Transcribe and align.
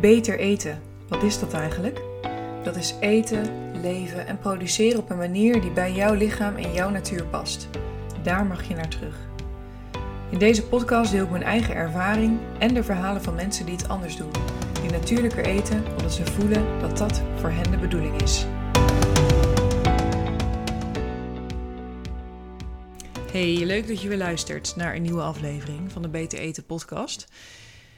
Beter 0.00 0.38
eten, 0.38 0.82
wat 1.08 1.22
is 1.22 1.38
dat 1.38 1.52
eigenlijk? 1.52 2.00
Dat 2.62 2.76
is 2.76 2.94
eten, 3.00 3.70
leven 3.80 4.26
en 4.26 4.38
produceren 4.38 4.98
op 4.98 5.10
een 5.10 5.16
manier 5.16 5.60
die 5.60 5.70
bij 5.70 5.92
jouw 5.92 6.14
lichaam 6.14 6.56
en 6.56 6.72
jouw 6.72 6.90
natuur 6.90 7.24
past. 7.24 7.68
Daar 8.22 8.46
mag 8.46 8.68
je 8.68 8.74
naar 8.74 8.88
terug. 8.88 9.16
In 10.30 10.38
deze 10.38 10.66
podcast 10.66 11.10
deel 11.12 11.24
ik 11.24 11.30
mijn 11.30 11.42
eigen 11.42 11.74
ervaring 11.74 12.38
en 12.58 12.74
de 12.74 12.84
verhalen 12.84 13.22
van 13.22 13.34
mensen 13.34 13.66
die 13.66 13.76
het 13.76 13.88
anders 13.88 14.16
doen. 14.16 14.30
Die 14.82 14.90
natuurlijker 14.90 15.44
eten 15.44 15.84
omdat 15.90 16.12
ze 16.12 16.26
voelen 16.26 16.80
dat 16.80 16.96
dat 16.98 17.22
voor 17.36 17.50
hen 17.50 17.70
de 17.70 17.78
bedoeling 17.78 18.22
is. 18.22 18.46
Hey, 23.32 23.64
leuk 23.64 23.88
dat 23.88 24.02
je 24.02 24.08
weer 24.08 24.18
luistert 24.18 24.76
naar 24.76 24.94
een 24.94 25.02
nieuwe 25.02 25.22
aflevering 25.22 25.92
van 25.92 26.02
de 26.02 26.08
Beter 26.08 26.38
Eten 26.38 26.64
podcast. 26.64 27.26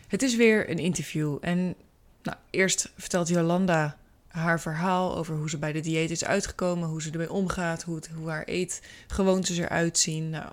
Het 0.09 0.23
is 0.23 0.37
weer 0.37 0.71
een 0.71 0.79
interview 0.79 1.39
en 1.41 1.77
nou, 2.23 2.37
eerst 2.51 2.93
vertelt 2.97 3.29
Jolanda 3.29 3.97
haar 4.29 4.61
verhaal 4.61 5.17
over 5.17 5.37
hoe 5.37 5.51
ze 5.51 5.59
bij 5.59 5.73
de 5.73 5.81
dieet 5.81 6.11
is 6.11 6.25
uitgekomen, 6.25 6.89
hoe 6.89 7.03
ze 7.03 7.11
ermee 7.11 7.33
omgaat, 7.33 7.83
hoe, 7.83 7.95
het, 7.95 8.11
hoe 8.15 8.29
haar 8.29 8.45
eetgewoontes 8.45 9.59
eruit 9.59 9.99
zien, 9.99 10.31
nou, 10.31 10.53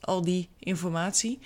al, 0.00 0.22
die 0.22 0.48
informatie. 0.58 1.38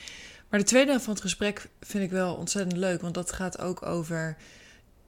Maar 0.48 0.60
de 0.60 0.66
tweede 0.66 0.90
helft 0.90 1.04
van 1.04 1.12
het 1.12 1.22
gesprek 1.22 1.68
vind 1.80 2.04
ik 2.04 2.10
wel 2.10 2.34
ontzettend 2.34 2.76
leuk, 2.76 3.00
want 3.00 3.14
dat 3.14 3.32
gaat 3.32 3.58
ook 3.60 3.86
over 3.86 4.36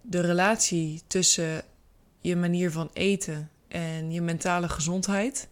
de 0.00 0.20
relatie 0.20 1.02
tussen 1.06 1.62
je 2.20 2.36
manier 2.36 2.70
van 2.70 2.90
eten 2.92 3.50
en 3.68 4.12
je 4.12 4.20
mentale 4.20 4.68
gezondheid. 4.68 5.48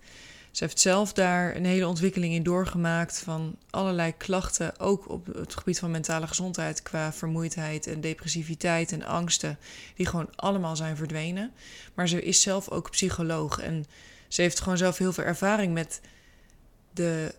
Ze 0.52 0.64
heeft 0.64 0.80
zelf 0.80 1.12
daar 1.12 1.56
een 1.56 1.64
hele 1.64 1.86
ontwikkeling 1.86 2.34
in 2.34 2.42
doorgemaakt 2.42 3.18
van 3.18 3.56
allerlei 3.70 4.16
klachten, 4.16 4.78
ook 4.78 5.08
op 5.08 5.26
het 5.26 5.54
gebied 5.54 5.78
van 5.78 5.90
mentale 5.90 6.26
gezondheid, 6.26 6.82
qua 6.82 7.12
vermoeidheid 7.12 7.86
en 7.86 8.00
depressiviteit 8.00 8.92
en 8.92 9.04
angsten, 9.04 9.58
die 9.96 10.06
gewoon 10.06 10.30
allemaal 10.36 10.76
zijn 10.76 10.96
verdwenen. 10.96 11.52
Maar 11.94 12.08
ze 12.08 12.22
is 12.22 12.40
zelf 12.40 12.68
ook 12.68 12.90
psycholoog 12.90 13.58
en 13.60 13.84
ze 14.28 14.42
heeft 14.42 14.60
gewoon 14.60 14.78
zelf 14.78 14.98
heel 14.98 15.12
veel 15.12 15.24
ervaring 15.24 15.72
met 15.72 16.00
de 16.92 17.34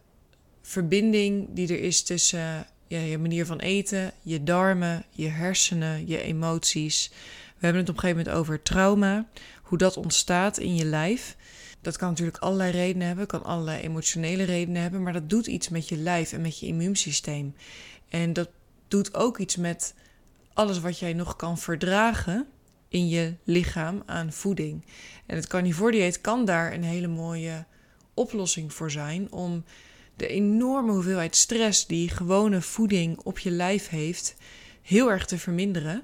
verbinding 0.61 1.47
die 1.51 1.67
er 1.67 1.79
is 1.79 2.03
tussen 2.03 2.67
je 2.87 3.17
manier 3.17 3.45
van 3.45 3.59
eten, 3.59 4.11
je 4.21 4.43
darmen, 4.43 5.05
je 5.11 5.27
hersenen, 5.27 6.07
je 6.07 6.21
emoties. 6.21 7.09
We 7.57 7.65
hebben 7.65 7.81
het 7.81 7.89
op 7.89 7.95
een 7.95 8.01
gegeven 8.01 8.23
moment 8.23 8.41
over 8.41 8.61
trauma, 8.61 9.27
hoe 9.61 9.77
dat 9.77 9.97
ontstaat 9.97 10.57
in 10.57 10.75
je 10.75 10.85
lijf. 10.85 11.35
Dat 11.83 11.97
kan 11.97 12.09
natuurlijk 12.09 12.37
allerlei 12.37 12.71
redenen 12.71 13.07
hebben, 13.07 13.27
kan 13.27 13.43
allerlei 13.43 13.81
emotionele 13.81 14.43
redenen 14.43 14.81
hebben, 14.81 15.03
maar 15.03 15.13
dat 15.13 15.29
doet 15.29 15.47
iets 15.47 15.69
met 15.69 15.89
je 15.89 15.97
lijf 15.97 16.33
en 16.33 16.41
met 16.41 16.59
je 16.59 16.65
immuunsysteem. 16.65 17.55
En 18.09 18.33
dat 18.33 18.49
doet 18.87 19.15
ook 19.15 19.37
iets 19.37 19.55
met 19.55 19.93
alles 20.53 20.79
wat 20.79 20.99
jij 20.99 21.13
nog 21.13 21.35
kan 21.35 21.57
verdragen 21.57 22.47
in 22.87 23.07
je 23.07 23.33
lichaam 23.43 24.03
aan 24.05 24.33
voeding. 24.33 24.85
En 25.25 25.35
het 25.35 25.47
carnivore 25.47 26.17
kan 26.21 26.45
daar 26.45 26.73
een 26.73 26.83
hele 26.83 27.07
mooie 27.07 27.65
oplossing 28.13 28.73
voor 28.73 28.91
zijn 28.91 29.31
om 29.31 29.63
de 30.15 30.27
enorme 30.27 30.91
hoeveelheid 30.91 31.35
stress 31.35 31.87
die 31.87 32.09
gewone 32.09 32.61
voeding 32.61 33.19
op 33.19 33.39
je 33.39 33.51
lijf 33.51 33.89
heeft 33.89 34.35
heel 34.81 35.11
erg 35.11 35.25
te 35.25 35.37
verminderen. 35.37 36.03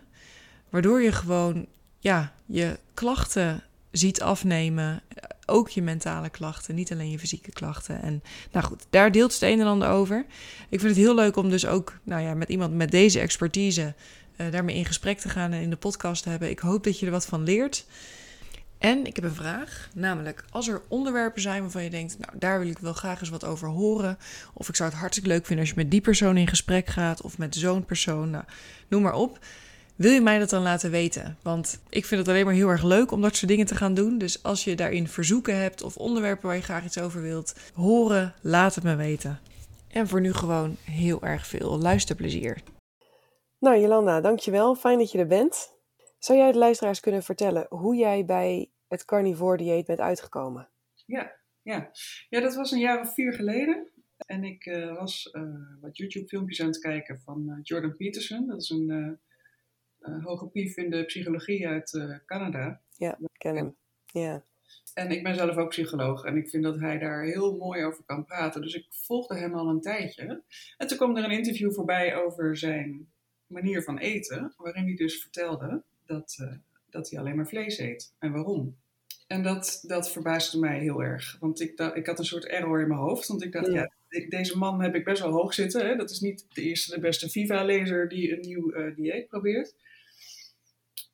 Waardoor 0.70 1.02
je 1.02 1.12
gewoon 1.12 1.66
ja, 2.00 2.34
je 2.46 2.80
klachten 2.94 3.64
ziet 3.92 4.22
afnemen. 4.22 5.02
Ook 5.46 5.70
je 5.70 5.82
mentale 5.82 6.30
klachten, 6.30 6.76
niet 6.76 6.92
alleen 6.92 7.12
je 7.12 7.20
fysieke 7.20 7.52
klachten. 7.52 8.02
En 8.02 8.24
nou 8.52 8.66
goed, 8.66 8.86
daar 8.90 9.12
deelt 9.12 9.34
het 9.34 9.42
een 9.42 9.60
en 9.60 9.68
ander 9.68 9.90
over. 9.90 10.26
Ik 10.70 10.80
vind 10.80 10.96
het 10.96 11.06
heel 11.06 11.16
leuk 11.16 11.36
om 11.36 11.50
dus 11.50 11.66
ook 11.66 12.00
nou 12.04 12.22
ja, 12.22 12.34
met 12.34 12.50
iemand 12.50 12.74
met 12.74 12.92
deze 12.92 13.20
expertise 13.20 13.94
uh, 14.38 14.52
daarmee 14.52 14.76
in 14.76 14.86
gesprek 14.86 15.20
te 15.20 15.30
gaan 15.30 15.52
en 15.52 15.62
in 15.62 15.70
de 15.70 15.76
podcast 15.76 16.24
te 16.24 16.30
hebben. 16.30 16.50
Ik 16.50 16.60
hoop 16.60 16.84
dat 16.84 17.00
je 17.00 17.06
er 17.06 17.12
wat 17.12 17.26
van 17.26 17.44
leert. 17.44 17.86
En 18.78 19.06
ik 19.06 19.16
heb 19.16 19.26
een 19.26 19.36
vraag, 19.36 19.90
namelijk 19.94 20.46
als 20.50 20.68
er 20.68 20.82
onderwerpen 20.88 21.42
zijn 21.42 21.62
waarvan 21.62 21.84
je 21.84 21.90
denkt, 21.90 22.18
nou 22.20 22.34
daar 22.38 22.60
wil 22.60 22.70
ik 22.70 22.78
wel 22.78 22.94
graag 22.94 23.20
eens 23.20 23.30
wat 23.30 23.46
over 23.46 23.68
horen. 23.68 24.18
Of 24.54 24.70
ik 24.70 24.76
zou 24.76 24.90
het 24.90 25.00
hartstikke 25.00 25.30
leuk 25.30 25.46
vinden 25.46 25.66
als 25.66 25.74
je 25.74 25.82
met 25.82 25.92
die 25.92 26.02
persoon 26.02 26.38
in 26.38 26.48
gesprek 26.48 26.88
gaat 26.88 27.22
of 27.22 27.38
met 27.38 27.56
zo'n 27.56 27.86
persoon, 27.86 28.30
nou, 28.30 28.44
noem 28.88 29.02
maar 29.02 29.14
op. 29.14 29.40
Wil 30.00 30.12
je 30.12 30.22
mij 30.22 30.40
dat 30.40 30.50
dan 30.50 30.62
laten 30.62 30.92
weten? 30.92 31.38
Want 31.44 31.82
ik 31.90 32.06
vind 32.06 32.20
het 32.20 32.30
alleen 32.30 32.46
maar 32.46 32.54
heel 32.54 32.70
erg 32.70 32.84
leuk 32.84 33.12
om 33.12 33.22
dat 33.22 33.36
soort 33.36 33.52
dingen 33.52 33.66
te 33.66 33.76
gaan 33.76 33.94
doen. 33.94 34.18
Dus 34.18 34.44
als 34.44 34.64
je 34.64 34.76
daarin 34.76 35.08
verzoeken 35.08 35.58
hebt 35.58 35.82
of 35.82 35.98
onderwerpen 35.98 36.48
waar 36.48 36.56
je 36.56 36.62
graag 36.62 36.86
iets 36.86 37.00
over 37.00 37.22
wilt 37.22 37.56
horen, 37.74 38.34
laat 38.42 38.76
het 38.76 38.84
me 38.84 38.96
weten. 38.96 39.40
En 39.88 40.08
voor 40.08 40.22
nu 40.22 40.34
gewoon 40.34 40.76
heel 40.84 41.24
erg 41.24 41.48
veel 41.48 41.80
luisterplezier. 41.80 42.62
Nou, 43.58 43.80
Jolanda, 43.80 44.22
dankjewel. 44.22 44.76
Fijn 44.76 44.98
dat 44.98 45.12
je 45.12 45.18
er 45.18 45.28
bent. 45.28 45.72
Zou 46.20 46.40
jij 46.40 46.52
de 46.52 46.58
luisteraars 46.58 47.00
kunnen 47.00 47.24
vertellen 47.24 47.66
hoe 47.70 47.96
jij 47.96 48.26
bij 48.26 48.72
het 48.88 49.06
carnivore 49.06 49.58
dieet 49.58 49.86
bent 49.86 50.00
uitgekomen? 50.00 50.70
Ja, 51.06 51.36
ja. 51.62 51.92
ja 52.30 52.40
dat 52.40 52.56
was 52.56 52.72
een 52.72 52.80
jaar 52.80 53.02
of 53.02 53.14
vier 53.14 53.34
geleden. 53.34 53.92
En 54.18 54.44
ik 54.44 54.66
uh, 54.66 54.98
was 54.98 55.30
uh, 55.32 55.44
wat 55.82 55.98
YouTube-filmpjes 55.98 56.62
aan 56.62 56.68
het 56.68 56.80
kijken 56.80 57.22
van 57.22 57.46
uh, 57.50 57.60
Jordan 57.62 57.96
Peterson. 57.96 58.48
Dat 58.48 58.62
is 58.62 58.70
een 58.70 58.90
uh, 58.90 59.12
hoge 60.02 60.48
pief 60.48 60.78
in 60.78 60.90
de 60.90 61.06
psychologie 61.06 61.68
uit 61.68 61.94
uh, 61.94 62.18
Canada. 62.26 62.82
Ja, 62.98 63.18
ik 63.20 63.30
ken 63.38 63.56
hem. 63.56 63.76
Ja. 64.06 64.44
En 64.94 65.12
ik 65.12 65.24
ben 65.24 65.36
zelf 65.36 65.56
ook 65.56 65.70
psycholoog 65.70 66.24
en 66.24 66.38
ik 66.38 66.50
vind 66.50 66.64
dat 66.64 66.80
hij 66.80 66.98
daar 66.98 67.24
heel 67.24 67.58
mooi 67.58 67.86
over 67.86 68.04
kan 68.04 68.26
praten. 68.26 68.62
Dus 68.62 68.74
ik 68.74 68.86
volgde 68.90 69.36
hem 69.36 69.54
al 69.54 69.70
een 69.70 69.82
tijdje. 69.82 70.44
En 70.78 70.88
toen 70.88 70.98
kwam 70.98 71.18
er 71.18 71.24
een 71.24 71.38
interview 71.38 71.74
voorbij 71.74 72.16
over 72.16 72.58
zijn 72.58 73.08
manier 73.48 73.84
van 73.84 73.98
eten, 73.98 74.54
waarin 74.58 74.86
hij 74.86 74.96
dus 74.96 75.22
vertelde 75.22 75.84
dat, 76.06 76.38
uh, 76.42 76.54
dat 76.90 77.10
hij 77.10 77.20
alleen 77.20 77.36
maar 77.36 77.48
vlees 77.48 77.78
eet. 77.78 78.14
En 78.20 78.32
waarom? 78.32 78.78
En 79.28 79.44
dat, 79.44 79.84
dat 79.88 80.12
verbaasde 80.12 80.60
mij 80.60 80.80
heel 80.80 81.04
erg. 81.04 81.38
Want 81.40 81.62
ik, 81.62 81.80
ik 81.94 82.06
had 82.06 82.20
een 82.20 82.26
soort 82.26 82.46
error 82.46 82.82
in 82.82 82.88
mijn 82.88 83.00
hoofd. 83.00 83.28
Want 83.28 83.44
ik 83.44 83.52
dacht, 83.52 83.68
ja, 83.68 83.92
ja 84.10 84.28
deze 84.30 84.58
man 84.58 84.82
heb 84.82 84.96
ik 84.96 85.04
best 85.04 85.22
wel 85.22 85.32
hoog 85.32 85.54
zitten. 85.54 85.88
Hè? 85.88 85.96
Dat 85.96 86.10
is 86.10 86.20
niet 86.20 86.46
de 86.54 86.62
eerste, 86.62 86.96
de 86.96 87.00
beste 87.00 87.30
Viva-lezer 87.30 88.10
die 88.10 88.34
een 88.34 88.40
nieuw 88.40 88.76
uh, 88.76 88.96
dieet 88.96 89.28
probeert. 89.28 89.76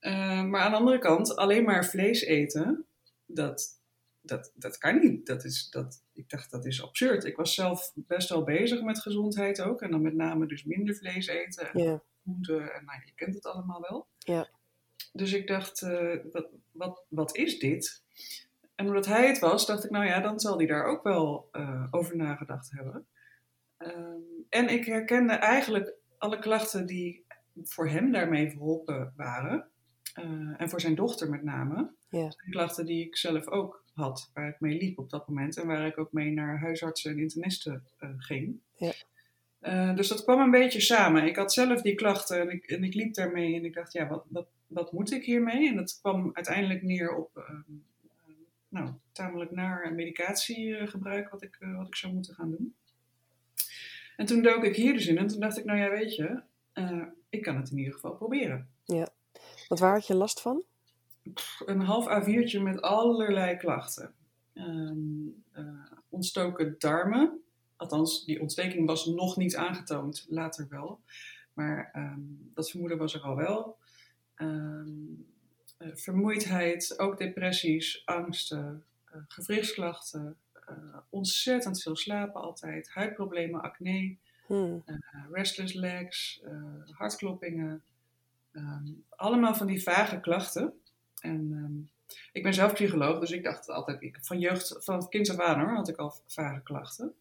Uh, 0.05 0.43
maar 0.43 0.61
aan 0.61 0.71
de 0.71 0.77
andere 0.77 0.99
kant, 0.99 1.35
alleen 1.35 1.63
maar 1.63 1.85
vlees 1.85 2.21
eten, 2.21 2.85
dat, 3.25 3.79
dat, 4.21 4.51
dat 4.55 4.77
kan 4.77 4.99
niet. 4.99 5.25
Dat 5.25 5.43
is, 5.43 5.69
dat, 5.69 6.03
ik 6.13 6.29
dacht, 6.29 6.51
dat 6.51 6.65
is 6.65 6.83
absurd. 6.83 7.25
Ik 7.25 7.35
was 7.35 7.53
zelf 7.53 7.91
best 7.95 8.29
wel 8.29 8.43
bezig 8.43 8.81
met 8.81 9.01
gezondheid 9.01 9.61
ook. 9.61 9.81
En 9.81 9.91
dan 9.91 10.01
met 10.01 10.13
name 10.13 10.47
dus 10.47 10.63
minder 10.63 10.95
vlees 10.95 11.27
eten 11.27 11.73
en 11.73 11.83
ja. 11.83 12.01
groenten. 12.23 12.73
En 12.73 12.85
nou, 12.85 12.99
je 13.05 13.11
kent 13.15 13.35
het 13.35 13.45
allemaal 13.45 13.81
wel. 13.89 14.07
Ja. 14.17 14.49
Dus 15.13 15.33
ik 15.33 15.47
dacht, 15.47 15.81
uh, 15.81 16.15
wat, 16.31 16.47
wat, 16.71 17.05
wat 17.09 17.35
is 17.35 17.59
dit? 17.59 18.03
En 18.75 18.87
omdat 18.87 19.05
hij 19.05 19.27
het 19.27 19.39
was, 19.39 19.65
dacht 19.65 19.83
ik, 19.83 19.91
nou 19.91 20.05
ja, 20.05 20.19
dan 20.19 20.39
zal 20.39 20.57
hij 20.57 20.65
daar 20.65 20.85
ook 20.85 21.03
wel 21.03 21.49
uh, 21.51 21.87
over 21.91 22.15
nagedacht 22.15 22.71
hebben. 22.71 23.07
Um, 23.77 24.45
en 24.49 24.69
ik 24.69 24.85
herkende 24.85 25.33
eigenlijk 25.33 25.93
alle 26.17 26.39
klachten 26.39 26.85
die 26.85 27.25
voor 27.63 27.89
hem 27.89 28.11
daarmee 28.11 28.49
verholpen 28.49 29.13
waren. 29.15 29.69
Uh, 30.19 30.61
en 30.61 30.69
voor 30.69 30.81
zijn 30.81 30.95
dochter 30.95 31.29
met 31.29 31.43
name. 31.43 31.91
Ja. 32.09 32.29
Klachten 32.49 32.85
die 32.85 33.05
ik 33.05 33.17
zelf 33.17 33.47
ook 33.47 33.83
had, 33.93 34.29
waar 34.33 34.47
ik 34.47 34.59
mee 34.59 34.77
liep 34.77 34.99
op 34.99 35.09
dat 35.09 35.27
moment. 35.27 35.57
En 35.57 35.67
waar 35.67 35.85
ik 35.85 35.97
ook 35.97 36.11
mee 36.11 36.31
naar 36.31 36.59
huisartsen 36.59 37.11
en 37.11 37.19
internisten 37.19 37.83
uh, 37.99 38.09
ging. 38.17 38.59
Ja. 38.77 38.91
Uh, 39.61 39.95
dus 39.95 40.07
dat 40.07 40.23
kwam 40.23 40.39
een 40.39 40.51
beetje 40.51 40.79
samen. 40.79 41.23
Ik 41.23 41.35
had 41.35 41.53
zelf 41.53 41.81
die 41.81 41.95
klachten 41.95 42.41
en 42.41 42.49
ik, 42.49 42.65
en 42.65 42.83
ik 42.83 42.93
liep 42.93 43.13
daarmee. 43.13 43.55
En 43.55 43.65
ik 43.65 43.73
dacht, 43.73 43.93
ja, 43.93 44.07
wat, 44.07 44.25
wat, 44.27 44.47
wat 44.67 44.91
moet 44.91 45.11
ik 45.11 45.25
hiermee? 45.25 45.67
En 45.67 45.75
dat 45.75 45.99
kwam 46.01 46.29
uiteindelijk 46.33 46.81
neer 46.81 47.15
op 47.15 47.53
nou, 48.67 48.89
tamelijk 49.11 49.51
naar 49.51 49.93
medicatiegebruik 49.93 51.29
wat 51.29 51.41
ik, 51.41 51.57
wat 51.75 51.87
ik 51.87 51.95
zou 51.95 52.13
moeten 52.13 52.33
gaan 52.33 52.49
doen. 52.49 52.75
En 54.17 54.25
toen 54.25 54.41
dook 54.41 54.63
ik 54.63 54.75
hier 54.75 54.93
dus 54.93 55.07
in 55.07 55.17
en 55.17 55.27
toen 55.27 55.39
dacht 55.39 55.57
ik, 55.57 55.65
nou 55.65 55.79
ja, 55.79 55.89
weet 55.89 56.15
je, 56.15 56.41
ik 57.29 57.41
kan 57.41 57.55
het 57.55 57.71
in 57.71 57.77
ieder 57.77 57.93
geval 57.93 58.15
proberen. 58.15 58.69
Ja. 58.83 59.07
Want 59.67 59.81
waar 59.81 59.93
had 59.93 60.07
je 60.07 60.15
last 60.15 60.41
van? 60.41 60.63
Een 61.65 61.81
half 61.81 62.23
A4'tje 62.23 62.61
met 62.61 62.81
allerlei 62.81 63.57
klachten. 63.57 64.13
Um, 64.53 65.43
uh, 65.57 65.67
ontstoken 66.09 66.75
darmen. 66.79 67.39
Althans, 67.75 68.25
die 68.25 68.41
ontsteking 68.41 68.87
was 68.87 69.05
nog 69.05 69.37
niet 69.37 69.55
aangetoond, 69.55 70.25
later 70.29 70.67
wel. 70.69 70.99
Maar 71.53 71.91
um, 71.95 72.51
dat 72.53 72.69
vermoeden 72.69 72.97
was 72.97 73.13
er 73.13 73.21
al 73.21 73.35
wel. 73.35 73.77
Um, 74.37 75.25
uh, 75.79 75.95
vermoeidheid, 75.95 76.99
ook 76.99 77.17
depressies, 77.17 78.01
angsten, 78.05 78.83
uh, 79.15 79.21
gewrichtsklachten. 79.27 80.37
uh, 80.69 80.97
ontzettend 81.09 81.81
veel 81.81 81.95
slapen 81.95 82.41
altijd. 82.41 82.89
Huidproblemen, 82.89 83.61
acne, 83.61 84.15
Hmm. 84.47 84.83
restless 85.31 85.73
legs, 85.73 86.41
hartkloppingen. 86.91 87.83
Um, 88.55 89.03
allemaal 89.09 89.55
van 89.55 89.67
die 89.67 89.83
vage 89.83 90.19
klachten. 90.19 90.73
En 91.19 91.51
um, 91.51 91.89
ik 92.31 92.43
ben 92.43 92.53
zelf 92.53 92.73
psycholoog, 92.73 93.19
dus 93.19 93.31
ik 93.31 93.43
dacht 93.43 93.69
altijd, 93.69 94.01
ik, 94.01 94.17
van 94.21 94.39
jeugd, 94.39 94.75
van 94.79 94.95
het 94.95 95.09
kind 95.09 95.29
af 95.29 95.39
aan 95.39 95.59
hoor, 95.59 95.75
had 95.75 95.89
ik 95.89 95.97
al 95.97 96.13
vage 96.27 96.61
klachten. 96.63 97.15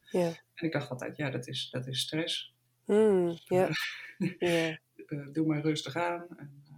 En 0.54 0.66
ik 0.66 0.72
dacht 0.72 0.90
altijd, 0.90 1.16
ja, 1.16 1.30
dat 1.30 1.46
is, 1.46 1.68
dat 1.70 1.86
is 1.86 2.00
stress. 2.00 2.54
Hmm. 2.84 3.38
Uh, 3.48 4.76
doe 5.32 5.46
maar 5.46 5.60
rustig 5.60 5.96
aan. 5.96 6.26
En, 6.36 6.64
uh, 6.68 6.74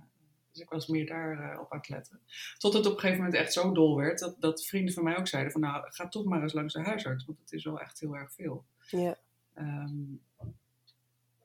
Dus 0.50 0.60
ik 0.60 0.68
was 0.68 0.86
meer 0.86 1.06
daar 1.06 1.32
uh, 1.32 1.60
op 1.60 1.72
aan 1.72 1.78
het 1.78 1.88
letten. 1.88 2.20
Tot 2.58 2.72
het 2.72 2.86
op 2.86 2.92
een 2.92 2.98
gegeven 2.98 3.22
moment 3.22 3.40
echt 3.40 3.52
zo 3.52 3.72
dol 3.72 3.96
werd 3.96 4.18
dat, 4.18 4.40
dat 4.40 4.66
vrienden 4.66 4.94
van 4.94 5.04
mij 5.04 5.18
ook 5.18 5.28
zeiden 5.28 5.52
van 5.52 5.60
nou, 5.60 5.84
ga 5.88 6.08
toch 6.08 6.24
maar 6.24 6.42
eens 6.42 6.52
langs 6.52 6.74
de 6.74 6.80
huisarts, 6.80 7.24
want 7.24 7.38
het 7.38 7.52
is 7.52 7.64
wel 7.64 7.80
echt 7.80 8.00
heel 8.00 8.16
erg 8.16 8.32
veel. 8.32 8.64
Ja. 8.88 9.16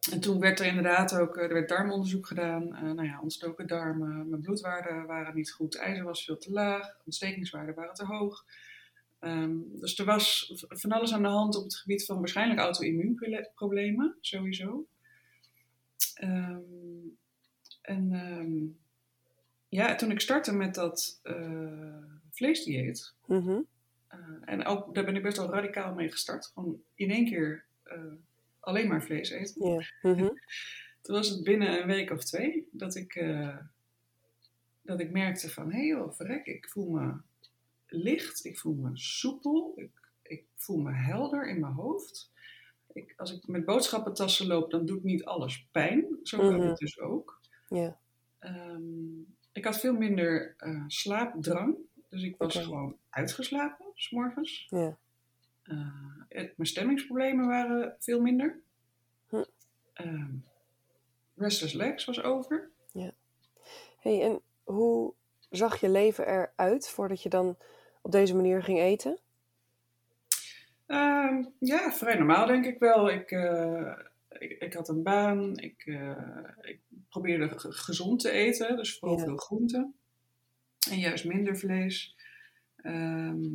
Ehm, 0.01 0.13
en 0.13 0.19
toen 0.19 0.39
werd 0.39 0.59
er 0.59 0.65
inderdaad 0.65 1.15
ook 1.15 1.37
er 1.37 1.53
werd 1.53 1.69
darmonderzoek 1.69 2.27
gedaan. 2.27 2.63
Uh, 2.63 2.81
nou 2.81 3.03
ja, 3.03 3.19
ontstoken 3.21 3.67
darmen, 3.67 4.29
mijn 4.29 4.41
bloedwaarden 4.41 5.05
waren 5.05 5.35
niet 5.35 5.51
goed, 5.51 5.75
ijzer 5.75 6.03
was 6.03 6.25
veel 6.25 6.37
te 6.37 6.51
laag, 6.51 6.97
ontstekingswaarden 7.05 7.75
waren 7.75 7.93
te 7.93 8.05
hoog. 8.05 8.45
Um, 9.19 9.79
dus 9.79 9.99
er 9.99 10.05
was 10.05 10.53
van 10.67 10.91
alles 10.91 11.13
aan 11.13 11.21
de 11.21 11.27
hand 11.27 11.55
op 11.55 11.63
het 11.63 11.75
gebied 11.75 12.05
van 12.05 12.17
waarschijnlijk 12.17 12.59
auto-immuunproblemen, 12.59 14.17
sowieso. 14.21 14.85
Um, 16.23 17.17
en 17.81 18.13
um, 18.13 18.77
ja, 19.67 19.95
toen 19.95 20.11
ik 20.11 20.19
startte 20.19 20.53
met 20.53 20.75
dat 20.75 21.19
uh, 21.23 22.03
vleesdieet, 22.31 23.13
mm 23.25 23.39
-hmm. 23.39 23.65
uh, 24.13 24.19
en 24.45 24.65
ook 24.65 24.95
daar 24.95 25.05
ben 25.05 25.15
ik 25.15 25.23
best 25.23 25.37
wel 25.37 25.51
radicaal 25.51 25.93
mee 25.93 26.11
gestart, 26.11 26.45
gewoon 26.53 26.81
in 26.95 27.11
één 27.11 27.25
keer 27.25 27.65
alleen 28.61 28.87
maar 28.87 29.03
vlees 29.03 29.29
eten. 29.29 29.67
Yeah. 29.67 29.83
Mm 30.01 30.13
-hmm. 30.13 30.39
Toen 31.01 31.15
was 31.15 31.29
het 31.29 31.43
binnen 31.43 31.81
een 31.81 31.87
week 31.87 32.11
of 32.11 32.23
twee 32.23 32.67
dat 32.71 32.95
ik, 32.95 33.25
dat 34.81 34.99
ik 34.99 35.11
merkte 35.11 35.49
van, 35.49 35.71
hé 35.71 35.77
hey 35.77 35.87
joh, 35.87 36.13
verrek, 36.13 36.45
ik 36.45 36.69
voel 36.69 36.89
me 36.89 37.13
licht, 37.87 38.45
ik 38.45 38.59
voel 38.59 38.73
me 38.75 38.89
soepel, 38.93 39.73
ik, 39.75 39.91
ik 40.21 40.45
voel 40.55 40.77
me 40.77 40.93
helder 40.93 41.47
in 41.49 41.59
mijn 41.59 41.73
hoofd. 41.73 42.31
Ik, 42.93 43.13
als 43.17 43.31
ik 43.33 43.47
met 43.47 43.65
boodschappentassen 43.65 44.47
loop, 44.47 44.71
dan 44.71 44.85
doet 44.85 45.03
niet 45.03 45.25
alles 45.25 45.67
pijn. 45.71 46.19
Zo 46.23 46.37
kan 46.37 46.55
Mhm. 46.55 46.67
het 46.67 46.77
dus 46.77 46.99
ook. 46.99 47.39
Ehm, 48.39 49.19
ik 49.51 49.65
had 49.65 49.79
veel 49.79 49.93
minder 49.93 50.53
eh, 50.57 50.83
slaapdrang. 50.87 51.75
Dus 52.09 52.23
ik 52.23 52.35
was 52.37 52.55
gewoon 52.55 52.97
uitgeslapen, 53.09 53.85
s 53.93 54.09
morgens. 54.11 54.67
Ja. 54.69 54.97
Eh, 55.63 55.77
het- 56.29 56.57
mijn 56.57 56.69
stemmingsproblemen 56.69 57.47
waren 57.47 57.95
veel 57.99 58.21
minder. 58.21 58.59
Hm. 59.29 59.43
Ehm, 59.93 60.33
restless 61.35 61.73
legs 61.73 62.05
was 62.05 62.21
over. 62.21 62.69
Hey, 63.99 64.21
en 64.23 64.41
hoe 64.63 65.13
zag 65.49 65.79
je 65.79 65.89
leven 65.89 66.27
eruit 66.27 66.89
voordat 66.89 67.23
je 67.23 67.29
dan 67.29 67.57
op 68.01 68.11
deze 68.11 68.35
manier 68.35 68.63
ging 68.63 68.79
eten? 68.79 69.19
Ehm, 70.85 71.43
ja, 71.59 71.91
vrij 71.91 72.15
normaal 72.15 72.45
denk 72.45 72.65
ik 72.65 72.79
wel. 72.79 73.09
Ik, 73.09 73.31
eh, 73.31 73.97
ik, 74.29 74.51
ik 74.61 74.73
had 74.73 74.89
een 74.89 75.03
baan. 75.03 75.57
Ik, 75.57 75.85
eh, 75.85 76.43
ik 76.61 76.79
probeerde 77.09 77.59
ge- 77.59 77.71
gezond 77.71 78.19
te 78.19 78.29
eten. 78.31 78.75
Dus 78.77 78.97
vooral 78.99 79.17
Ja. 79.17 79.23
veel 79.23 79.37
groenten. 79.37 79.95
En 80.89 80.99
juist 80.99 81.25
minder 81.25 81.57
vlees. 81.57 82.15
Ehm, 82.75 83.45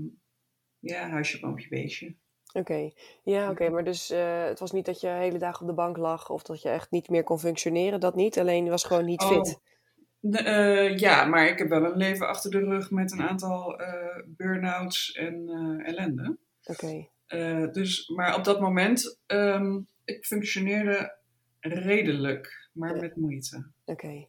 ja, 0.88 1.08
huisje, 1.08 1.40
boompje, 1.40 1.68
beestje. 1.68 2.14
Oké, 2.52 2.90
ja, 3.22 3.50
oké, 3.50 3.68
maar 3.68 3.84
dus 3.84 4.10
eh, 4.10 4.44
het 4.44 4.58
was 4.58 4.72
niet 4.72 4.84
dat 4.86 5.00
je 5.00 5.06
de 5.06 5.12
hele 5.12 5.38
dag 5.38 5.60
op 5.60 5.66
de 5.66 5.72
bank 5.72 5.96
lag 5.96 6.30
of 6.30 6.42
dat 6.42 6.62
je 6.62 6.68
echt 6.68 6.90
niet 6.90 7.08
meer 7.08 7.22
kon 7.24 7.38
functioneren, 7.38 8.00
dat 8.00 8.14
niet. 8.14 8.38
Alleen 8.38 8.64
je 8.64 8.70
was 8.70 8.84
gewoon 8.84 9.04
niet 9.04 9.22
Oh. 9.22 9.28
fit. 9.28 9.60
De- 10.20 10.38
eh, 10.38 10.96
ja, 10.98 11.24
maar 11.24 11.46
ik 11.48 11.58
heb 11.58 11.68
wel 11.68 11.84
een 11.84 11.96
leven 11.96 12.28
achter 12.28 12.50
de 12.50 12.58
rug 12.58 12.90
met 12.90 13.12
een 13.12 13.22
aantal 13.22 13.78
eh 13.80 14.22
burn-outs 14.26 15.12
en 15.12 15.48
ellende. 15.84 16.36
Oké, 16.64 17.08
dus, 17.72 18.08
maar 18.08 18.36
op 18.36 18.44
dat 18.44 18.60
moment, 18.60 19.18
ehm 19.26 19.78
ik 20.04 20.24
functioneerde 20.24 21.16
redelijk, 21.60 22.68
maar 22.72 22.94
Ja. 22.94 23.00
met 23.00 23.16
moeite. 23.16 23.66
oké. 23.84 24.26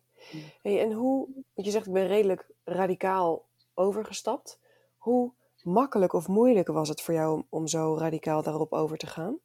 Hey, 0.62 0.82
en 0.82 0.92
hoe, 0.92 1.28
want 1.54 1.68
je 1.68 1.72
zegt 1.72 1.88
ik 1.88 1.94
ben 1.94 2.08
redelijk 2.08 2.50
radicaal 2.64 3.46
overgestapt. 3.74 4.60
Hoe 4.98 5.34
makkelijk 5.68 6.14
of 6.14 6.28
moeilijk 6.28 6.68
was 6.68 6.90
het 6.90 7.02
voor 7.02 7.14
jou 7.14 7.44
om, 7.50 7.68
zo 7.68 7.98
radicaal 7.98 8.44
daarop 8.44 8.72
over 8.72 8.98
te 8.98 9.08
gaan? 9.08 9.40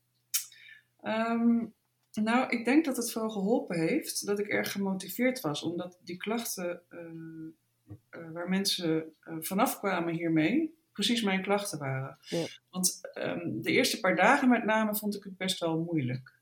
Ehm, 1.01 1.67
nou, 2.13 2.49
ik 2.49 2.65
denk 2.65 2.85
dat 2.85 2.97
het 2.97 3.13
vooral 3.13 3.31
geholpen 3.31 3.79
heeft 3.79 4.27
dat 4.27 4.39
ik 4.39 4.47
erg 4.47 4.73
gemotiveerd 4.73 5.41
was, 5.41 5.63
omdat 5.63 5.99
die 6.03 6.17
klachten 6.17 6.83
eh, 6.89 6.99
eh, 8.11 8.31
waar 8.33 8.49
mensen 8.49 9.15
eh, 9.21 9.37
vanaf 9.41 9.79
kwamen 9.79 10.15
hiermee, 10.15 10.75
precies 10.93 11.23
mijn 11.23 11.43
klachten 11.43 11.79
waren. 11.79 12.19
Ja. 12.21 12.47
Want 12.71 13.01
ehm, 13.13 13.61
de 13.61 13.71
eerste 13.71 14.01
paar 14.01 14.17
dagen 14.17 14.49
met 14.49 14.65
name 14.65 14.97
vond 14.97 15.15
ik 15.17 15.25
het 15.25 15.37
best 15.37 15.61
wel 15.61 15.79
moeilijk. 15.79 16.41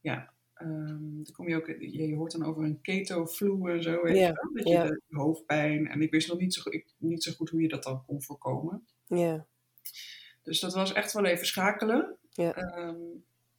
Ja. 0.00 0.34
Ehm, 0.56 1.22
dan 1.22 1.32
kom 1.32 1.48
je 1.48 1.56
ook, 1.56 1.66
je, 1.66 2.06
je 2.08 2.14
hoort 2.14 2.32
dan 2.32 2.44
over 2.44 2.64
een 2.64 2.80
keto-flu 2.80 3.70
en 3.70 3.82
zo, 3.82 4.02
weet 4.02 4.16
je? 4.16 4.50
Dat 4.52 4.68
je 4.68 5.02
de 5.08 5.16
hoofdpijn, 5.16 5.86
en 5.88 6.02
ik 6.02 6.10
wist 6.10 6.28
nog 6.28 6.38
niet 6.38 6.54
zo, 6.54 6.70
ik, 6.70 6.86
niet 6.98 7.22
zo 7.22 7.32
goed 7.32 7.50
hoe 7.50 7.62
je 7.62 7.68
dat 7.68 7.82
dan 7.82 8.04
kon 8.06 8.22
voorkomen. 8.22 8.86
Ja, 9.06 9.46
Dus 10.42 10.60
dat 10.60 10.74
was 10.74 10.92
echt 10.92 11.12
wel 11.12 11.24
even 11.24 11.46
schakelen. 11.46 12.16
Ja. 12.30 12.54
Ehm, 12.54 12.96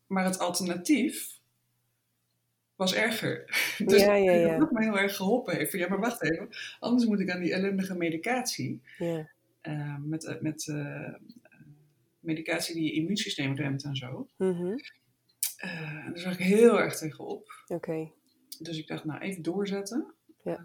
maar 0.07 0.25
het 0.25 0.39
alternatief 0.39 1.39
was 2.75 2.93
erger. 2.93 3.43
Dus 3.85 4.01
Ja, 4.01 4.13
ja, 4.15 4.57
dat 4.57 4.71
me 4.71 4.83
heel 4.83 4.99
erg 4.99 5.15
geholpen 5.15 5.55
heeft. 5.55 5.71
Ja, 5.71 5.87
maar 5.87 5.99
wacht 5.99 6.23
even. 6.23 6.49
Anders 6.79 7.05
moet 7.05 7.19
ik 7.19 7.31
aan 7.31 7.41
die 7.41 7.53
ellendige 7.53 7.95
medicatie. 7.95 8.81
ja, 8.97 9.29
ehm, 9.61 10.09
met 10.09 10.25
eh, 10.25 10.41
met 10.41 10.67
eh, 10.67 11.13
medicatie 12.19 12.75
die 12.75 12.83
je 12.83 12.91
immuunsysteem 12.91 13.55
remt 13.55 13.83
en 13.83 13.95
zo. 13.95 14.27
Eh, 14.37 14.75
en 15.57 16.05
daar 16.09 16.17
zag 16.19 16.33
ik 16.33 16.45
heel 16.45 16.79
erg 16.79 16.97
tegenop. 16.97 17.63
oké. 17.67 18.11
Dus 18.59 18.77
ik 18.77 18.87
dacht, 18.87 19.03
nou, 19.05 19.19
even 19.21 19.43
doorzetten. 19.43 20.13
Ja. 20.41 20.55
Eh, 20.55 20.61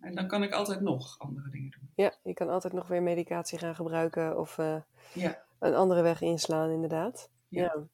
en 0.00 0.14
dan 0.14 0.26
kan 0.26 0.42
ik 0.42 0.52
altijd 0.52 0.80
nog 0.80 1.18
andere 1.18 1.50
dingen 1.50 1.70
doen. 1.70 1.90
Ja, 1.94 2.14
je 2.22 2.34
kan 2.34 2.48
altijd 2.48 2.72
nog 2.72 2.88
weer 2.88 3.02
medicatie 3.02 3.58
gaan 3.58 3.74
gebruiken 3.74 4.38
of 4.38 4.58
eh, 4.58 4.76
Ja. 5.14 5.42
een 5.58 5.74
andere 5.74 6.02
weg 6.02 6.20
inslaan, 6.20 6.70
inderdaad. 6.70 7.30
Ja. 7.48 7.62
Ja. 7.62 7.86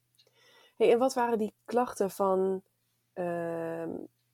Hey, 0.76 0.93
en 0.93 0.98
wat 0.98 1.14
waren 1.14 1.38
die 1.38 1.54
klachten 1.64 2.10
van 2.10 2.62
ehm, 3.12 3.90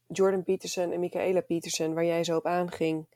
Jordan 0.07 0.43
Peterson 0.43 0.93
en 0.93 1.01
Michaela 1.01 1.41
Peterson, 1.41 1.95
waar 1.95 2.05
jij 2.05 2.25
zo 2.25 2.37
op 2.37 2.47
aanging, 2.47 3.07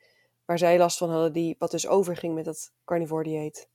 waar 0.45 0.59
zij 0.59 0.79
last 0.79 0.99
van 0.99 1.11
hadden, 1.11 1.33
die, 1.33 1.57
wat 1.59 1.71
dus 1.71 1.87
overging 1.87 2.35
met 2.35 2.45
dat 2.45 2.73
carnivore 2.85 3.23
dieet? 3.25 3.69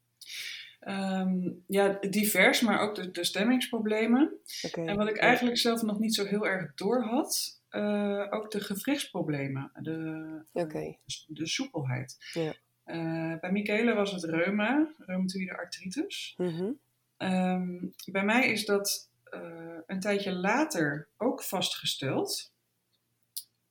Ehm, 0.82 1.50
ja, 1.68 1.98
divers, 2.10 2.62
maar 2.62 2.80
ook 2.80 2.96
de, 2.96 3.12
de 3.12 3.24
stemmingsproblemen. 3.24 4.32
En 4.72 4.96
wat 4.96 5.10
ik 5.10 5.16
Ja. 5.16 5.22
eigenlijk 5.22 5.58
zelf 5.58 5.82
nog 5.82 6.00
niet 6.00 6.16
zo 6.16 6.26
heel 6.26 6.48
erg 6.48 6.74
door 6.74 7.02
had, 7.04 7.62
eh, 7.70 8.28
ook 8.30 8.52
de 8.52 8.60
gewrichtsproblemen, 8.60 9.72
de, 9.82 10.42
Oké. 10.54 10.98
de 11.28 11.48
soepelheid. 11.48 12.18
Ja. 12.34 12.54
Eh, 12.84 13.40
bij 13.40 13.52
Michele 13.52 13.94
was 13.94 14.12
het 14.12 14.24
reuma, 14.24 14.94
reumatoïde 14.98 15.58
artritis. 15.58 16.34
Mhm. 16.38 16.72
Ehm, 17.18 17.78
bij 18.12 18.24
mij 18.24 18.48
is 18.52 18.66
dat 18.66 19.10
eh, 19.24 19.78
een 19.88 20.00
tijdje 20.00 20.32
later 20.32 21.08
ook 21.18 21.44
vastgesteld. 21.44 22.54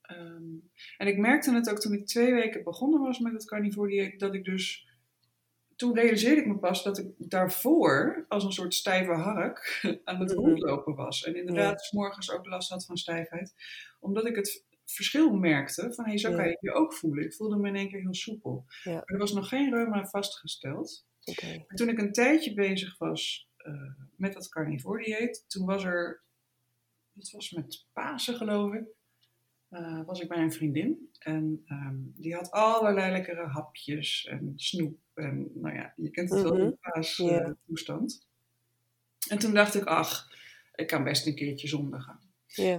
Ehm, 0.02 0.42
en 0.96 1.06
ik 1.06 1.18
merkte 1.18 1.54
het 1.54 1.70
ook 1.70 1.80
toen 1.80 1.92
ik 1.92 2.06
twee 2.06 2.32
weken 2.32 2.64
begonnen 2.64 3.00
was 3.00 3.18
met 3.18 3.32
het 3.32 3.44
carnivore 3.44 3.88
dieet, 3.88 4.20
dat 4.20 4.34
ik 4.34 4.44
dus 4.44 4.88
toen 5.80 5.94
realiseerde 5.94 6.40
ik 6.40 6.46
me 6.46 6.58
pas 6.58 6.82
dat 6.82 6.98
ik 6.98 7.06
daarvoor 7.18 8.24
als 8.28 8.44
een 8.44 8.52
soort 8.52 8.74
stijve 8.74 9.12
hark 9.12 9.80
aan 10.04 10.20
het 10.20 10.30
Mhm. 10.36 10.38
rondlopen 10.38 10.94
was. 10.94 11.22
En 11.24 11.36
inderdaad, 11.36 11.84
s 11.84 11.92
morgens 11.92 12.30
ook 12.30 12.46
last 12.46 12.70
had 12.70 12.84
van 12.84 12.96
stijfheid. 12.96 13.54
Omdat 14.00 14.26
ik 14.26 14.36
het 14.36 14.64
verschil 14.84 15.32
merkte 15.32 15.92
van, 15.92 16.04
hé, 16.06 16.16
zo 16.18 16.30
kan 16.36 16.48
je 16.48 16.56
je 16.60 16.72
ook 16.72 16.94
voelen. 16.94 17.24
Ik 17.24 17.34
voelde 17.34 17.56
me 17.56 17.68
in 17.68 17.76
één 17.76 17.88
keer 17.88 18.00
heel 18.00 18.14
soepel. 18.14 18.64
Maar 18.92 19.02
er 19.04 19.18
was 19.18 19.32
nog 19.32 19.48
geen 19.48 19.70
reuma 19.74 20.06
vastgesteld. 20.06 21.06
En 21.66 21.76
toen 21.76 21.88
ik 21.88 21.98
een 21.98 22.12
tijdje 22.12 22.54
bezig 22.54 22.98
was 22.98 23.48
eh, 23.56 23.72
met 24.16 24.32
dat 24.32 24.48
carnivore 24.48 25.02
dieet, 25.04 25.44
toen 25.48 25.66
was 25.66 25.84
er, 25.84 26.22
dat 27.12 27.30
was 27.30 27.50
met 27.50 27.86
Pasen 27.92 28.34
geloof 28.34 28.72
ik, 28.74 28.84
eh, 29.70 30.04
was 30.06 30.20
ik 30.20 30.28
bij 30.28 30.38
een 30.42 30.52
vriendin. 30.52 31.08
En 31.18 31.62
ehm, 31.66 31.96
die 31.98 32.34
had 32.34 32.50
allerlei 32.50 33.12
lekkere 33.12 33.46
hapjes 33.46 34.26
en 34.26 34.52
snoep. 34.56 34.98
En 35.14 35.50
nou 35.54 35.74
ja, 35.74 35.92
je 35.96 36.10
kent 36.10 36.30
het 36.30 36.42
wel, 36.42 36.52
Mhm. 36.54 36.64
die 36.66 36.78
paas 36.80 37.18
eh, 37.18 37.50
toestand. 37.66 38.26
En 39.28 39.38
toen 39.38 39.54
dacht 39.54 39.74
ik, 39.74 39.84
ach, 39.84 40.28
ik 40.74 40.86
kan 40.86 41.04
best 41.04 41.26
een 41.26 41.34
keertje 41.34 41.68
zonder 41.68 42.00
gaan. 42.00 42.20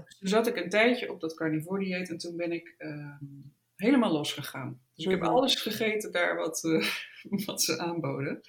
Dus 0.07 0.17
toen 0.19 0.29
zat 0.29 0.47
ik 0.47 0.55
een 0.55 0.69
tijdje 0.69 1.11
op 1.11 1.19
dat 1.21 1.33
carnivore 1.33 1.83
dieet 1.83 2.09
en 2.09 2.17
toen 2.17 2.35
ben 2.37 2.51
ik 2.51 2.75
ehm, 2.77 3.25
helemaal 3.75 4.11
losgegaan. 4.11 4.81
Dus 4.95 5.05
ik 5.05 5.11
heb 5.11 5.19
Mhm. 5.19 5.29
alles 5.29 5.55
gegeten 5.61 6.11
daar 6.11 6.35
wat, 6.35 6.63
eh, 6.63 6.87
wat 7.45 7.63
ze 7.63 7.77
aanboden. 7.77 8.41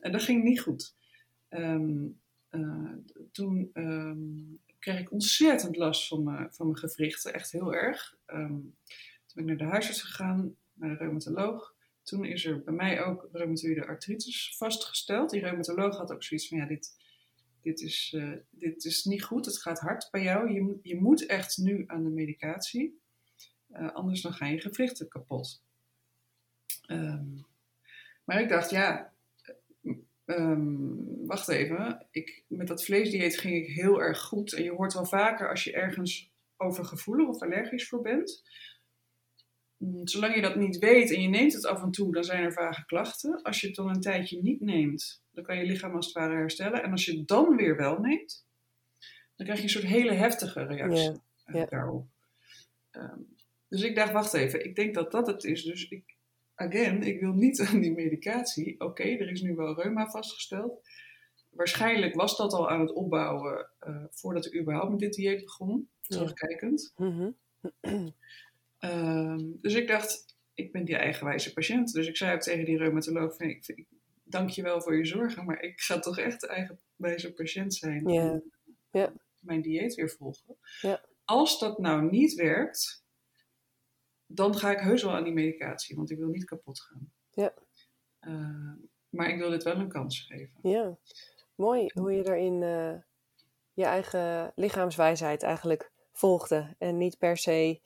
En 0.00 0.12
dat 0.12 0.22
ging 0.22 0.42
niet 0.44 0.60
goed. 0.60 0.94
Ehm, 1.48 2.04
eh, 2.48 2.92
toen 3.32 3.70
kreeg 4.86 5.00
ik 5.00 5.12
ontzettend 5.12 5.76
last 5.76 6.08
van 6.08 6.24
mijn, 6.24 6.54
van 6.54 6.66
mijn 6.66 6.78
gewrichten, 6.78 7.34
echt 7.34 7.52
heel 7.52 7.74
erg. 7.74 8.16
Ehm, 8.26 8.48
toen 8.50 9.34
ben 9.34 9.42
ik 9.42 9.48
naar 9.48 9.56
de 9.56 9.64
huisarts 9.64 10.02
gegaan, 10.02 10.56
naar 10.72 10.88
de 10.90 10.96
reumatoloog. 10.96 11.74
Toen 12.02 12.24
is 12.24 12.44
er 12.44 12.62
bij 12.62 12.74
mij 12.74 13.04
ook 13.04 13.28
reumatoïde 13.32 13.86
artritis 13.86 14.54
vastgesteld. 14.56 15.30
Die 15.30 15.40
reumatoloog 15.40 15.96
had 15.96 16.12
ook 16.12 16.22
zoiets 16.22 16.48
van, 16.48 16.58
ja, 16.58 16.66
dit, 16.66 16.96
dit, 17.62 17.80
is, 17.80 18.12
eh, 18.16 18.32
dit 18.50 18.84
is 18.84 19.04
niet 19.04 19.22
goed, 19.22 19.46
het 19.46 19.62
gaat 19.62 19.80
hard 19.80 20.08
bij 20.10 20.22
jou. 20.22 20.52
Je, 20.52 20.60
moet- 20.62 20.78
je 20.82 20.96
moet 21.00 21.26
echt 21.26 21.56
nu 21.58 21.84
aan 21.86 22.04
de 22.04 22.10
medicatie. 22.10 23.00
Eh, 23.70 23.92
anders 23.92 24.20
dan 24.22 24.32
gaan 24.32 24.52
je 24.52 24.60
gewrichten 24.60 25.08
kapot. 25.08 25.62
Ehm, 26.86 27.26
maar 28.24 28.40
ik 28.40 28.48
dacht, 28.48 28.70
ja, 28.70 29.12
ehm, 30.26 31.26
wacht 31.26 31.48
even. 31.48 32.06
Ik, 32.10 32.44
met 32.46 32.66
dat 32.66 32.84
vleesdieet 32.84 33.38
ging 33.38 33.54
ik 33.54 33.74
heel 33.74 34.02
erg 34.02 34.18
goed. 34.20 34.52
En 34.52 34.62
je 34.62 34.72
hoort 34.72 34.94
wel 34.94 35.06
vaker 35.06 35.50
als 35.50 35.64
je 35.64 35.72
ergens 35.72 36.30
overgevoelig 36.56 37.28
of 37.28 37.42
allergisch 37.42 37.88
voor 37.88 38.02
bent. 38.02 38.42
Mm, 39.76 40.08
Zolang 40.08 40.34
je 40.34 40.40
dat 40.40 40.56
niet 40.56 40.78
weet 40.78 41.12
en 41.12 41.22
je 41.22 41.28
neemt 41.28 41.52
het 41.52 41.66
af 41.66 41.82
en 41.82 41.90
toe, 41.90 42.12
dan 42.12 42.24
zijn 42.24 42.44
er 42.44 42.52
vage 42.52 42.84
klachten. 42.84 43.42
Als 43.42 43.60
je 43.60 43.66
het 43.66 43.76
dan 43.76 43.88
een 43.88 44.00
tijdje 44.00 44.42
niet 44.42 44.60
neemt, 44.60 45.22
dan 45.30 45.44
kan 45.44 45.56
je 45.56 45.64
lichaam 45.64 45.94
als 45.94 46.06
het 46.06 46.14
ware 46.14 46.34
herstellen. 46.34 46.82
En 46.82 46.90
als 46.90 47.04
je 47.04 47.16
het 47.16 47.28
dan 47.28 47.56
weer 47.56 47.76
wel 47.76 47.98
neemt, 47.98 48.46
dan 49.36 49.46
krijg 49.46 49.58
je 49.58 49.64
een 49.64 49.70
soort 49.70 49.84
hele 49.84 50.12
heftige 50.12 50.64
reactie 50.64 51.20
daarop. 51.68 52.06
Ehm, 52.90 53.20
dus 53.68 53.82
ik 53.82 53.94
dacht, 53.94 54.12
wacht 54.12 54.34
even, 54.34 54.64
ik 54.64 54.74
denk 54.74 54.94
dat 54.94 55.12
dat 55.12 55.26
het 55.26 55.44
is. 55.44 55.62
Dus 55.62 55.88
ik, 55.88 56.15
again, 56.56 57.02
ik 57.02 57.20
wil 57.20 57.32
niet 57.32 57.60
aan 57.60 57.80
die 57.80 57.92
medicatie. 57.92 58.80
Oké, 58.80 59.02
er 59.02 59.30
is 59.30 59.42
nu 59.42 59.54
wel 59.54 59.74
reuma 59.82 60.10
vastgesteld. 60.10 60.88
Waarschijnlijk 61.50 62.14
was 62.14 62.36
dat 62.36 62.52
al 62.52 62.70
aan 62.70 62.80
het 62.80 62.92
opbouwen 62.92 63.70
eh, 63.78 64.04
voordat 64.10 64.46
ik 64.46 64.60
überhaupt 64.60 64.90
met 64.90 64.98
dit 64.98 65.14
dieet 65.14 65.44
begon, 65.44 65.88
Ja. 66.00 66.16
terugkijkend. 66.16 66.92
Mhm. 66.96 67.30
Ehm, 68.78 69.40
dus 69.60 69.74
ik 69.74 69.88
dacht, 69.88 70.36
ik 70.54 70.72
ben 70.72 70.84
die 70.84 70.96
eigenwijze 70.96 71.52
patiënt. 71.52 71.92
Dus 71.92 72.06
ik 72.06 72.16
zei 72.16 72.34
ook 72.34 72.40
tegen 72.40 72.64
die 72.64 72.76
reumatoloog, 72.78 73.36
van, 73.36 73.46
ik, 73.46 73.66
ik 73.68 73.86
dank 74.24 74.50
je 74.50 74.62
wel 74.62 74.82
voor 74.82 74.96
je 74.96 75.04
zorgen, 75.04 75.44
maar 75.44 75.62
ik 75.62 75.80
ga 75.80 75.98
toch 75.98 76.18
echt 76.18 76.40
de 76.40 76.46
eigenwijze 76.48 77.32
patiënt 77.32 77.74
zijn. 77.74 78.08
Ja. 78.90 79.12
Mijn 79.40 79.62
dieet 79.62 79.94
weer 79.94 80.10
volgen. 80.10 80.56
Ja. 80.80 81.04
Als 81.24 81.58
dat 81.58 81.78
nou 81.78 82.10
niet 82.10 82.34
werkt, 82.34 83.04
dan 84.26 84.56
ga 84.56 84.70
ik 84.70 84.78
heus 84.78 85.02
wel 85.02 85.12
aan 85.12 85.24
die 85.24 85.32
medicatie, 85.32 85.96
want 85.96 86.10
ik 86.10 86.18
wil 86.18 86.28
niet 86.28 86.44
kapot 86.44 86.80
gaan. 86.80 87.10
Ja. 87.30 87.54
Ehm, 88.20 88.74
maar 89.08 89.28
ik 89.28 89.38
wil 89.38 89.50
dit 89.50 89.62
wel 89.62 89.76
een 89.76 89.88
kans 89.88 90.20
geven. 90.20 90.58
Ja, 90.62 90.96
mooi 91.54 91.90
hoe 91.94 92.12
je 92.12 92.22
daarin 92.22 92.62
eh, 92.62 92.94
je 93.72 93.84
eigen 93.84 94.52
lichaamswijsheid 94.54 95.42
eigenlijk 95.42 95.90
volgde. 96.12 96.74
En 96.78 96.96
niet 96.96 97.18
per 97.18 97.36
se 97.36 97.80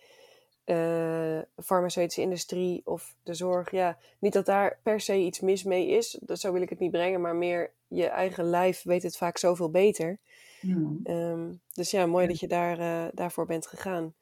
eh, 0.65 1.39
farmaceutische 1.65 2.21
industrie 2.21 2.81
of 2.85 3.17
de 3.23 3.35
zorg. 3.35 3.71
Ja, 3.71 3.99
niet 4.19 4.33
dat 4.33 4.47
daar 4.47 4.79
per 4.83 5.01
se 5.01 5.17
iets 5.17 5.41
mis 5.41 5.65
mee 5.65 5.89
is, 5.89 6.19
dat, 6.21 6.41
zo 6.41 6.53
wil 6.53 6.63
ik 6.63 6.69
het 6.71 6.79
niet 6.79 6.91
brengen, 6.91 7.21
maar 7.21 7.37
meer 7.37 7.73
je 7.89 8.07
eigen 8.07 8.45
lijf 8.45 8.83
weet 8.83 9.03
het 9.03 9.17
vaak 9.17 9.39
zoveel 9.39 9.71
beter. 9.71 10.19
Hmm. 10.61 11.01
Ehm, 11.05 11.53
dus 11.73 11.91
ja, 11.91 12.07
mooi 12.07 12.25
Ja. 12.25 12.31
dat 12.31 12.41
je 12.41 12.49
daar, 12.49 12.79
eh, 12.79 13.13
daarvoor 13.15 13.47
bent 13.47 13.67
gegaan. 13.67 14.15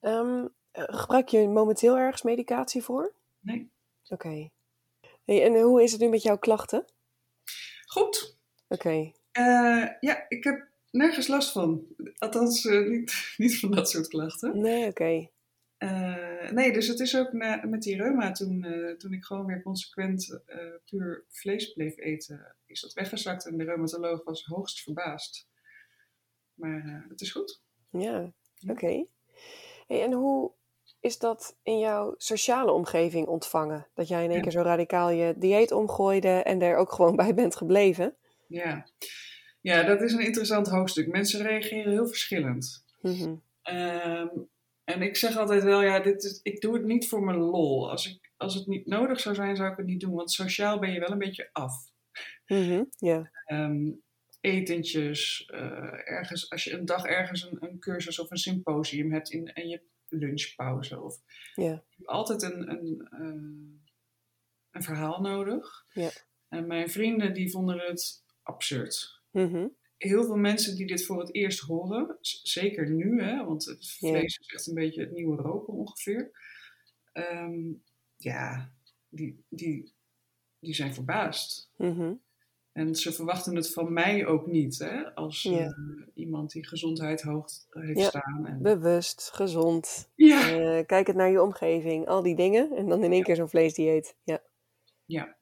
Ehm, 0.00 0.38
eh, 0.38 0.44
gebruik 0.74 1.28
je 1.28 1.48
momenteel 1.48 1.96
ergens 1.98 2.22
medicatie 2.22 2.82
voor? 2.82 3.12
Nee. 3.40 3.70
Oké. 4.08 4.48
Hey, 5.24 5.44
en 5.44 5.60
hoe 5.60 5.82
is 5.82 5.92
het 5.92 6.00
nu 6.00 6.08
met 6.08 6.22
jouw 6.22 6.38
klachten? 6.38 6.84
Goed. 7.86 8.36
Oké. 8.68 9.12
Eh, 9.32 9.86
ja, 10.00 10.24
ik 10.28 10.44
heb 10.44 10.68
nergens 10.90 11.26
last 11.26 11.52
van. 11.52 11.86
Althans, 12.18 12.64
eh, 12.66 12.86
niet, 12.88 13.14
niet 13.36 13.58
van 13.60 13.70
dat 13.70 13.90
soort 13.90 14.08
klachten. 14.08 14.60
Nee, 14.60 14.86
oké. 14.88 15.28
Eh, 15.76 16.50
nee, 16.50 16.72
dus 16.72 16.86
het 16.88 17.00
is 17.00 17.16
ook 17.16 17.32
na- 17.32 17.64
met 17.66 17.82
die 17.82 17.96
reuma, 17.96 18.32
toen, 18.32 18.64
eh, 18.64 18.96
toen 18.96 19.12
ik 19.12 19.24
gewoon 19.24 19.46
weer 19.46 19.62
consequent 19.62 20.40
eh, 20.46 20.58
puur 20.84 21.24
vlees 21.28 21.72
bleef 21.72 21.96
eten, 21.98 22.56
is 22.66 22.80
dat 22.80 22.92
weggezakt 22.92 23.46
en 23.46 23.56
de 23.56 23.64
reumatoloog 23.64 24.24
was 24.24 24.44
hoogst 24.44 24.80
verbaasd. 24.82 25.48
Maar 26.54 26.84
eh, 26.84 27.08
het 27.10 27.20
is 27.20 27.30
goed. 27.32 27.62
Ja, 27.90 28.32
Ja. 28.54 28.72
oké. 28.72 29.06
Hey, 29.86 30.02
en 30.02 30.12
hoe 30.12 30.52
is 31.04 31.18
dat 31.18 31.56
in 31.62 31.78
jouw 31.78 32.14
sociale 32.16 32.70
omgeving 32.72 33.26
ontvangen? 33.26 33.86
Dat 33.94 34.08
jij 34.08 34.22
in 34.22 34.28
één 34.28 34.36
Ja. 34.36 34.42
keer 34.42 34.52
zo 34.52 34.60
radicaal 34.62 35.10
je 35.10 35.34
dieet 35.38 35.72
omgooide 35.72 36.28
en 36.28 36.62
er 36.62 36.76
ook 36.76 36.92
gewoon 36.92 37.16
bij 37.22 37.34
bent 37.34 37.56
gebleven? 37.56 38.16
Ja. 38.48 38.86
ja, 39.60 39.82
dat 39.82 40.00
is 40.02 40.12
een 40.12 40.24
interessant 40.24 40.68
hoofdstuk. 40.68 41.08
Mensen 41.08 41.42
reageren 41.42 41.92
heel 41.92 42.06
verschillend. 42.06 42.84
Mhm. 43.00 43.34
Ehm, 43.62 44.28
en 44.84 45.02
ik 45.02 45.16
zeg 45.16 45.36
altijd 45.36 45.62
wel, 45.62 45.82
ja, 45.82 46.00
dit 46.00 46.24
is, 46.24 46.40
ik 46.42 46.60
doe 46.60 46.74
het 46.74 46.84
niet 46.84 47.08
voor 47.08 47.22
mijn 47.22 47.38
lol. 47.38 47.90
Als, 47.90 48.06
ik, 48.06 48.32
als 48.36 48.54
het 48.54 48.66
niet 48.66 48.86
nodig 48.86 49.20
zou 49.20 49.34
zijn, 49.34 49.56
zou 49.56 49.70
ik 49.70 49.76
het 49.76 49.86
niet 49.86 50.00
doen. 50.00 50.14
Want 50.14 50.32
sociaal 50.32 50.78
ben 50.78 50.92
je 50.92 51.00
wel 51.00 51.10
een 51.10 51.18
beetje 51.18 51.48
af. 51.52 51.72
Ja, 52.96 53.30
Ehm, 53.44 53.90
etentjes, 54.40 55.44
eh, 55.46 56.10
ergens, 56.10 56.50
als 56.50 56.64
je 56.64 56.72
een 56.72 56.84
dag 56.84 57.04
ergens 57.04 57.42
een, 57.50 57.56
een 57.60 57.78
cursus 57.78 58.18
of 58.18 58.30
een 58.30 58.36
symposium 58.36 59.12
hebt 59.12 59.30
in, 59.30 59.52
en 59.52 59.68
je 59.68 59.82
lunchpauze. 60.18 61.00
Of, 61.00 61.20
ja, 61.54 61.62
je 61.64 61.68
hebt 61.96 62.06
altijd 62.06 62.42
een, 62.42 62.70
een, 62.70 63.08
eh, 63.10 63.78
een 64.70 64.82
verhaal 64.82 65.20
nodig. 65.20 65.86
Ja. 65.92 66.10
En 66.48 66.66
mijn 66.66 66.88
vrienden 66.90 67.34
die 67.34 67.50
vonden 67.50 67.78
het 67.78 68.24
absurd. 68.42 69.22
Mhm, 69.30 69.68
Heel 69.98 70.24
veel 70.24 70.36
mensen 70.36 70.76
die 70.76 70.86
dit 70.86 71.04
voor 71.06 71.20
het 71.20 71.34
eerst 71.34 71.60
horen, 71.60 72.18
zeker 72.20 72.90
nu, 72.90 73.22
hè, 73.22 73.44
want 73.44 73.64
het 73.64 73.90
vlees 73.90 74.38
is 74.38 74.46
echt 74.46 74.66
een 74.66 74.74
beetje 74.74 75.00
het 75.00 75.12
nieuwe 75.12 75.36
roken 75.36 75.74
ongeveer. 75.74 76.30
Ehm, 77.12 77.72
ja, 78.16 78.72
die, 79.08 79.44
die, 79.48 79.92
die 80.58 80.74
zijn 80.74 80.94
verbaasd. 80.94 81.70
mhm, 81.76 82.14
En 82.74 82.94
ze 82.94 83.12
verwachten 83.12 83.56
het 83.56 83.72
van 83.72 83.92
mij 83.92 84.26
ook 84.26 84.46
niet, 84.46 84.78
hè? 84.78 85.14
als 85.14 85.42
Ja. 85.42 85.58
eh, 85.58 85.78
iemand 86.14 86.50
die 86.50 86.66
gezondheid 86.66 87.22
hoog 87.22 87.46
heeft 87.70 87.98
Ja. 88.00 88.08
staan. 88.08 88.46
En, 88.46 88.62
bewust, 88.62 89.30
gezond, 89.34 90.10
ja, 90.14 90.50
eh, 90.50 90.86
kijk 90.86 91.06
het 91.06 91.16
naar 91.16 91.30
je 91.30 91.42
omgeving, 91.42 92.06
al 92.06 92.22
die 92.22 92.36
dingen. 92.36 92.76
En 92.76 92.88
dan 92.88 93.04
in 93.04 93.12
één 93.12 93.22
keer 93.22 93.36
zo'n 93.36 93.48
vleesdieet. 93.48 94.16
Ja, 94.22 94.42
ja. 95.04 95.36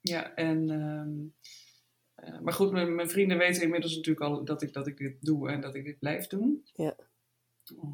ja, 0.00 0.34
en, 0.34 0.70
ehm, 0.70 1.12
eh, 2.14 2.40
maar 2.40 2.52
goed, 2.52 2.70
mijn, 2.72 2.94
mijn 2.94 3.10
vrienden 3.10 3.38
weten 3.38 3.62
inmiddels 3.62 3.96
natuurlijk 3.96 4.26
al 4.26 4.44
dat 4.44 4.62
ik, 4.62 4.72
dat 4.72 4.86
ik 4.86 4.96
dit 4.96 5.16
doe 5.20 5.50
en 5.50 5.60
dat 5.60 5.74
ik 5.74 5.84
dit 5.84 5.98
blijf 5.98 6.26
doen. 6.26 6.64
Ja. 6.72 6.96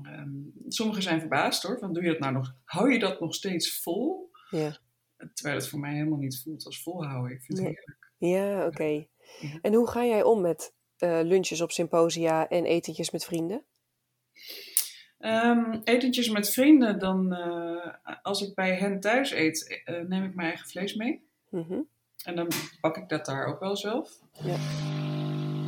Ehm, 0.02 0.30
sommigen 0.68 1.02
zijn 1.02 1.20
verbaasd 1.20 1.62
hoor, 1.62 1.78
van 1.78 1.92
doe 1.92 2.02
je 2.02 2.10
dat 2.10 2.18
nou 2.18 2.32
nog, 2.32 2.54
hou 2.64 2.92
je 2.92 2.98
dat 2.98 3.20
nog 3.20 3.34
steeds 3.34 3.82
vol? 3.82 4.30
ja, 4.50 4.78
Terwijl 5.34 5.56
het 5.56 5.68
voor 5.68 5.78
mij 5.80 5.94
helemaal 5.94 6.18
niet 6.18 6.42
voelt 6.42 6.64
als 6.64 6.82
volhouden. 6.82 7.32
Ik 7.36 7.42
vind 7.42 7.58
het 7.58 7.66
heerlijk. 7.66 7.99
Ja 8.28 8.66
oké. 8.66 8.84
Ja. 9.40 9.58
En 9.62 9.74
hoe 9.74 9.88
ga 9.88 10.04
jij 10.04 10.22
om 10.22 10.40
met 10.40 10.74
eh, 10.98 11.20
lunches 11.22 11.60
op 11.60 11.70
symposia 11.70 12.48
en 12.48 12.64
etentjes 12.64 13.10
met 13.10 13.24
vrienden? 13.24 13.64
Ehm, 15.18 15.80
etentjes 15.84 16.28
met 16.28 16.50
vrienden, 16.52 16.98
dan 16.98 17.32
eh, 17.34 17.94
als 18.22 18.42
ik 18.42 18.54
bij 18.54 18.74
hen 18.74 19.00
thuis 19.00 19.30
eet, 19.30 19.82
eh, 19.84 20.00
neem 20.00 20.24
ik 20.24 20.34
mijn 20.34 20.48
eigen 20.48 20.68
vlees 20.68 20.94
mee. 20.94 21.28
Mhm, 21.48 21.80
En 22.24 22.36
dan 22.36 22.48
bak 22.80 22.96
ik 22.96 23.08
dat 23.08 23.26
daar 23.26 23.46
ook 23.46 23.60
wel 23.60 23.76
zelf. 23.76 24.10
Ja. 24.42 24.54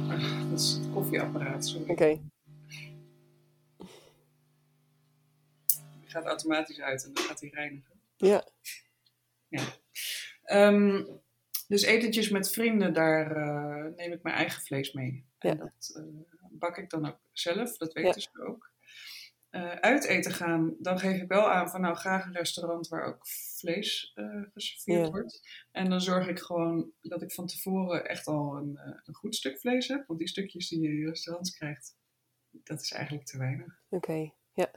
Ah, 0.08 0.50
dat 0.50 0.60
is 0.60 0.72
het 0.72 0.92
koffieapparaat, 0.92 1.66
sorry. 1.66 1.90
Oké, 1.90 2.20
Die 6.00 6.10
gaat 6.10 6.24
automatisch 6.24 6.80
uit 6.80 7.04
en 7.04 7.12
dan 7.12 7.24
gaat 7.24 7.40
hij 7.40 7.48
reinigen. 7.52 8.00
ja, 8.16 8.44
Ehm, 10.42 11.04
dus 11.72 11.82
etentjes 11.82 12.28
met 12.28 12.50
vrienden, 12.52 12.92
daar 12.92 13.36
eh, 13.36 13.94
neem 13.96 14.12
ik 14.12 14.22
mijn 14.22 14.34
eigen 14.36 14.62
vlees 14.62 14.92
mee. 14.92 15.26
En 15.38 15.48
Ja. 15.48 15.54
dat 15.54 15.92
eh, 15.96 16.02
bak 16.50 16.76
ik 16.78 16.90
dan 16.90 17.06
ook 17.06 17.18
zelf, 17.32 17.76
dat 17.76 17.92
Ja. 17.92 18.02
weten 18.02 18.20
ze 18.20 18.44
ook. 18.46 18.70
Eh 19.50 19.70
uit 19.74 20.04
eten 20.04 20.32
gaan, 20.32 20.74
dan 20.78 20.98
geef 20.98 21.20
ik 21.22 21.28
wel 21.28 21.50
aan 21.50 21.68
van 21.70 21.80
nou 21.80 21.94
graag 21.94 22.24
een 22.26 22.32
restaurant 22.32 22.88
waar 22.88 23.04
ook 23.04 23.26
vlees 23.58 24.12
geserveerd 24.52 25.04
Ja. 25.06 25.10
wordt. 25.10 25.40
En 25.70 25.90
dan 25.90 26.00
zorg 26.00 26.28
ik 26.28 26.38
gewoon 26.38 26.92
dat 27.00 27.22
ik 27.22 27.32
van 27.32 27.46
tevoren 27.46 28.08
echt 28.08 28.26
al 28.26 28.56
een, 28.56 28.78
een 29.04 29.14
goed 29.14 29.34
stuk 29.34 29.60
vlees 29.60 29.88
heb. 29.88 30.06
Want 30.06 30.18
die 30.18 30.28
stukjes 30.28 30.68
die 30.68 30.80
je 30.80 30.88
in 30.88 31.06
restaurants 31.08 31.56
krijgt, 31.56 31.96
dat 32.50 32.80
is 32.80 32.92
eigenlijk 32.92 33.26
te 33.26 33.38
weinig. 33.38 33.82
oké. 33.88 34.32
Ja. 34.52 34.70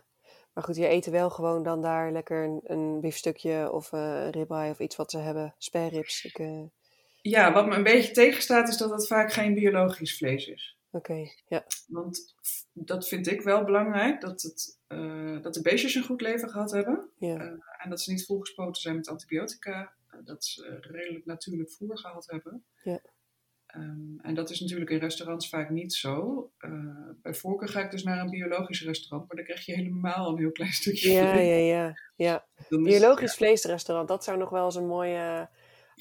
Maar 0.54 0.64
goed, 0.64 0.76
je 0.76 0.90
eet 0.90 1.06
wel 1.06 1.30
gewoon 1.30 1.64
dan 1.64 1.82
daar 1.82 2.12
lekker 2.12 2.44
een, 2.44 2.60
een 2.64 3.00
biefstukje 3.02 3.72
of 3.72 3.92
een 3.92 4.32
ribeye 4.32 4.72
of 4.72 4.80
iets 4.80 4.96
wat 4.96 5.12
ze 5.12 5.18
hebben. 5.18 5.56
Spare 5.58 5.90
ribs. 5.90 6.24
Ik, 6.26 6.38
Ja, 7.30 7.54
wat 7.54 7.68
me 7.68 7.76
een 7.76 7.84
beetje 7.84 8.14
tegenstaat 8.14 8.68
is 8.68 8.78
dat 8.78 8.90
het 8.90 9.08
vaak 9.08 9.34
geen 9.34 9.54
biologisch 9.54 10.18
vlees 10.18 10.48
is. 10.48 10.78
Oké, 10.92 11.30
ja. 11.48 11.66
Want 11.88 12.36
dat 12.74 13.08
vind 13.08 13.28
ik 13.28 13.42
wel 13.42 13.64
belangrijk, 13.64 14.22
dat, 14.22 14.42
het, 14.42 14.80
eh, 14.88 15.42
dat 15.42 15.54
de 15.54 15.62
beestjes 15.62 15.96
een 15.96 16.04
goed 16.04 16.22
leven 16.22 16.50
gehad 16.50 16.72
hebben. 16.72 17.10
ja. 17.18 17.38
Eh, 17.38 17.48
en 17.78 17.90
dat 17.90 18.02
ze 18.02 18.12
niet 18.12 18.26
volgespoten 18.26 18.82
zijn 18.82 18.96
met 18.96 19.08
antibiotica. 19.08 19.94
eh, 20.08 20.20
dat 20.24 20.46
ze 20.46 20.78
redelijk 20.82 21.26
natuurlijk 21.26 21.72
voer 21.72 21.98
gehad 21.98 22.26
hebben. 22.32 22.66
Ja. 22.84 23.02
Ehm, 23.66 24.20
en 24.22 24.36
dat 24.36 24.50
is 24.50 24.60
natuurlijk 24.60 24.90
in 24.90 25.00
restaurants 25.00 25.50
vaak 25.50 25.70
niet 25.70 25.94
zo. 25.94 26.52
Bij 27.22 27.34
voorkeur 27.34 27.70
ga 27.70 27.84
ik 27.84 27.92
dus 27.92 28.04
naar 28.04 28.20
een 28.20 28.30
biologisch 28.30 28.84
restaurant, 28.84 29.28
maar 29.28 29.36
dan 29.36 29.46
krijg 29.46 29.66
je 29.66 29.74
helemaal 29.76 30.30
een 30.30 30.38
heel 30.38 30.52
klein 30.52 30.72
stukje 30.72 31.12
Ja, 31.12 31.34
ja, 31.34 31.56
ja, 31.56 31.98
ja. 32.16 32.48
Biologisch 32.70 33.36
vleesrestaurant, 33.36 34.08
dat 34.08 34.24
zou 34.24 34.38
nog 34.38 34.50
wel 34.50 34.66
eens 34.66 34.76
een 34.76 34.88
mooie. 34.88 35.50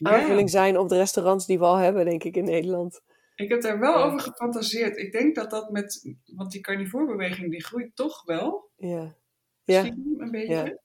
Aanvulling 0.03 0.51
zijn 0.51 0.79
op 0.79 0.89
de 0.89 0.97
restaurants 0.97 1.47
die 1.47 1.59
we 1.59 1.65
al 1.65 1.77
hebben, 1.77 2.05
denk 2.05 2.25
ik, 2.25 2.37
in 2.37 2.45
Nederland. 2.45 3.01
Ik 3.37 3.49
heb 3.49 3.61
daar 3.63 3.79
wel 3.79 3.99
Ja. 3.99 4.05
over 4.05 4.21
gefantaseerd. 4.21 4.97
Ik 4.97 5.13
denk 5.13 5.35
dat 5.35 5.51
dat 5.51 5.71
met, 5.71 6.15
want 6.35 6.51
die 6.53 6.61
carnivoorbeweging 6.61 7.51
die 7.51 7.65
groeit 7.65 7.97
toch 7.97 8.25
wel. 8.25 8.71
Ja, 8.77 9.15
Ja. 9.65 9.83
misschien 9.83 10.15
een 10.19 10.31
beetje. 10.31 10.55
Ja. 10.55 10.83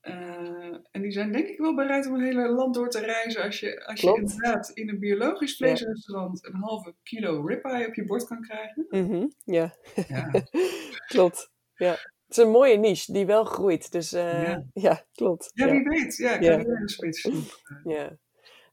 Eh, 0.00 0.76
en 0.90 1.02
die 1.02 1.10
zijn 1.10 1.32
denk 1.32 1.48
ik 1.48 1.58
wel 1.58 1.74
bereid 1.74 2.06
om 2.06 2.14
een 2.14 2.20
hele 2.24 2.48
land 2.48 2.74
door 2.74 2.88
te 2.90 2.98
reizen 3.00 3.42
als 3.42 3.60
je, 3.60 3.86
als 3.86 4.00
je 4.00 4.14
inderdaad 4.14 4.70
in 4.74 4.88
een 4.88 4.98
biologisch 4.98 5.56
vleesrestaurant 5.56 6.46
een 6.46 6.54
halve 6.54 6.94
kilo 7.02 7.40
ribeye 7.46 7.86
op 7.86 7.94
je 7.94 8.04
bord 8.04 8.24
kan 8.24 8.40
krijgen. 8.42 8.86
Mhm, 8.88 9.26
Ja, 9.44 9.74
Ja, 10.08 10.30
klopt. 11.12 11.50
Ja. 11.74 11.96
Het 12.32 12.40
is 12.40 12.46
een 12.46 12.50
mooie 12.58 12.76
niche 12.76 13.12
die 13.12 13.26
wel 13.26 13.44
groeit. 13.44 13.92
Dus 13.92 14.12
eh, 14.12 14.42
Ja. 14.42 14.64
ja. 14.88 15.04
klopt. 15.14 15.50
ja 15.54 15.66
Ja. 15.66 15.72
wie 15.72 15.82
weet. 15.88 16.16
Ja, 16.16 16.32
ik 16.34 16.42
Ja. 16.42 16.56
weer 16.56 16.80
een 16.80 16.88
spits 16.88 17.28
Ja. 17.84 18.16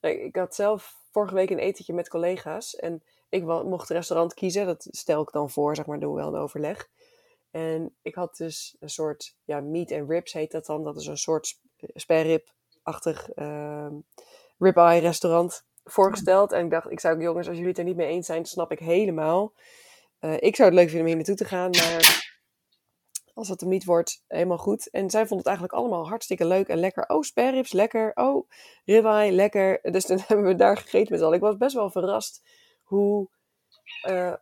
Nee, 0.01 0.19
ik 0.23 0.35
had 0.35 0.55
zelf 0.55 0.95
vorige 1.11 1.33
week 1.33 1.49
een 1.49 1.59
etentje 1.59 1.93
met 1.93 2.09
collega's. 2.09 2.75
En 2.75 3.03
ik 3.29 3.43
mocht 3.43 3.87
het 3.87 3.97
restaurant 3.97 4.33
kiezen. 4.33 4.65
Dat 4.65 4.87
stel 4.91 5.21
ik 5.21 5.31
dan 5.31 5.49
voor, 5.49 5.75
zeg 5.75 5.85
maar, 5.85 5.99
doen 5.99 6.13
we 6.13 6.19
wel 6.21 6.33
een 6.33 6.41
overleg. 6.41 6.87
En 7.51 7.95
ik 8.01 8.15
had 8.15 8.37
dus 8.37 8.75
een 8.79 8.89
soort, 8.89 9.35
ja, 9.43 9.59
meat 9.61 9.91
and 9.91 10.09
ribs 10.09 10.33
heet 10.33 10.51
dat 10.51 10.65
dan. 10.65 10.83
Dat 10.83 10.97
is 10.99 11.05
een 11.05 11.17
soort 11.17 11.47
sp- 11.47 11.59
sperrib-achtig 11.93 13.29
ehm 13.29 13.93
ribeye 14.57 14.99
restaurant 14.99 15.65
voorgesteld. 15.83 16.51
En 16.51 16.65
ik 16.65 16.71
dacht, 16.71 16.91
ik 16.91 16.99
zou, 16.99 17.21
jongens, 17.21 17.45
als 17.47 17.55
jullie 17.55 17.69
het 17.71 17.79
er 17.79 17.85
niet 17.85 17.95
mee 17.95 18.07
eens 18.07 18.25
zijn, 18.25 18.45
snap 18.45 18.71
ik 18.71 18.79
helemaal. 18.79 19.53
Eh, 20.19 20.33
ik 20.39 20.55
zou 20.55 20.69
het 20.69 20.77
leuk 20.77 20.89
vinden 20.89 20.99
om 20.99 21.05
hier 21.07 21.15
naartoe 21.15 21.35
te 21.35 21.45
gaan, 21.45 21.69
maar 21.69 22.28
als 23.39 23.49
het 23.49 23.59
hem 23.59 23.69
niet 23.69 23.85
wordt, 23.85 24.23
helemaal 24.27 24.57
goed. 24.57 24.89
En 24.89 25.09
zij 25.09 25.19
vonden 25.19 25.37
het 25.37 25.47
eigenlijk 25.47 25.77
allemaal 25.77 26.07
hartstikke 26.07 26.45
leuk 26.45 26.67
en 26.67 26.77
lekker. 26.77 27.07
Oh, 27.07 27.21
sperribs, 27.21 27.71
lekker. 27.71 28.11
Oh, 28.15 28.49
ribeye, 28.85 29.31
lekker. 29.31 29.79
Dus 29.91 30.05
toen 30.05 30.19
hebben 30.27 30.45
we 30.45 30.55
daar 30.55 30.77
gegeten 30.77 31.13
met 31.13 31.21
allen. 31.21 31.35
Ik 31.35 31.41
was 31.41 31.57
best 31.57 31.75
wel 31.75 31.89
verrast 31.89 32.43
hoe 32.83 33.29
eh, 34.01 34.33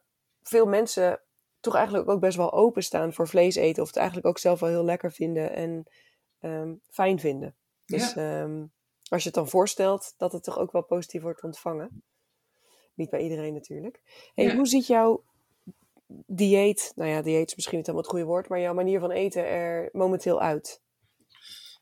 veel 0.42 0.66
mensen 0.66 1.22
toch 1.60 1.76
eigenlijk 1.76 2.10
ook 2.10 2.20
best 2.20 2.38
wel 2.38 2.54
openstaan 2.54 3.14
voor 3.14 3.28
vlees 3.28 3.56
eten. 3.56 3.82
Of 3.82 3.88
het 3.88 3.98
eigenlijk 3.98 4.28
ook 4.28 4.38
zelf 4.38 4.60
wel 4.60 4.70
heel 4.70 4.86
lekker 4.86 5.12
vinden 5.12 5.52
en 5.54 5.84
ehm, 6.40 6.74
fijn 6.90 7.20
vinden. 7.20 7.56
Dus 7.86 8.16
ehm, 8.16 8.66
als 9.10 9.22
je 9.22 9.28
het 9.28 9.38
dan 9.38 9.48
voorstelt, 9.48 10.14
dat 10.18 10.32
het 10.32 10.44
toch 10.44 10.60
ook 10.60 10.72
wel 10.72 10.84
positief 10.84 11.22
wordt 11.22 11.44
ontvangen. 11.44 12.04
Niet 12.94 13.10
bij 13.10 13.22
iedereen 13.22 13.54
natuurlijk. 13.54 14.02
Hey, 14.34 14.46
Ja. 14.46 14.56
Hoe 14.56 14.68
ziet 14.68 14.88
jouw 14.88 15.24
dieet, 16.26 16.92
nou 16.96 17.10
ja, 17.10 17.22
dieet 17.22 17.48
is 17.48 17.56
misschien 17.56 17.78
niet 17.78 17.88
helemaal 17.88 18.08
het 18.08 18.16
goede 18.16 18.32
woord, 18.32 18.50
maar 18.50 18.60
jouw 18.60 18.74
manier 18.74 19.00
van 19.00 19.12
eten 19.12 19.46
er 19.46 19.90
momenteel 19.92 20.42
uit? 20.42 20.82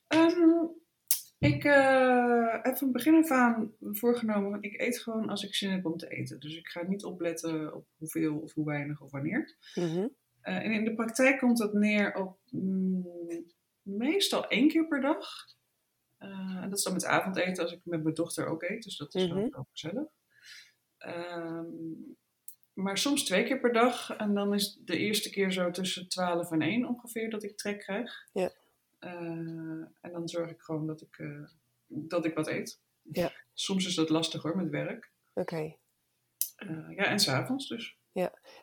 Ehm, 0.07 0.65
ik 1.39 1.63
eh, 1.63 2.63
heb 2.63 2.77
van 2.77 2.91
begin 2.91 3.15
af 3.15 3.31
aan 3.31 3.73
voorgenomen, 3.79 4.49
want 4.49 4.63
ik 4.65 4.81
eet 4.81 4.97
gewoon 4.99 5.29
als 5.29 5.43
ik 5.43 5.55
zin 5.55 5.71
heb 5.71 5.85
om 5.85 5.97
te 5.97 6.07
eten. 6.07 6.39
Dus 6.39 6.55
ik 6.57 6.67
ga 6.67 6.83
niet 6.87 7.03
opletten 7.03 7.75
op 7.75 7.85
hoeveel 7.97 8.37
of 8.37 8.53
hoe 8.53 8.65
weinig 8.65 9.01
of 9.01 9.11
wanneer. 9.11 9.57
Mhm. 9.75 10.07
Eh, 10.41 10.55
en 10.55 10.71
in 10.71 10.83
de 10.85 10.93
praktijk 10.95 11.39
komt 11.39 11.57
dat 11.57 11.73
neer 11.73 12.13
op 12.15 12.37
mm, 12.51 13.07
meestal 13.81 14.47
één 14.47 14.67
keer 14.67 14.87
per 14.87 15.01
dag. 15.01 15.27
Eh, 16.17 16.59
en 16.61 16.69
dat 16.69 16.77
is 16.77 16.83
dan 16.83 16.93
met 16.93 17.05
avondeten 17.05 17.63
als 17.63 17.71
ik 17.73 17.79
met 17.83 18.03
mijn 18.03 18.15
dochter 18.15 18.47
ook 18.47 18.63
eet. 18.63 18.83
Dus 18.83 18.97
dat 18.97 19.15
is 19.15 19.27
wel 19.27 19.37
Mhm. 19.37 19.49
wel 19.51 19.67
gezellig. 19.71 20.07
Ehm, 20.97 21.65
maar 22.75 22.97
soms 22.97 23.23
twee 23.23 23.43
keer 23.43 23.59
per 23.59 23.73
dag. 23.73 24.15
En 24.17 24.33
dan 24.33 24.53
is 24.53 24.79
de 24.85 24.97
eerste 24.97 25.29
keer 25.29 25.51
zo 25.51 25.71
tussen 25.71 26.09
12 26.09 26.51
en 26.51 26.61
1 26.61 26.87
ongeveer 26.87 27.29
dat 27.29 27.43
ik 27.43 27.57
trek 27.57 27.79
krijg. 27.79 28.27
Ja. 28.33 28.51
Eh, 28.99 29.11
en 30.01 30.11
dan 30.11 30.27
zorg 30.27 30.49
ik 30.49 30.61
gewoon 30.61 30.87
dat 30.87 31.01
ik, 31.01 31.17
eh, 31.17 31.43
dat 31.87 32.25
ik 32.25 32.35
wat 32.35 32.47
eet. 32.47 32.79
Ja. 33.01 33.31
Soms 33.53 33.85
is 33.85 33.95
dat 33.95 34.09
lastig 34.09 34.41
hoor 34.41 34.55
met 34.55 34.69
werk. 34.69 35.11
Oké. 35.33 35.75
Eh, 36.55 36.89
ja, 36.95 37.03
en 37.03 37.19
s'avonds 37.19 37.67
dus. 37.67 37.97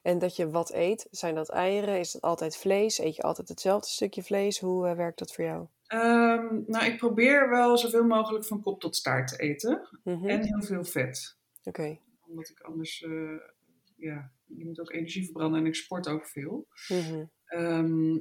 En 0.02 0.19
dat 0.19 0.37
je 0.37 0.50
wat 0.50 0.73
eet, 0.73 1.07
zijn 1.11 1.35
dat 1.35 1.50
eieren? 1.50 1.99
Is 1.99 2.12
het 2.12 2.23
altijd 2.23 2.57
vlees? 2.57 2.99
Eet 2.99 3.16
je 3.16 3.23
altijd 3.23 3.49
hetzelfde 3.49 3.88
stukje 3.88 4.23
vlees? 4.23 4.59
Hoe 4.59 4.95
werkt 4.95 5.19
dat 5.19 5.35
voor 5.35 5.45
jou? 5.45 5.66
Ehm, 5.87 6.61
nou, 6.66 6.85
ik 6.85 6.96
probeer 6.96 7.51
wel 7.51 7.79
zoveel 7.79 8.05
mogelijk 8.05 8.44
van 8.44 8.62
kop 8.62 8.81
tot 8.81 8.96
staart 8.96 9.29
te 9.29 9.37
eten. 9.37 9.88
Mhm. 10.05 10.29
En 10.29 10.44
heel 10.44 10.62
veel 10.62 10.85
vet. 10.85 11.37
Oké. 11.64 11.98
Omdat 12.27 12.48
ik 12.48 12.61
anders, 12.61 13.05
ja, 14.03 14.33
je 14.45 14.65
moet 14.65 14.81
ook 14.81 14.93
energie 14.93 15.25
verbranden 15.25 15.61
en 15.61 15.67
ik 15.67 15.75
sport 15.75 16.09
ook 16.09 16.27
veel. 16.27 16.69
Mhm. 16.88 17.25
Ehm, 17.45 18.19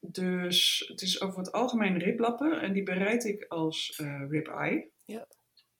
dus 0.00 0.84
het 0.88 1.02
is 1.02 1.20
over 1.20 1.38
het 1.38 1.52
algemeen 1.52 1.98
riblappen 1.98 2.60
en 2.60 2.72
die 2.72 2.82
bereid 2.82 3.24
ik 3.24 3.44
als 3.44 3.96
eh 3.96 4.24
rib-eye. 4.28 4.90
Ja. 5.04 5.26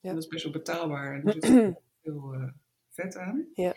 En 0.01 0.13
dat 0.13 0.23
is 0.23 0.27
best 0.27 0.43
wel 0.43 0.51
betaalbaar 0.51 1.13
en 1.13 1.25
er 1.25 1.33
zit 1.33 1.43
ook 1.67 1.81
veel 2.01 2.33
eh, 2.33 2.49
vet 2.89 3.15
aan. 3.15 3.47
Ja. 3.53 3.75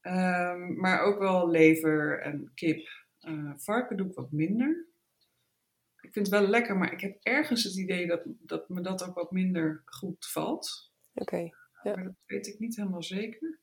Ehm, 0.00 0.80
maar 0.80 1.00
ook 1.00 1.18
wel 1.18 1.50
lever 1.50 2.20
en 2.20 2.50
kip. 2.54 2.88
Eh, 3.18 3.52
varken 3.56 3.96
doe 3.96 4.06
ik 4.06 4.14
wat 4.14 4.32
minder. 4.32 4.86
Ik 6.00 6.12
vind 6.12 6.26
het 6.26 6.40
wel 6.40 6.48
lekker, 6.48 6.76
maar 6.76 6.92
ik 6.92 7.00
heb 7.00 7.18
ergens 7.22 7.64
het 7.64 7.76
idee 7.76 8.06
dat, 8.06 8.22
dat 8.24 8.68
me 8.68 8.80
dat 8.80 9.08
ook 9.08 9.14
wat 9.14 9.30
minder 9.30 9.82
goed 9.84 10.26
valt. 10.26 10.92
Oké. 11.14 11.50
Ja. 11.82 11.94
Maar 11.94 12.04
dat 12.04 12.14
weet 12.26 12.46
ik 12.46 12.58
niet 12.58 12.76
helemaal 12.76 13.02
zeker. 13.02 13.58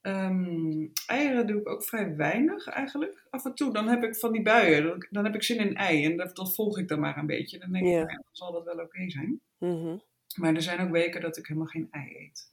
Ehm, 0.00 0.86
eieren 1.06 1.46
doe 1.46 1.60
ik 1.60 1.68
ook 1.68 1.84
vrij 1.84 2.16
weinig 2.16 2.66
eigenlijk. 2.66 3.26
Af 3.30 3.44
en 3.44 3.54
toe, 3.54 3.72
dan 3.72 3.88
heb 3.88 4.02
ik 4.02 4.16
van 4.16 4.32
die 4.32 4.42
buien, 4.42 4.82
dan, 4.84 5.06
dan 5.10 5.24
heb 5.24 5.34
ik 5.34 5.42
zin 5.42 5.58
in 5.58 5.76
ei 5.76 6.04
en 6.04 6.16
dat, 6.16 6.36
dat 6.36 6.54
volg 6.54 6.78
ik 6.78 6.88
dan 6.88 7.00
maar 7.00 7.16
een 7.18 7.26
beetje. 7.26 7.58
Dan 7.58 7.72
denk 7.72 7.84
ik, 7.84 7.90
Ja. 7.90 7.96
nou 7.98 8.12
dan 8.12 8.24
zal 8.32 8.52
dat 8.52 8.64
wel 8.64 8.78
oké 8.84 9.10
zijn. 9.10 9.40
Mhm. 9.58 9.96
Maar 10.36 10.54
er 10.54 10.62
zijn 10.62 10.80
ook 10.80 10.90
weken 10.90 11.20
dat 11.20 11.36
ik 11.36 11.46
helemaal 11.46 11.68
geen 11.68 11.88
ei 11.90 12.16
eet. 12.16 12.50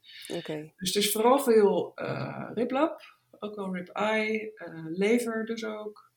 Dus 0.76 0.94
het 0.94 1.04
is 1.04 1.12
vooral 1.12 1.38
veel 1.38 1.92
eh 1.94 2.50
riblap, 2.54 3.16
ook 3.38 3.54
wel 3.56 3.74
rib-eye, 3.74 4.52
eh, 4.54 4.84
lever 4.88 5.44
dus 5.46 5.64
ook. 5.64 6.10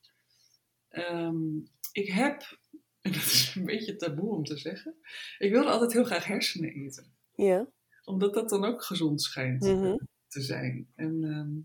Ehm, 0.88 1.56
ik 1.92 2.08
heb, 2.08 2.58
en 3.02 3.12
dat 3.12 3.22
is 3.22 3.54
een 3.56 3.64
beetje 3.64 3.96
taboe 3.96 4.34
om 4.34 4.44
te 4.44 4.56
zeggen, 4.56 4.94
ik 5.38 5.50
wilde 5.50 5.68
altijd 5.70 5.92
heel 5.92 6.04
graag 6.04 6.24
hersenen 6.26 6.70
eten. 6.70 7.12
Ja. 7.34 7.66
Omdat 8.04 8.34
dat 8.34 8.48
dan 8.48 8.64
ook 8.64 8.82
gezond 8.84 9.22
schijnt 9.22 9.62
Mhm. 9.64 9.96
Te 10.30 10.40
zijn. 10.42 10.92
En 10.94 11.24
ehm, 11.24 11.58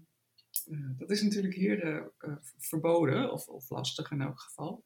eh, 0.75 0.89
dat 0.97 1.09
is 1.09 1.21
natuurlijk 1.21 1.53
hier 1.53 1.83
eh, 2.17 2.35
verboden, 2.57 3.31
of, 3.31 3.47
of 3.47 3.69
lastig 3.69 4.11
in 4.11 4.21
elk 4.21 4.39
geval. 4.39 4.85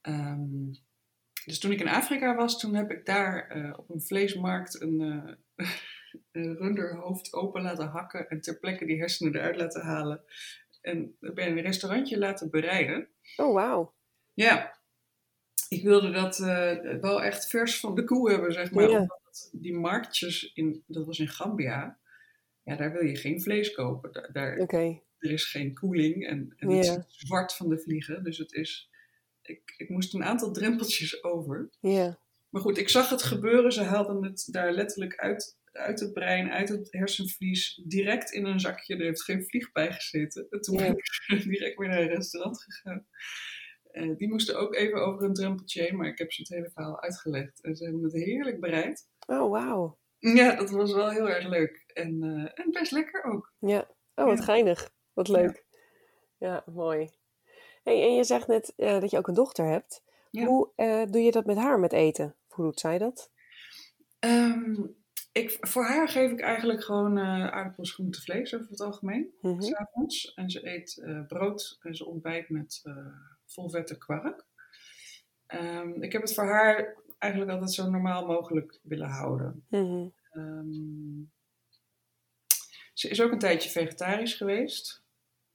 Ehm, 0.00 0.72
dus 1.44 1.58
toen 1.58 1.72
ik 1.72 1.80
in 1.80 1.88
Afrika 1.88 2.34
was, 2.34 2.58
toen 2.58 2.74
heb 2.74 2.90
ik 2.90 3.06
daar 3.06 3.74
op 3.76 3.90
een 3.90 4.02
vleesmarkt 4.02 4.80
een, 4.80 5.00
een 6.32 6.56
runderhoofd 6.56 7.32
open 7.32 7.62
laten 7.62 7.88
hakken 7.88 8.28
en 8.28 8.40
ter 8.40 8.58
plekke 8.58 8.86
die 8.86 8.98
hersenen 8.98 9.34
eruit 9.34 9.56
laten 9.56 9.82
halen. 9.82 10.22
En 10.80 11.16
ben 11.20 11.48
een 11.48 11.60
restaurantje 11.60 12.18
laten 12.18 12.50
bereiden. 12.50 13.08
Oh, 13.36 13.54
wauw. 13.54 13.94
Ja, 14.34 14.78
ik 15.68 15.82
wilde 15.82 16.10
dat 16.10 16.38
wel 17.00 17.22
echt 17.22 17.48
vers 17.48 17.80
van 17.80 17.94
de 17.94 18.04
koe 18.04 18.30
hebben, 18.30 18.52
zeg 18.52 18.70
maar. 18.70 18.88
Ja. 18.88 18.98
Omdat 18.98 19.50
die 19.52 19.74
marktjes, 19.74 20.52
in, 20.52 20.84
dat 20.86 21.06
was 21.06 21.18
in 21.18 21.28
Gambia, 21.28 21.99
ja, 22.62 22.76
daar 22.76 22.92
wil 22.92 23.04
je 23.04 23.16
geen 23.16 23.42
vlees 23.42 23.72
kopen. 23.74 24.12
Daar, 24.12 24.32
daar- 24.32 24.58
er 25.18 25.30
is 25.30 25.44
geen 25.44 25.74
koeling 25.74 26.26
en, 26.26 26.54
en 26.56 26.68
het 26.70 26.84
is 26.84 27.04
zwart 27.08 27.56
van 27.56 27.68
de 27.68 27.78
vliegen. 27.78 28.24
Dus 28.24 28.38
het 28.38 28.52
is, 28.52 28.90
ik, 29.42 29.74
ik 29.76 29.88
moest 29.88 30.14
een 30.14 30.24
aantal 30.24 30.52
drempeltjes 30.52 31.22
over. 31.24 31.70
Ja. 31.80 32.18
Maar 32.48 32.62
goed, 32.62 32.78
ik 32.78 32.88
zag 32.88 33.08
het 33.10 33.22
gebeuren. 33.22 33.72
Ze 33.72 33.82
haalden 33.82 34.24
het 34.24 34.48
daar 34.50 34.72
letterlijk 34.72 35.16
uit, 35.16 35.58
uit 35.72 36.00
het 36.00 36.12
brein, 36.12 36.50
uit 36.50 36.68
het 36.68 36.88
hersenvlies, 36.92 37.82
direct 37.84 38.30
in 38.32 38.44
een 38.44 38.60
zakje. 38.60 38.96
Er 38.96 39.04
heeft 39.04 39.22
geen 39.22 39.44
vlieg 39.44 39.72
bij 39.72 39.92
gezeten. 39.92 40.46
En 40.50 40.60
toen 40.60 40.76
ben 40.76 40.96
ik 40.96 41.42
direct 41.44 41.78
weer 41.78 41.88
naar 41.88 42.00
een 42.00 42.08
restaurant 42.08 42.62
gegaan. 42.62 43.06
Eh, 43.90 44.16
die 44.16 44.28
moesten 44.28 44.58
ook 44.58 44.74
even 44.74 45.06
over 45.06 45.22
een 45.22 45.34
drempeltje 45.34 45.82
heen, 45.82 45.96
maar 45.96 46.08
ik 46.08 46.18
heb 46.18 46.32
ze 46.32 46.40
het 46.42 46.50
hele 46.50 46.70
verhaal 46.74 47.02
uitgelegd. 47.02 47.62
En 47.62 47.76
ze 47.76 47.84
hebben 47.84 48.02
het 48.02 48.12
heerlijk 48.12 48.60
bereid. 48.60 49.08
Oh, 49.26 49.50
wauw. 49.50 49.98
Ja, 50.20 50.54
dat 50.56 50.70
was 50.70 50.92
wel 50.92 51.10
heel 51.10 51.28
erg 51.28 51.46
leuk. 51.48 51.84
En, 51.94 52.22
eh, 52.22 52.64
en 52.64 52.70
best 52.70 52.92
lekker 52.92 53.24
ook. 53.24 53.52
Ja. 53.58 53.88
Oh, 54.14 54.24
wat 54.24 54.38
Ja. 54.38 54.44
geinig. 54.44 54.90
Wat 55.12 55.28
leuk. 55.28 55.64
Ja, 56.38 56.62
mooi. 56.66 57.10
Hey, 57.82 58.02
en 58.02 58.14
je 58.14 58.24
zegt 58.24 58.46
net 58.46 58.72
eh, 58.76 59.00
dat 59.00 59.10
je 59.10 59.18
ook 59.18 59.28
een 59.28 59.34
dochter 59.34 59.66
hebt. 59.66 60.02
Ja. 60.30 60.44
Hoe 60.46 60.70
eh, 60.76 61.02
doe 61.10 61.22
je 61.22 61.30
dat 61.30 61.46
met 61.46 61.56
haar 61.56 61.78
met 61.80 61.92
eten? 61.92 62.36
Hoe 62.48 62.64
doet 62.64 62.80
zij 62.80 62.98
dat? 62.98 63.30
Ehm, 64.18 64.74
ik, 65.32 65.56
voor 65.60 65.84
haar 65.84 66.08
geef 66.08 66.30
ik 66.30 66.40
eigenlijk 66.40 66.84
gewoon 66.84 67.18
aardappels, 67.18 67.92
groente, 67.92 68.20
vlees 68.20 68.54
over 68.54 68.70
het 68.70 68.80
algemeen. 68.80 69.34
Mhm. 69.40 69.60
S'avonds. 69.60 70.34
En 70.34 70.50
ze 70.50 70.66
eet 70.66 71.02
brood 71.28 71.78
en 71.80 71.94
ze 71.94 72.06
ontbijt 72.06 72.48
met 72.48 72.82
volvette 73.46 73.98
kwark. 73.98 74.44
Ehm, 75.46 76.02
ik 76.02 76.12
heb 76.12 76.22
het 76.22 76.34
voor 76.34 76.44
haar 76.44 76.96
eigenlijk 77.20 77.52
altijd 77.52 77.72
zo 77.72 77.90
normaal 77.90 78.26
mogelijk 78.26 78.78
willen 78.82 79.08
houden. 79.08 79.64
Mhm. 79.68 80.08
Ehm, 80.30 81.22
ze 82.92 83.08
is 83.08 83.22
ook 83.22 83.32
een 83.32 83.38
tijdje 83.38 83.70
vegetarisch 83.70 84.34
geweest. 84.34 85.02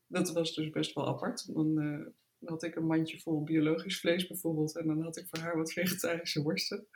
Dat 0.08 0.32
was 0.32 0.56
dus 0.56 0.69
best 0.69 0.93
wel 0.93 1.08
apart. 1.08 1.54
Dan 1.54 1.82
eh, 1.82 2.47
had 2.49 2.63
ik 2.63 2.75
een 2.75 2.86
mandje 2.86 3.19
vol 3.19 3.43
biologisch 3.43 3.99
vlees 3.99 4.28
bijvoorbeeld. 4.28 4.75
En 4.75 4.88
dan 4.88 5.01
had 5.01 5.17
ik 5.17 5.28
voor 5.28 5.39
haar 5.39 5.58
wat 5.58 5.73
vegetarische 5.73 6.41
worsten 6.41 6.88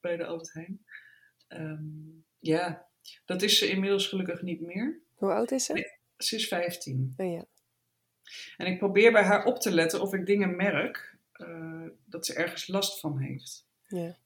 bij 0.00 0.16
de 0.16 0.26
Albert 0.26 0.52
Heijn. 0.52 0.86
Ehm, 1.48 1.84
ja, 2.38 2.86
dat 3.24 3.42
is 3.42 3.58
ze 3.58 3.68
inmiddels 3.68 4.08
gelukkig 4.08 4.42
niet 4.42 4.60
meer. 4.60 5.00
Hoe 5.14 5.32
oud 5.32 5.50
is 5.50 5.64
ze? 5.64 5.72
Nee. 5.72 5.94
Ze 6.16 6.36
is 6.36 6.48
15. 6.48 7.14
Oh 7.16 7.32
ja. 7.32 7.44
En 8.56 8.66
ik 8.66 8.78
probeer 8.78 9.12
bij 9.12 9.22
haar 9.22 9.44
op 9.44 9.60
te 9.60 9.70
letten 9.70 10.00
of 10.00 10.14
ik 10.14 10.26
dingen 10.26 10.56
merk 10.56 11.16
eh, 11.32 11.86
dat 12.04 12.26
ze 12.26 12.34
ergens 12.34 12.66
last 12.66 13.00
van 13.00 13.18
heeft. 13.18 13.65
Ja. 13.88 14.16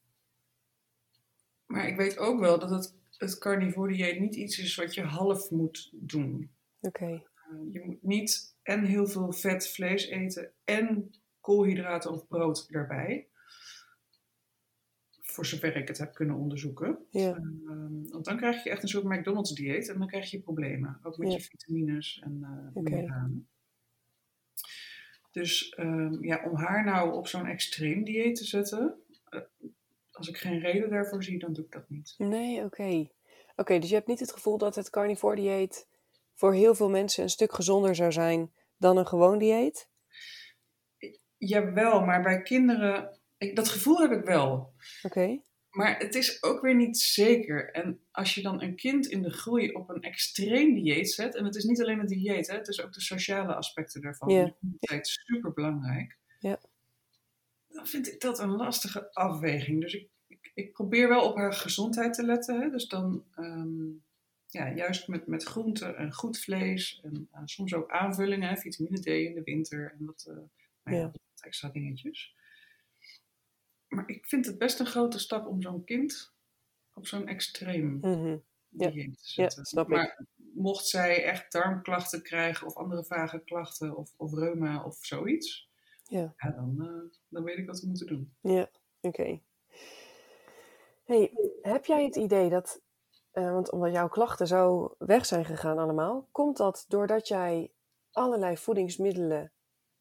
Maar 1.66 1.88
ik 1.88 1.96
weet 1.96 2.18
ook 2.18 2.40
wel 2.40 2.58
dat 2.58 2.70
het, 2.70 2.94
het 3.16 3.38
carnivore 3.38 3.92
dieet 3.92 4.20
niet 4.20 4.34
iets 4.34 4.58
is 4.58 4.74
wat 4.74 4.94
je 4.94 5.02
half 5.02 5.50
moet 5.50 5.90
doen. 5.92 6.50
Oké. 6.80 7.06
Uh, 7.06 7.72
je 7.72 7.80
moet 7.84 8.02
niet 8.02 8.56
en 8.62 8.84
heel 8.84 9.06
veel 9.06 9.32
vet 9.32 9.68
vlees 9.68 10.06
eten 10.06 10.52
en 10.64 11.10
koolhydraten 11.40 12.10
of 12.10 12.26
brood 12.26 12.66
erbij. 12.70 13.28
Voor 15.20 15.46
zover 15.46 15.76
ik 15.76 15.88
het 15.88 15.98
heb 15.98 16.14
kunnen 16.14 16.36
onderzoeken. 16.36 16.98
Ja. 17.10 17.36
Um, 17.36 18.08
want 18.10 18.24
dan 18.24 18.36
krijg 18.36 18.64
je 18.64 18.70
echt 18.70 18.82
een 18.82 18.88
soort 18.88 19.04
McDonald's 19.04 19.54
dieet 19.54 19.88
en 19.88 19.98
dan 19.98 20.06
krijg 20.06 20.30
je 20.30 20.40
problemen. 20.40 21.00
Ook 21.02 21.18
met 21.18 21.28
Ja. 21.28 21.34
je 21.36 21.42
vitamines 21.42 22.20
en 22.24 22.38
uh, 22.40 22.66
Oké. 22.74 22.90
mineralen. 22.90 23.48
Dus 25.30 25.76
um, 25.78 26.24
ja, 26.24 26.44
om 26.50 26.56
haar 26.56 26.84
nou 26.84 27.12
op 27.12 27.26
zo'n 27.26 27.46
extreem 27.46 28.04
dieet 28.04 28.36
te 28.36 28.44
zetten, 28.44 28.94
als 30.10 30.28
ik 30.28 30.36
geen 30.36 30.58
reden 30.58 30.90
daarvoor 30.90 31.24
zie, 31.24 31.38
dan 31.38 31.52
doe 31.52 31.64
ik 31.64 31.72
dat 31.72 31.88
niet. 31.88 32.14
Nee, 32.18 32.64
oké. 32.64 33.08
Oké, 33.56 33.78
dus 33.78 33.88
je 33.88 33.94
hebt 33.94 34.06
niet 34.06 34.20
het 34.20 34.32
gevoel 34.32 34.58
dat 34.58 34.74
het 34.74 34.90
carnivore 34.90 35.36
dieet 35.36 35.88
voor 36.34 36.54
heel 36.54 36.74
veel 36.74 36.90
mensen 36.90 37.22
een 37.22 37.30
stuk 37.30 37.52
gezonder 37.52 37.94
zou 37.94 38.12
zijn 38.12 38.52
dan 38.76 38.96
een 38.96 39.06
gewoon 39.06 39.38
dieet? 39.38 39.88
Jawel, 41.36 42.04
maar 42.04 42.22
bij 42.22 42.42
kinderen, 42.42 43.20
ik, 43.38 43.56
dat 43.56 43.68
gevoel 43.68 43.98
heb 43.98 44.10
ik 44.10 44.24
wel. 44.24 44.72
Oké. 45.02 45.40
Maar 45.70 45.98
het 45.98 46.14
is 46.14 46.42
ook 46.42 46.60
weer 46.60 46.74
niet 46.74 46.98
zeker. 46.98 47.70
En 47.72 48.00
als 48.10 48.34
je 48.34 48.42
dan 48.42 48.62
een 48.62 48.76
kind 48.76 49.06
in 49.06 49.22
de 49.22 49.30
groei 49.30 49.72
op 49.72 49.88
een 49.88 50.02
extreem 50.02 50.74
dieet 50.74 51.10
zet, 51.10 51.34
en 51.36 51.44
het 51.44 51.56
is 51.56 51.64
niet 51.64 51.82
alleen 51.82 51.98
het 51.98 52.08
dieet, 52.08 52.46
hè, 52.48 52.56
het 52.56 52.68
is 52.68 52.82
ook 52.82 52.92
de 52.92 53.00
sociale 53.00 53.54
aspecten 53.54 54.00
daarvan. 54.00 54.28
Ja. 54.28 54.54
Dat 54.60 55.06
is 55.06 55.20
super 55.24 55.52
belangrijk. 55.52 56.18
Ja. 56.38 56.60
Dan 57.72 57.86
vind 57.86 58.12
ik 58.12 58.20
dat 58.20 58.38
een 58.38 58.50
lastige 58.56 59.14
afweging. 59.14 59.80
Dus 59.80 59.94
ik, 59.94 60.08
ik, 60.26 60.50
ik 60.54 60.72
probeer 60.72 61.08
wel 61.08 61.28
op 61.30 61.36
haar 61.36 61.52
gezondheid 61.52 62.14
te 62.14 62.24
letten. 62.24 62.60
Hè. 62.60 62.70
Dus 62.70 62.88
dan 62.88 63.24
ehm, 63.34 63.88
ja, 64.46 64.74
juist 64.74 65.08
met, 65.08 65.26
met 65.26 65.42
groenten 65.42 65.96
en 65.96 66.12
goed 66.12 66.38
vlees. 66.38 67.00
En 67.02 67.28
uh, 67.34 67.40
soms 67.44 67.74
ook 67.74 67.90
aanvullingen, 67.90 68.56
vitamine 68.58 69.00
D 69.00 69.06
in 69.06 69.34
de 69.34 69.42
winter 69.42 69.92
en 69.98 70.04
wat, 70.06 70.24
uh, 70.28 70.34
nou 70.34 70.48
ja, 70.84 70.92
Ja. 70.96 71.02
wat 71.04 71.20
extra 71.42 71.68
dingetjes. 71.68 72.34
Maar 73.88 74.08
ik 74.08 74.26
vind 74.26 74.46
het 74.46 74.58
best 74.58 74.80
een 74.80 74.86
grote 74.86 75.18
stap 75.18 75.46
om 75.46 75.62
zo'n 75.62 75.84
kind 75.84 76.32
op 76.94 77.06
zo'n 77.06 77.26
extreem 77.28 77.98
Mhm. 78.00 78.36
Ja. 78.68 78.90
dieet 78.90 79.14
te 79.18 79.22
Ja, 79.22 79.50
zetten. 79.50 79.64
snap 79.64 79.84
ik. 79.86 79.94
maar 79.94 80.26
mocht 80.36 80.86
zij 80.86 81.24
echt 81.24 81.52
darmklachten 81.52 82.22
krijgen 82.22 82.66
of 82.66 82.76
andere 82.76 83.04
vage 83.04 83.42
klachten 83.44 83.96
of, 83.96 84.12
of 84.16 84.32
reuma 84.34 84.84
of 84.84 84.98
zoiets, 85.00 85.69
Ja. 86.10 86.34
ja, 86.36 86.50
dan, 86.50 86.76
eh, 86.80 87.18
dan 87.28 87.44
weet 87.44 87.58
ik 87.58 87.66
wat 87.66 87.80
we 87.80 87.86
moeten 87.86 88.06
doen. 88.06 88.34
Ja, 88.40 88.70
oké. 89.00 89.40
Hey, 91.04 91.32
heb 91.62 91.84
jij 91.84 92.04
het 92.04 92.16
idee 92.16 92.48
dat, 92.48 92.82
eh, 93.30 93.52
want 93.52 93.70
omdat 93.70 93.92
jouw 93.92 94.08
klachten 94.08 94.46
zo 94.46 94.94
weg 94.98 95.26
zijn 95.26 95.44
gegaan 95.44 95.78
allemaal, 95.78 96.28
komt 96.32 96.56
dat 96.56 96.84
doordat 96.88 97.28
jij 97.28 97.72
allerlei 98.10 98.56
voedingsmiddelen 98.56 99.52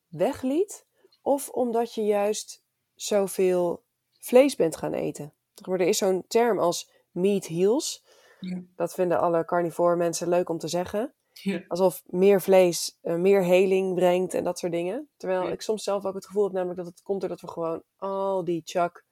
wegliet? 0.08 0.88
Of 1.22 1.50
omdat 1.50 1.94
je 1.94 2.06
juist 2.06 2.64
zoveel 2.96 3.84
vlees 4.20 4.56
bent 4.56 4.76
gaan 4.76 4.94
eten? 4.94 5.34
Er 5.62 5.82
is 5.82 5.98
zo'n 5.98 6.28
term 6.28 6.60
als 6.60 6.92
meat 7.12 7.48
heals. 7.48 8.06
Ja. 8.40 8.62
Dat 8.76 8.94
vinden 8.94 9.20
alle 9.20 9.46
carnivore 9.46 9.96
mensen 9.96 10.30
leuk 10.30 10.50
om 10.50 10.58
te 10.58 10.68
zeggen. 10.68 11.14
Ja. 11.44 11.64
Alsof 11.68 12.02
meer 12.06 12.42
vlees 12.42 12.98
eh, 13.02 13.16
meer 13.16 13.44
heling 13.44 13.96
brengt 13.96 14.34
en 14.34 14.44
dat 14.44 14.60
soort 14.60 14.72
dingen. 14.72 15.10
Terwijl 15.18 15.44
Ja. 15.44 15.52
ik 15.52 15.62
soms 15.62 15.84
zelf 15.84 16.06
ook 16.06 16.14
het 16.14 16.26
gevoel 16.26 16.44
heb 16.44 16.54
namelijk 16.54 16.78
dat 16.78 16.88
het 16.88 17.02
komt 17.02 17.20
doordat 17.20 17.42
we 17.42 17.48
gewoon 17.48 17.84
al 17.96 18.44
die 18.44 18.62
chak 18.66 19.06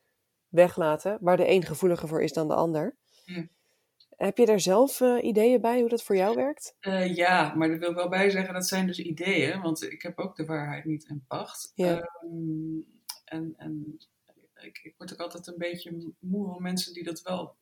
weglaten. 0.47 1.17
Waar 1.21 1.37
de 1.37 1.49
een 1.49 1.63
gevoeliger 1.63 2.07
voor 2.07 2.21
is 2.23 2.33
dan 2.33 2.47
de 2.47 2.55
ander. 2.55 2.95
Ja. 3.25 3.47
Heb 4.09 4.37
je 4.37 4.45
daar 4.45 4.59
zelf 4.59 5.01
eh, 5.01 5.23
ideeën 5.23 5.61
bij 5.61 5.79
hoe 5.79 5.89
dat 5.89 6.03
voor 6.03 6.15
jou 6.15 6.35
werkt? 6.35 6.75
Eh, 6.79 7.15
ja, 7.15 7.53
maar 7.55 7.67
daar 7.67 7.79
wil 7.79 7.89
ik 7.89 7.95
wel 7.95 8.09
bij 8.09 8.29
zeggen, 8.29 8.53
dat 8.53 8.67
zijn 8.67 8.87
dus 8.87 8.99
ideeën, 8.99 9.61
want 9.61 9.83
ik 9.83 10.01
heb 10.01 10.19
ook 10.19 10.35
de 10.35 10.45
waarheid 10.45 10.85
niet 10.85 11.05
in 11.09 11.25
pacht. 11.27 11.71
Ehm, 11.75 11.99
en 13.25 13.53
en 13.57 13.97
ik, 14.61 14.79
ik 14.83 14.93
word 14.97 15.13
ook 15.13 15.19
altijd 15.19 15.47
een 15.47 15.57
beetje 15.57 16.13
moe 16.19 16.47
van 16.47 16.61
mensen 16.61 16.93
die 16.93 17.03
dat 17.03 17.21
wel 17.21 17.55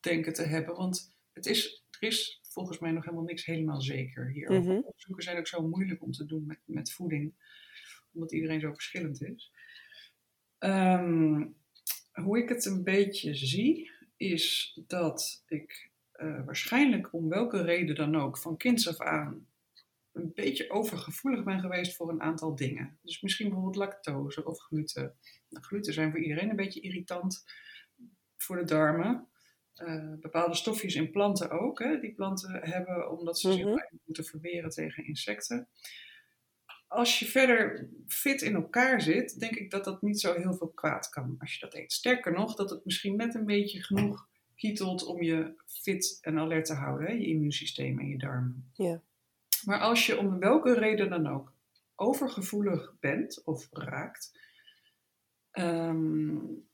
denken 0.00 0.32
te 0.32 0.42
hebben, 0.42 0.74
want 0.76 1.14
het 1.32 1.46
is, 1.46 1.84
er 1.90 2.08
is 2.08 2.38
volgens 2.52 2.78
mij 2.78 2.90
nog 2.90 3.04
helemaal 3.04 3.24
niks 3.24 3.44
helemaal 3.44 3.80
zeker 3.80 4.30
hier. 4.30 4.52
Mhm. 4.52 4.70
Onderzoeken 4.70 5.22
zijn 5.22 5.38
ook 5.38 5.46
zo 5.46 5.68
moeilijk 5.68 6.02
om 6.02 6.10
te 6.10 6.24
doen 6.24 6.46
met, 6.46 6.60
met 6.64 6.92
voeding, 6.92 7.34
omdat 8.12 8.32
iedereen 8.32 8.60
zo 8.60 8.72
verschillend 8.72 9.22
is. 9.22 9.52
Ehm, 10.58 11.46
hoe 12.12 12.38
ik 12.38 12.48
het 12.48 12.64
een 12.64 12.82
beetje 12.82 13.34
zie, 13.34 13.90
is 14.16 14.78
dat 14.86 15.44
ik 15.46 15.90
uh, 16.16 16.44
waarschijnlijk 16.44 17.12
om 17.12 17.28
welke 17.28 17.62
reden 17.62 17.94
dan 17.94 18.16
ook 18.16 18.38
van 18.38 18.56
kinds 18.56 18.88
af 18.88 19.00
aan 19.00 19.46
een 20.12 20.32
beetje 20.34 20.70
overgevoelig 20.70 21.44
ben 21.44 21.60
geweest 21.60 21.96
voor 21.96 22.10
een 22.10 22.22
aantal 22.22 22.54
dingen. 22.54 22.98
Dus 23.02 23.20
misschien 23.20 23.46
bijvoorbeeld 23.46 23.76
lactose 23.76 24.44
of 24.44 24.58
gluten. 24.58 25.16
Nou, 25.48 25.64
gluten 25.64 25.92
zijn 25.92 26.10
voor 26.10 26.22
iedereen 26.22 26.50
een 26.50 26.56
beetje 26.56 26.80
irritant 26.80 27.44
voor 28.36 28.56
de 28.56 28.64
darmen. 28.64 29.28
Uh, 29.76 30.14
bepaalde 30.20 30.54
stofjes 30.54 30.94
in 30.94 31.10
planten 31.10 31.50
ook, 31.50 31.78
hè, 31.78 32.00
die 32.00 32.12
planten 32.14 32.60
hebben 32.62 33.10
omdat 33.10 33.38
ze 33.38 33.52
zich 33.52 33.64
Mhm. 33.64 33.78
moeten 34.04 34.24
verweren 34.24 34.70
tegen 34.70 35.06
insecten. 35.06 35.68
Als 36.88 37.18
je 37.18 37.24
verder 37.26 37.88
fit 38.06 38.42
in 38.42 38.54
elkaar 38.54 39.00
zit, 39.00 39.38
denk 39.40 39.54
ik 39.54 39.70
dat 39.70 39.84
dat 39.84 40.02
niet 40.02 40.20
zo 40.20 40.34
heel 40.34 40.54
veel 40.54 40.68
kwaad 40.68 41.08
kan 41.08 41.36
als 41.38 41.54
je 41.54 41.60
dat 41.60 41.74
eet. 41.74 41.92
Sterker 41.92 42.32
nog, 42.32 42.54
dat 42.54 42.70
het 42.70 42.84
misschien 42.84 43.16
net 43.16 43.34
een 43.34 43.44
beetje 43.46 43.82
genoeg 43.82 44.28
kietelt 44.56 45.04
om 45.04 45.22
je 45.22 45.54
fit 45.66 46.18
en 46.20 46.38
alert 46.38 46.64
te 46.64 46.74
houden, 46.74 47.06
hè? 47.06 47.12
je 47.12 47.26
immuunsysteem 47.26 47.98
en 47.98 48.08
je 48.08 48.18
darmen. 48.18 48.70
Ja. 48.74 49.02
Maar 49.64 49.80
als 49.80 50.06
je 50.06 50.18
om 50.18 50.38
welke 50.38 50.74
reden 50.74 51.10
dan 51.10 51.26
ook 51.26 51.52
overgevoelig 51.94 52.94
bent 53.00 53.42
of 53.44 53.68
raakt, 53.70 54.38
um, 55.52 56.68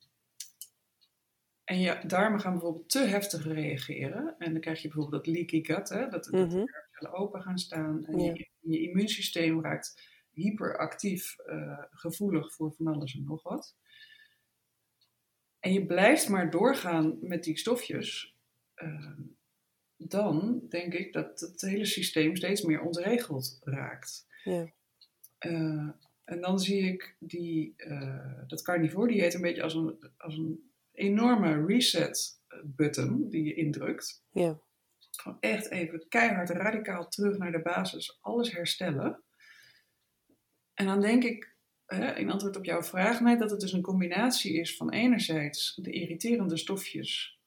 en 1.69 1.79
je 1.81 1.99
darmen 2.07 2.41
gaan 2.41 2.53
bijvoorbeeld 2.53 2.89
te 2.91 2.99
heftig 2.99 3.45
reageren, 3.45 4.35
en 4.39 4.53
dan 4.53 4.61
krijg 4.61 4.83
je 4.83 4.89
bijvoorbeeld 4.89 5.25
dat 5.25 5.35
leaky 5.35 5.65
gut, 5.65 5.89
hè? 5.89 6.09
dat, 6.09 6.27
Mhm. 6.31 6.41
dat 6.41 6.51
de 6.51 6.57
darmcellen 6.57 7.13
open 7.13 7.43
gaan 7.43 7.59
staan, 7.59 8.05
en 8.05 8.19
Ja. 8.19 8.33
je, 8.33 8.49
je 8.61 8.81
immuunsysteem 8.81 9.63
raakt 9.63 10.17
hyperactief 10.31 11.37
uh, 11.47 11.83
gevoelig 11.91 12.53
voor 12.55 12.73
van 12.73 12.87
alles 12.87 13.15
en 13.15 13.25
nog 13.25 13.43
wat. 13.43 13.77
En 15.59 15.73
je 15.73 15.87
blijft 15.87 16.29
maar 16.29 16.51
doorgaan 16.51 17.19
met 17.21 17.45
die 17.45 17.59
stofjes, 17.59 18.37
uh, 18.77 19.19
dan 19.97 20.63
denk 20.69 20.93
ik 20.95 21.13
dat 21.13 21.41
het 21.41 21.61
hele 21.61 21.85
systeem 21.85 22.37
steeds 22.37 22.63
meer 22.63 22.81
ontregeld 22.81 23.59
raakt. 23.63 24.27
Ja. 24.45 24.73
Uh, 25.47 25.89
en 26.25 26.41
dan 26.41 26.59
zie 26.59 26.83
ik 26.83 27.17
die, 27.19 27.75
uh, 27.77 28.43
dat 28.47 28.63
carnivore 28.63 29.09
dieet 29.13 29.35
een 29.35 29.41
beetje 29.41 29.63
als 29.63 29.75
een, 29.75 30.11
als 30.17 30.37
een 30.37 30.71
enorme 30.99 31.67
reset 31.67 32.41
button 32.65 33.29
die 33.29 33.45
je 33.45 33.55
indrukt. 33.55 34.25
Ja. 34.31 34.61
Gewoon 35.11 35.41
echt 35.41 35.71
even 35.71 36.09
keihard 36.09 36.51
radicaal 36.51 37.09
terug 37.09 37.39
naar 37.39 37.53
de 37.53 37.63
basis, 37.63 38.19
alles 38.21 38.53
herstellen. 38.53 39.23
En 40.75 40.87
dan 40.87 41.01
denk 41.01 41.25
ik, 41.25 41.57
in 42.17 42.31
antwoord 42.31 42.57
op 42.57 42.65
jouw 42.65 42.83
vraag, 42.83 43.21
net 43.21 43.39
dat 43.39 43.51
het 43.51 43.61
dus 43.61 43.73
een 43.73 43.83
combinatie 43.83 44.61
is 44.61 44.77
van 44.77 44.91
enerzijds 44.91 45.75
de 45.75 45.91
irriterende 45.91 46.57
stofjes 46.57 47.39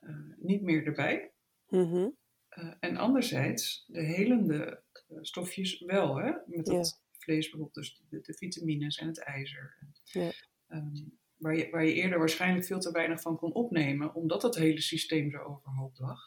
uh, 0.00 0.16
niet 0.36 0.62
meer 0.62 0.86
erbij. 0.86 1.32
Mm 1.68 1.90
-hmm. 1.90 2.16
uh, 2.58 2.74
en 2.80 2.96
anderzijds 2.96 3.84
de 3.86 4.02
helende 4.02 4.82
uh, 5.08 5.18
stofjes 5.20 5.80
wel, 5.80 6.16
hè? 6.16 6.32
met 6.46 6.66
Ja. 6.66 6.76
het 6.76 7.00
vlees 7.10 7.50
bijvoorbeeld, 7.50 7.74
dus 7.74 8.02
de, 8.08 8.20
de, 8.20 8.34
vitamines 8.34 8.98
en 8.98 9.06
het 9.06 9.18
ijzer. 9.18 9.76
Ja. 10.04 10.32
Um, 10.68 11.20
waar, 11.42 11.56
je, 11.56 11.70
waar 11.70 11.84
je 11.84 11.92
eerder 11.92 12.18
waarschijnlijk 12.18 12.66
veel 12.66 12.78
te 12.80 12.92
weinig 12.92 13.20
van 13.20 13.36
kon 13.36 13.52
opnemen, 13.52 14.14
omdat 14.14 14.42
het 14.42 14.54
hele 14.54 14.80
systeem 14.80 15.30
zo 15.30 15.38
overhoop 15.38 15.98
lag, 15.98 16.20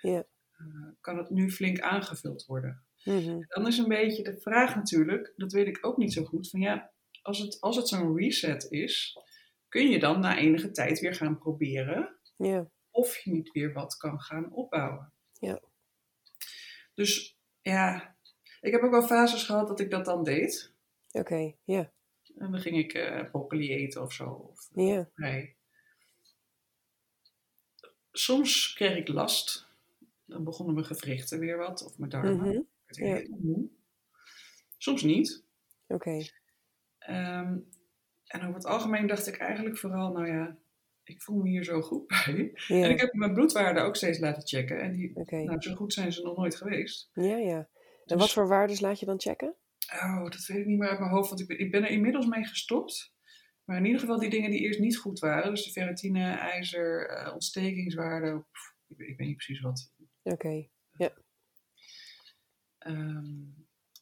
Ja. 0.00 0.24
kan 1.00 1.16
het 1.18 1.30
nu 1.30 1.50
flink 1.50 1.80
aangevuld 1.80 2.44
worden. 2.46 2.84
Mhm. 3.04 3.40
Dan 3.48 3.66
is 3.66 3.78
een 3.78 3.88
beetje 3.88 4.22
de 4.22 4.40
vraag 4.40 4.74
natuurlijk, 4.74 5.32
dat 5.36 5.52
weet 5.52 5.66
ik 5.66 5.86
ook 5.86 5.96
niet 5.96 6.12
zo 6.12 6.24
goed, 6.24 6.50
van 6.50 6.60
ja, 6.60 6.92
als 7.22 7.38
het, 7.38 7.60
als 7.60 7.76
het 7.76 7.88
zo'n 7.88 8.16
reset 8.16 8.66
is, 8.70 9.18
kun 9.68 9.88
je 9.90 9.98
dan 9.98 10.20
na 10.20 10.38
enige 10.38 10.70
tijd 10.70 11.00
weer 11.00 11.14
gaan 11.14 11.38
proberen 11.38 12.18
Ja. 12.36 12.70
of 12.90 13.16
je 13.16 13.30
niet 13.30 13.50
weer 13.50 13.72
wat 13.72 13.96
kan 13.96 14.20
gaan 14.20 14.52
opbouwen. 14.52 15.12
Ja. 15.32 15.62
Dus 16.94 17.38
ja, 17.60 18.16
ik 18.60 18.72
heb 18.72 18.82
ook 18.82 18.90
wel 18.90 19.02
fases 19.06 19.44
gehad 19.44 19.68
dat 19.68 19.80
ik 19.80 19.90
dat 19.90 20.04
dan 20.04 20.24
deed. 20.24 20.74
Oké, 21.10 21.52
ja. 21.64 21.92
En 22.38 22.50
dan 22.50 22.60
ging 22.60 22.76
ik 22.78 22.92
eh 22.94 23.30
broccoli 23.30 23.72
eten 23.72 24.02
of 24.02 24.12
zo. 24.12 24.28
Of, 24.30 24.68
Ja. 24.74 25.08
nee. 25.14 25.56
Soms 28.12 28.72
kreeg 28.74 28.96
ik 28.96 29.08
last. 29.08 29.66
Dan 30.24 30.44
begonnen 30.44 30.74
mijn 30.74 30.86
gewrichten 30.86 31.38
weer 31.38 31.56
wat, 31.56 31.84
of 31.84 31.98
mijn 31.98 32.10
darmen. 32.10 32.68
Ik 32.86 32.98
werd 32.98 33.26
Ja. 33.28 33.36
moe. 33.38 33.68
Soms 34.78 35.02
niet. 35.02 35.44
Oké. 35.86 36.26
Ehm, 36.98 37.58
en 38.26 38.40
over 38.42 38.54
het 38.54 38.64
algemeen 38.66 39.06
dacht 39.06 39.26
ik 39.26 39.36
eigenlijk 39.36 39.78
vooral, 39.78 40.12
nou 40.12 40.26
ja, 40.26 40.58
ik 41.04 41.22
voel 41.22 41.42
me 41.42 41.48
hier 41.48 41.64
zo 41.64 41.80
goed 41.80 42.06
bij. 42.06 42.50
Ja. 42.66 42.84
En 42.84 42.90
ik 42.90 43.00
heb 43.00 43.12
mijn 43.14 43.34
bloedwaarden 43.34 43.84
ook 43.84 43.96
steeds 43.96 44.18
laten 44.18 44.46
checken. 44.46 44.80
En 44.80 44.92
die, 44.92 45.12
nou, 45.44 45.60
zo 45.60 45.74
goed 45.74 45.92
zijn 45.92 46.12
ze 46.12 46.22
nog 46.22 46.36
nooit 46.36 46.56
geweest. 46.56 47.10
Ja, 47.12 47.36
ja. 47.36 47.56
En 47.58 47.68
Dus- 48.04 48.18
wat 48.18 48.32
voor 48.32 48.48
waardes 48.48 48.80
laat 48.80 49.00
je 49.00 49.06
dan 49.06 49.20
checken? 49.20 49.54
Oh, 50.00 50.22
dat 50.22 50.46
weet 50.46 50.58
ik 50.58 50.66
niet 50.66 50.78
meer 50.78 50.88
uit 50.88 50.98
mijn 50.98 51.10
hoofd, 51.10 51.28
want 51.28 51.40
ik 51.40 51.46
ben, 51.46 51.58
ik 51.58 51.70
ben 51.70 51.82
er 51.84 51.90
inmiddels 51.90 52.26
mee 52.26 52.44
gestopt. 52.44 53.14
Maar 53.64 53.76
in 53.76 53.84
ieder 53.84 54.00
geval 54.00 54.18
die 54.18 54.30
dingen 54.30 54.50
die 54.50 54.60
eerst 54.60 54.80
niet 54.80 54.96
goed 54.98 55.18
waren. 55.18 55.50
Dus 55.50 55.64
de 55.64 55.70
ferritine, 55.70 56.30
ijzer, 56.32 57.08
eh, 57.08 57.32
ontstekingswaarde. 57.32 58.44
pff, 58.52 58.74
ik, 58.88 58.96
weet- 58.96 59.08
ik 59.08 59.16
weet 59.16 59.26
niet 59.26 59.36
precies 59.36 59.60
wat. 59.60 59.92
Oké. 60.22 60.68
Ehm, 62.78 63.34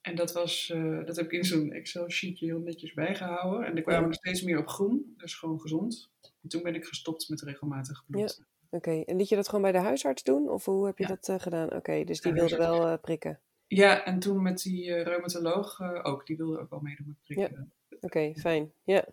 en 0.03 0.15
dat, 0.17 0.33
was, 0.33 0.71
eh, 0.71 1.05
dat 1.05 1.17
heb 1.17 1.25
ik 1.25 1.33
in 1.33 1.45
zo'n 1.45 1.73
Excel-sheetje 1.73 2.47
heel 2.47 2.61
netjes 2.61 2.93
bijgehouden. 2.93 3.67
En 3.67 3.77
er 3.77 3.83
kwamen 3.83 4.03
Ja. 4.03 4.09
er 4.09 4.15
steeds 4.15 4.43
meer 4.43 4.59
op 4.59 4.69
groen, 4.69 5.15
dus 5.17 5.35
gewoon 5.35 5.61
gezond. 5.61 6.11
En 6.43 6.49
toen 6.49 6.63
ben 6.63 6.75
ik 6.75 6.85
gestopt 6.85 7.29
met 7.29 7.41
regelmatig 7.41 8.05
bloed. 8.07 8.45
Oké. 8.71 8.91
En 9.03 9.17
liet 9.17 9.29
je 9.29 9.35
dat 9.37 9.47
gewoon 9.47 9.63
bij 9.63 9.73
de 9.73 9.79
huisarts 9.79 10.23
doen? 10.23 10.49
Of 10.49 10.65
hoe 10.65 10.87
heb 10.87 10.99
je 10.99 11.03
Ja. 11.03 11.09
dat 11.09 11.29
eh, 11.29 11.39
gedaan? 11.41 11.73
Oké, 11.73 12.05
dus 12.05 12.21
die 12.21 12.35
Ja, 12.35 12.39
wilde 12.39 12.57
wel 12.57 12.99
prikken. 12.99 13.41
Ja, 13.73 14.05
en 14.05 14.19
toen 14.19 14.43
met 14.43 14.63
die 14.63 14.95
eh, 14.95 15.03
reumatoloog 15.03 15.81
eh, 15.81 16.01
ook. 16.03 16.27
Die 16.27 16.37
wilde 16.37 16.59
ook 16.59 16.71
wel 16.71 16.81
meedoen 16.81 17.07
met 17.07 17.17
prikken. 17.25 17.73
Oké, 18.01 18.33
fijn. 18.37 18.73
Ja. 18.85 19.05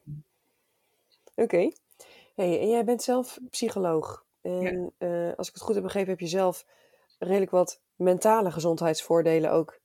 Oké. 1.36 1.72
Hey, 2.36 2.60
en 2.60 2.70
jij 2.70 2.84
bent 2.86 3.04
zelf 3.04 3.40
psycholoog. 3.50 4.26
En 4.42 4.94
eh, 4.98 5.34
als 5.36 5.48
ik 5.48 5.54
het 5.54 5.64
goed 5.64 5.74
heb 5.76 5.84
begrepen, 5.84 6.10
heb 6.10 6.20
je 6.20 6.28
zelf 6.28 6.66
redelijk 7.20 7.52
wat 7.52 7.82
mentale 7.96 8.52
gezondheidsvoordelen 8.52 9.52
ook 9.52 9.80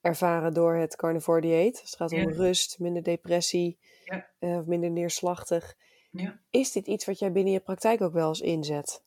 ervaren 0.00 0.54
door 0.54 0.74
het 0.74 0.96
carnivore 0.96 1.40
dieet. 1.40 1.80
Als 1.80 1.90
het 1.90 1.96
gaat 1.98 2.12
om 2.12 2.18
Ja. 2.18 2.36
rust, 2.36 2.78
minder 2.78 3.02
depressie, 3.02 3.78
Ja. 4.04 4.28
of 4.38 4.66
minder 4.66 4.90
neerslachtig. 4.90 5.74
Ja. 6.10 6.40
Is 6.50 6.72
dit 6.72 6.86
iets 6.86 7.04
wat 7.04 7.18
jij 7.18 7.32
binnen 7.32 7.52
je 7.52 7.60
praktijk 7.60 8.00
ook 8.00 8.12
wel 8.12 8.28
eens 8.28 8.40
inzet? 8.40 9.02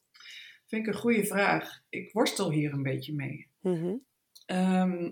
Vind 0.66 0.88
ik 0.88 0.94
een 0.94 1.00
goede 1.00 1.26
vraag. 1.26 1.82
Ik 1.90 2.14
worstel 2.14 2.52
hier 2.52 2.74
een 2.74 2.84
beetje 2.84 3.14
mee. 3.14 3.48
Mhm. 3.60 3.96
Ehm, 4.52 5.12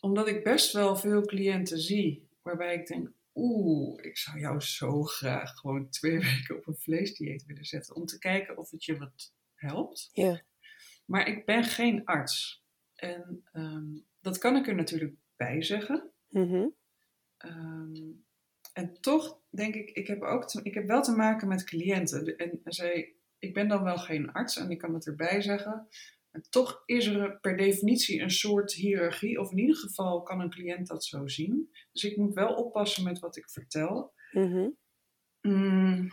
omdat 0.00 0.28
ik 0.28 0.44
best 0.44 0.72
wel 0.72 0.96
veel 0.96 1.22
cliënten 1.26 1.78
zie 1.78 2.28
waarbij 2.42 2.74
ik 2.74 2.86
denk, 2.86 3.10
oeh, 3.34 4.04
ik 4.04 4.16
zou 4.18 4.38
jou 4.38 4.60
zo 4.60 5.02
graag 5.02 5.50
gewoon 5.58 5.88
twee 5.90 6.18
weken 6.28 6.56
op 6.56 6.66
een 6.66 6.76
vleesdieet 6.76 7.44
willen 7.46 7.64
zetten 7.64 7.94
om 7.94 8.06
te 8.06 8.18
kijken 8.18 8.58
of 8.58 8.70
het 8.70 8.84
je 8.84 8.98
wat 8.98 9.32
helpt. 9.54 10.10
Ja. 10.12 10.42
Maar 11.04 11.28
ik 11.28 11.44
ben 11.44 11.64
geen 11.64 12.04
arts. 12.04 12.64
En 12.94 13.42
ehm, 13.52 13.86
dat 14.20 14.38
kan 14.38 14.56
ik 14.56 14.66
er 14.66 14.74
natuurlijk 14.74 15.14
bij 15.36 15.62
zeggen. 15.62 16.10
Mhm. 16.28 16.66
Ehm, 17.36 17.94
en 18.72 19.00
toch 19.00 19.40
denk 19.50 19.74
ik, 19.74 19.90
ik 19.90 20.06
heb, 20.06 20.22
ook 20.22 20.48
te- 20.48 20.60
ik 20.62 20.74
heb 20.74 20.86
wel 20.86 21.02
te 21.02 21.12
maken 21.12 21.48
met 21.48 21.64
cliënten. 21.64 22.24
De- 22.24 22.36
En 22.36 22.60
zij, 22.64 23.14
ik 23.38 23.54
ben 23.54 23.68
dan 23.68 23.82
wel 23.82 23.98
geen 23.98 24.32
arts 24.32 24.56
en 24.56 24.70
ik 24.70 24.78
kan 24.78 24.94
het 24.94 25.06
erbij 25.06 25.42
zeggen. 25.42 25.88
En 26.32 26.42
toch 26.50 26.82
is 26.86 27.06
er 27.06 27.38
per 27.40 27.56
definitie 27.56 28.20
een 28.20 28.30
soort 28.30 28.72
hiërarchie, 28.72 29.40
of 29.40 29.50
in 29.50 29.58
ieder 29.58 29.76
geval 29.76 30.22
kan 30.22 30.40
een 30.40 30.50
cliënt 30.50 30.86
dat 30.86 31.04
zo 31.04 31.26
zien. 31.28 31.70
Dus 31.92 32.04
ik 32.04 32.16
moet 32.16 32.34
wel 32.34 32.54
oppassen 32.54 33.04
met 33.04 33.18
wat 33.18 33.36
ik 33.36 33.50
vertel. 33.50 34.12
Mhm. 34.32 34.68
Mm, 35.40 36.10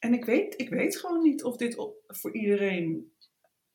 en 0.00 0.12
ik 0.14 0.24
weet, 0.24 0.60
ik 0.60 0.68
weet 0.68 0.96
gewoon 0.96 1.22
niet 1.22 1.44
of 1.44 1.56
dit 1.56 1.76
op, 1.76 1.96
voor 2.06 2.34
iedereen 2.34 3.12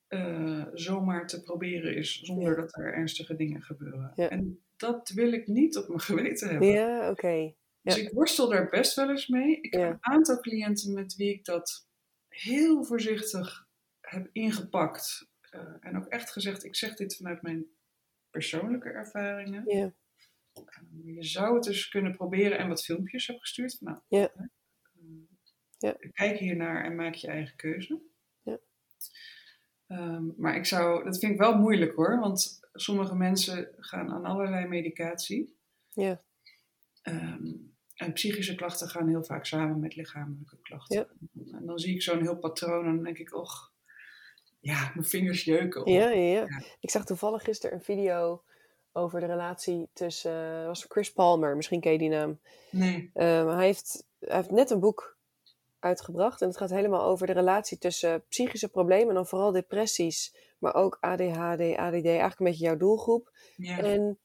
eh, 0.07 0.65
zomaar 0.73 1.27
te 1.27 1.41
proberen 1.41 1.95
is, 1.95 2.19
zonder 2.21 2.49
Ja. 2.55 2.61
dat 2.61 2.77
er 2.77 2.93
ernstige 2.93 3.35
dingen 3.35 3.61
gebeuren. 3.61 4.11
Ja. 4.15 4.29
En 4.29 4.63
dat 4.77 5.09
wil 5.09 5.31
ik 5.33 5.47
niet 5.47 5.77
op 5.77 5.87
mijn 5.87 5.99
geweten 5.99 6.49
hebben. 6.49 6.67
Ja, 6.67 7.09
oké. 7.09 7.53
Dus 7.81 7.95
Ja. 7.95 8.01
ik 8.01 8.11
worstel 8.11 8.49
daar 8.49 8.69
best 8.69 8.95
wel 8.95 9.09
eens 9.09 9.27
mee. 9.27 9.61
Ik 9.61 9.73
heb 9.73 9.91
een 9.91 9.97
aantal 9.99 10.39
cliënten 10.39 10.93
met 10.93 11.15
wie 11.15 11.29
ik 11.33 11.45
dat 11.45 11.87
heel 12.27 12.83
voorzichtig 12.83 13.67
heb 14.01 14.29
ingepakt. 14.31 15.31
Eh, 15.53 15.73
en 15.79 15.97
ook 15.97 16.05
echt 16.05 16.31
gezegd, 16.31 16.63
ik 16.63 16.75
zeg 16.75 16.95
dit 16.95 17.15
vanuit 17.15 17.41
mijn 17.41 17.65
persoonlijke 18.29 18.89
ervaringen. 18.89 19.63
Ja. 19.77 19.93
Eh, 20.53 21.15
je 21.15 21.23
zou 21.23 21.55
het 21.55 21.63
dus 21.63 21.89
kunnen 21.89 22.15
proberen 22.15 22.57
en 22.57 22.67
wat 22.67 22.83
filmpjes 22.85 23.27
heb 23.27 23.39
gestuurd. 23.39 23.77
Nou, 23.81 23.99
Ja. 24.07 24.31
eh, 24.33 24.45
Ja. 25.77 25.97
Kijk 26.11 26.37
hiernaar 26.37 26.83
en 26.85 26.95
maak 26.95 27.13
je 27.13 27.27
eigen 27.27 27.55
keuze. 27.55 28.01
Ja. 28.41 28.59
Ehm, 29.87 30.25
maar 30.37 30.55
ik 30.55 30.65
zou, 30.65 31.03
dat 31.03 31.19
vind 31.19 31.31
ik 31.31 31.37
wel 31.39 31.57
moeilijk 31.57 31.95
hoor, 31.95 32.19
want 32.19 32.59
sommige 32.73 33.15
mensen 33.15 33.73
gaan 33.77 34.11
aan 34.11 34.25
allerlei 34.25 34.67
medicatie. 34.67 35.57
Ja. 35.89 36.23
Ehm, 37.01 37.45
en 37.93 38.13
psychische 38.13 38.55
klachten 38.55 38.87
gaan 38.89 39.07
heel 39.07 39.23
vaak 39.23 39.45
samen 39.45 39.79
met 39.79 39.95
lichamelijke 39.95 40.57
klachten. 40.61 41.07
Ja. 41.33 41.57
En 41.57 41.65
dan 41.65 41.79
zie 41.79 41.93
ik 41.93 42.01
zo'n 42.01 42.21
heel 42.21 42.37
patroon 42.37 42.85
en 42.85 42.95
dan 42.95 43.03
denk 43.03 43.17
ik, 43.17 43.33
och, 43.33 43.72
ja, 44.63 44.91
mijn 44.93 45.07
vingers 45.07 45.43
jeuken. 45.43 45.91
Ja, 45.91 46.09
ja, 46.09 46.39
ja. 46.39 46.61
Ik 46.79 46.89
zag 46.89 47.05
toevallig 47.05 47.43
gisteren 47.43 47.77
een 47.77 47.83
video 47.83 48.43
over 48.91 49.19
de 49.19 49.25
relatie 49.25 49.89
tussen, 49.93 50.59
uh, 50.59 50.65
was 50.65 50.85
Chris 50.89 51.13
Palmer, 51.13 51.55
misschien 51.55 51.79
ken 51.79 51.91
je 51.91 51.97
die 51.97 52.09
naam. 52.09 52.39
Nee. 52.69 53.11
Um, 53.13 53.47
hij, 53.47 53.65
heeft, 53.65 54.07
hij 54.19 54.35
heeft 54.35 54.51
net 54.51 54.69
een 54.69 54.79
boek 54.79 55.17
uitgebracht 55.79 56.41
en 56.41 56.47
het 56.47 56.57
gaat 56.57 56.69
helemaal 56.69 57.03
over 57.03 57.27
de 57.27 57.33
relatie 57.33 57.77
tussen 57.77 58.23
psychische 58.27 58.69
problemen 58.69 59.07
en 59.07 59.15
dan 59.15 59.27
vooral 59.27 59.51
depressies, 59.51 60.35
maar 60.59 60.75
ook 60.75 60.97
ADHD, 61.01 61.75
ADD, 61.75 62.05
eigenlijk 62.05 62.39
een 62.39 62.45
beetje 62.45 62.65
jouw 62.65 62.77
doelgroep. 62.77 63.31
Ja. 63.55 63.77
En 63.77 64.19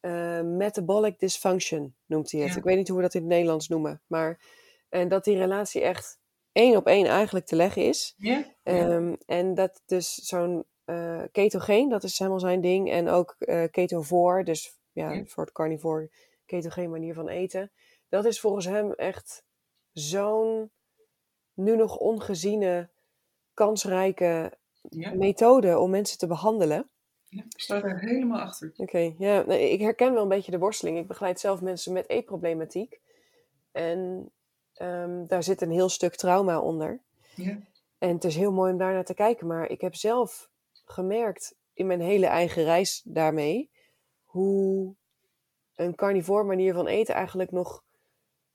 uh, 0.00 0.40
metabolic 0.40 1.18
dysfunction 1.18 1.94
noemt 2.06 2.30
hij 2.30 2.40
het. 2.40 2.50
Ja. 2.50 2.56
Ik 2.56 2.64
weet 2.64 2.76
niet 2.76 2.88
hoe 2.88 2.96
we 2.96 3.02
dat 3.02 3.14
in 3.14 3.20
het 3.20 3.30
Nederlands 3.30 3.68
noemen, 3.68 4.02
maar 4.06 4.40
en 4.88 5.08
dat 5.08 5.24
die 5.24 5.36
relatie 5.36 5.80
echt 5.80 6.20
één 6.52 6.76
op 6.76 6.86
één 6.86 7.06
eigenlijk 7.06 7.46
te 7.46 7.56
leggen 7.56 7.84
is. 7.84 8.14
Ja. 8.16 8.44
Um, 8.62 9.16
en 9.26 9.54
dat 9.54 9.82
dus 9.86 10.14
zo'n 10.14 10.64
uh, 10.86 11.22
ketogeen, 11.32 11.88
dat 11.88 12.02
is 12.02 12.18
helemaal 12.18 12.40
zijn 12.40 12.60
ding. 12.60 12.90
En 12.90 13.08
ook 13.08 13.36
uh, 13.38 13.64
ketovore, 13.70 14.44
dus 14.44 14.78
ja, 14.92 15.12
een 15.12 15.26
soort 15.26 15.52
carnivore 15.52 16.10
ketogeen 16.46 16.90
manier 16.90 17.14
van 17.14 17.28
eten. 17.28 17.72
Dat 18.08 18.24
is 18.24 18.40
volgens 18.40 18.64
hem 18.64 18.92
echt 18.92 19.44
zo'n 19.92 20.70
nu 21.54 21.76
nog 21.76 21.96
ongeziene, 21.96 22.90
kansrijke 23.54 24.58
Ja. 24.88 25.14
methode 25.14 25.78
om 25.78 25.90
mensen 25.90 26.18
te 26.18 26.26
behandelen. 26.26 26.90
ja, 27.28 27.42
ik 27.48 27.60
sta 27.60 27.82
er 27.82 28.00
helemaal 28.00 28.40
achter. 28.40 28.72
Oké, 28.76 29.14
ja, 29.18 29.44
ik 29.46 29.80
herken 29.80 30.12
wel 30.12 30.22
een 30.22 30.28
beetje 30.28 30.50
de 30.50 30.58
worsteling. 30.58 30.98
Ik 30.98 31.06
begeleid 31.06 31.40
zelf 31.40 31.60
mensen 31.60 31.92
met 31.92 32.08
eetproblematiek. 32.08 33.00
En 33.72 34.30
um, 34.78 35.26
daar 35.26 35.42
zit 35.42 35.60
een 35.60 35.70
heel 35.70 35.88
stuk 35.88 36.16
trauma 36.16 36.60
onder. 36.60 37.00
Ja. 37.34 37.58
En 37.98 38.08
het 38.08 38.24
is 38.24 38.36
heel 38.36 38.52
mooi 38.52 38.72
om 38.72 38.78
daar 38.78 38.92
naar 38.92 39.04
te 39.04 39.14
kijken. 39.14 39.46
Maar 39.46 39.68
ik 39.68 39.80
heb 39.80 39.94
zelf 39.94 40.50
gemerkt 40.84 41.54
in 41.72 41.86
mijn 41.86 42.00
hele 42.00 42.26
eigen 42.26 42.64
reis 42.64 43.02
daarmee. 43.04 43.70
hoe 44.24 44.94
een 45.74 45.94
carnivore 45.94 46.44
manier 46.44 46.74
van 46.74 46.86
eten 46.86 47.14
eigenlijk 47.14 47.50
nog 47.50 47.84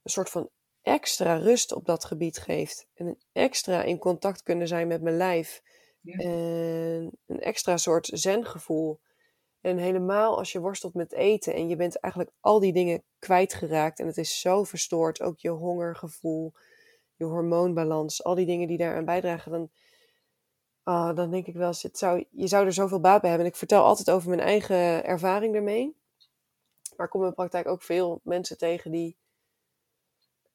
een 0.03 0.12
soort 0.12 0.30
van 0.30 0.49
extra 0.82 1.38
rust 1.38 1.73
op 1.73 1.86
dat 1.86 2.06
gebied 2.06 2.38
geeft. 2.38 2.88
En 2.93 3.06
een 3.06 3.21
extra 3.32 3.84
in 3.84 3.97
contact 3.97 4.43
kunnen 4.43 4.67
zijn 4.67 4.88
met 4.88 5.01
mijn 5.01 5.17
lijf. 5.17 5.62
Ja. 6.01 6.17
En 6.17 7.12
een 7.25 7.39
extra 7.39 7.77
soort 7.77 8.10
zengevoel. 8.13 8.99
En 9.67 9.77
helemaal 9.77 10.38
als 10.38 10.51
je 10.51 10.60
worstelt 10.60 10.93
met 10.93 11.12
eten 11.12 11.53
en 11.53 11.69
je 11.69 11.75
bent 11.75 11.99
eigenlijk 11.99 12.34
al 12.39 12.60
die 12.60 12.73
dingen 12.73 13.03
kwijtgeraakt. 13.19 13.99
En 13.99 14.08
het 14.08 14.17
is 14.17 14.39
zo 14.39 14.63
verstoord. 14.63 15.21
Ook 15.21 15.39
je 15.39 15.49
hongergevoel, 15.49 16.53
je 17.15 17.23
hormoonbalans, 17.23 18.23
al 18.23 18.36
die 18.36 18.45
dingen 18.45 18.67
die 18.67 18.77
daaraan 18.77 19.06
bijdragen. 19.06 19.51
Dan, 19.51 19.69
oh, 20.84 21.15
dan 21.15 21.32
denk 21.32 21.47
ik 21.47 21.56
wel 21.56 21.73
het 21.82 21.97
zou, 21.97 22.25
je 22.30 22.47
zou 22.47 22.65
er 22.65 22.73
zoveel 22.73 22.99
baat 22.99 23.21
bij 23.21 23.30
hebben. 23.30 23.47
En 23.47 23.53
ik 23.53 23.60
vertel 23.60 23.84
altijd 23.84 24.10
over 24.10 24.30
mijn 24.30 24.41
eigen 24.41 25.06
ervaring 25.06 25.53
daarmee. 25.53 25.95
Maar 26.95 27.06
ik 27.06 27.12
kom 27.12 27.25
in 27.25 27.34
praktijk 27.34 27.67
ook 27.67 27.82
veel 27.82 28.19
mensen 28.23 28.58
tegen 28.58 28.91
die 28.91 29.17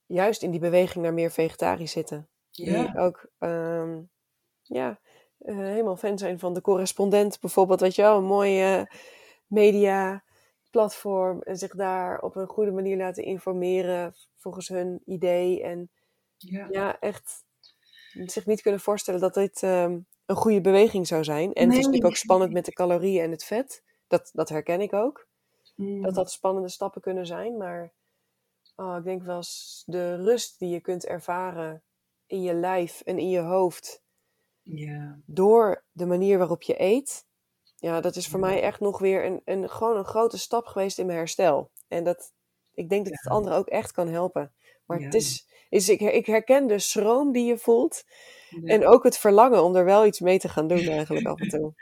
juist 0.07 0.43
in 0.43 0.51
die 0.51 0.61
beweging 0.61 1.05
naar 1.05 1.15
meer 1.15 1.31
vegetarisch 1.31 1.93
zitten. 1.93 2.29
Ja. 2.51 2.83
Die 2.83 2.99
ook 2.99 3.31
um, 3.39 4.11
ja, 4.63 5.01
uh, 5.45 5.57
helemaal 5.57 5.97
fan 5.97 6.19
zijn 6.19 6.39
van 6.39 6.55
de 6.55 6.61
correspondent 6.61 7.41
bijvoorbeeld. 7.41 7.81
Weet 7.81 7.95
je 7.95 8.03
wel, 8.03 8.17
een 8.17 8.25
mooie 8.25 8.91
media 9.47 10.25
platform. 10.71 11.43
En 11.43 11.57
zich 11.57 11.75
daar 11.75 12.21
op 12.21 12.37
een 12.37 12.47
goede 12.47 12.71
manier 12.71 12.97
laten 12.97 13.25
informeren 13.25 14.15
volgens 14.37 14.69
hun 14.69 15.03
idee. 15.05 15.63
En 15.63 15.91
Ja. 16.37 16.67
ja, 16.71 16.99
echt 17.01 17.45
zich 18.13 18.47
niet 18.47 18.63
kunnen 18.63 18.81
voorstellen 18.81 19.21
dat 19.21 19.35
dit 19.35 19.63
um, 19.63 20.07
een 20.27 20.37
goede 20.37 20.61
beweging 20.61 21.07
zou 21.07 21.25
zijn. 21.25 21.53
En 21.53 21.69
het 21.69 21.73
is 21.73 21.85
natuurlijk 21.85 22.11
ook 22.11 22.17
spannend 22.17 22.53
met 22.53 22.65
de 22.65 22.73
calorieën 22.73 23.23
en 23.23 23.31
het 23.31 23.45
vet. 23.45 23.83
Dat, 24.07 24.31
dat 24.33 24.49
herken 24.49 24.81
ik 24.81 24.93
ook. 24.93 25.29
Mm. 25.75 26.03
Dat 26.03 26.15
dat 26.15 26.31
spannende 26.31 26.69
stappen 26.69 27.01
kunnen 27.01 27.27
zijn. 27.27 27.57
Maar 27.57 27.93
oh, 28.77 28.97
ik 28.99 29.05
denk 29.05 29.23
wel 29.23 29.37
eens 29.37 29.83
de 29.87 30.17
rust 30.17 30.59
die 30.59 30.69
je 30.69 30.81
kunt 30.81 31.07
ervaren 31.07 31.83
in 32.27 32.43
je 32.43 32.55
lijf 32.55 33.01
en 33.01 33.19
in 33.19 33.31
je 33.31 33.41
hoofd. 33.41 34.02
Ja. 34.63 35.19
Door 35.27 35.85
de 35.93 36.07
manier 36.07 36.39
waarop 36.39 36.63
je 36.63 36.81
eet. 36.81 37.27
Ja, 37.77 38.01
dat 38.01 38.17
is 38.17 38.29
voor 38.29 38.41
Ja. 38.41 38.47
mij 38.47 38.63
echt 38.63 38.81
nog 38.81 38.99
weer 38.99 39.25
een, 39.25 39.41
een, 39.45 39.71
gewoon 39.71 39.97
een 39.97 40.05
grote 40.05 40.39
stap 40.39 40.67
geweest 40.67 40.99
in 40.99 41.07
mijn 41.07 41.19
herstel. 41.19 41.71
En 41.89 42.05
dat, 42.05 42.33
ik 42.75 42.89
denk 42.89 43.05
dat 43.05 43.15
het 43.23 43.33
anderen 43.33 43.59
ook 43.59 43.69
echt 43.69 43.93
kan 43.93 44.09
helpen. 44.09 44.53
Maar 44.87 45.01
het 45.01 45.15
is, 45.15 45.47
is 45.69 45.89
ik, 45.89 46.01
ik 46.01 46.27
herken 46.27 46.67
de 46.67 46.79
schroom 46.79 47.33
die 47.33 47.45
je 47.47 47.59
voelt. 47.59 48.05
En 48.65 48.87
ook 48.87 49.05
het 49.05 49.19
verlangen 49.19 49.63
om 49.63 49.77
er 49.77 49.85
wel 49.85 50.07
iets 50.07 50.21
mee 50.21 50.39
te 50.39 50.49
gaan 50.49 50.67
doen 50.69 50.87
eigenlijk 50.89 51.27
af 51.27 51.41
en 51.41 51.49
toe. 51.49 51.73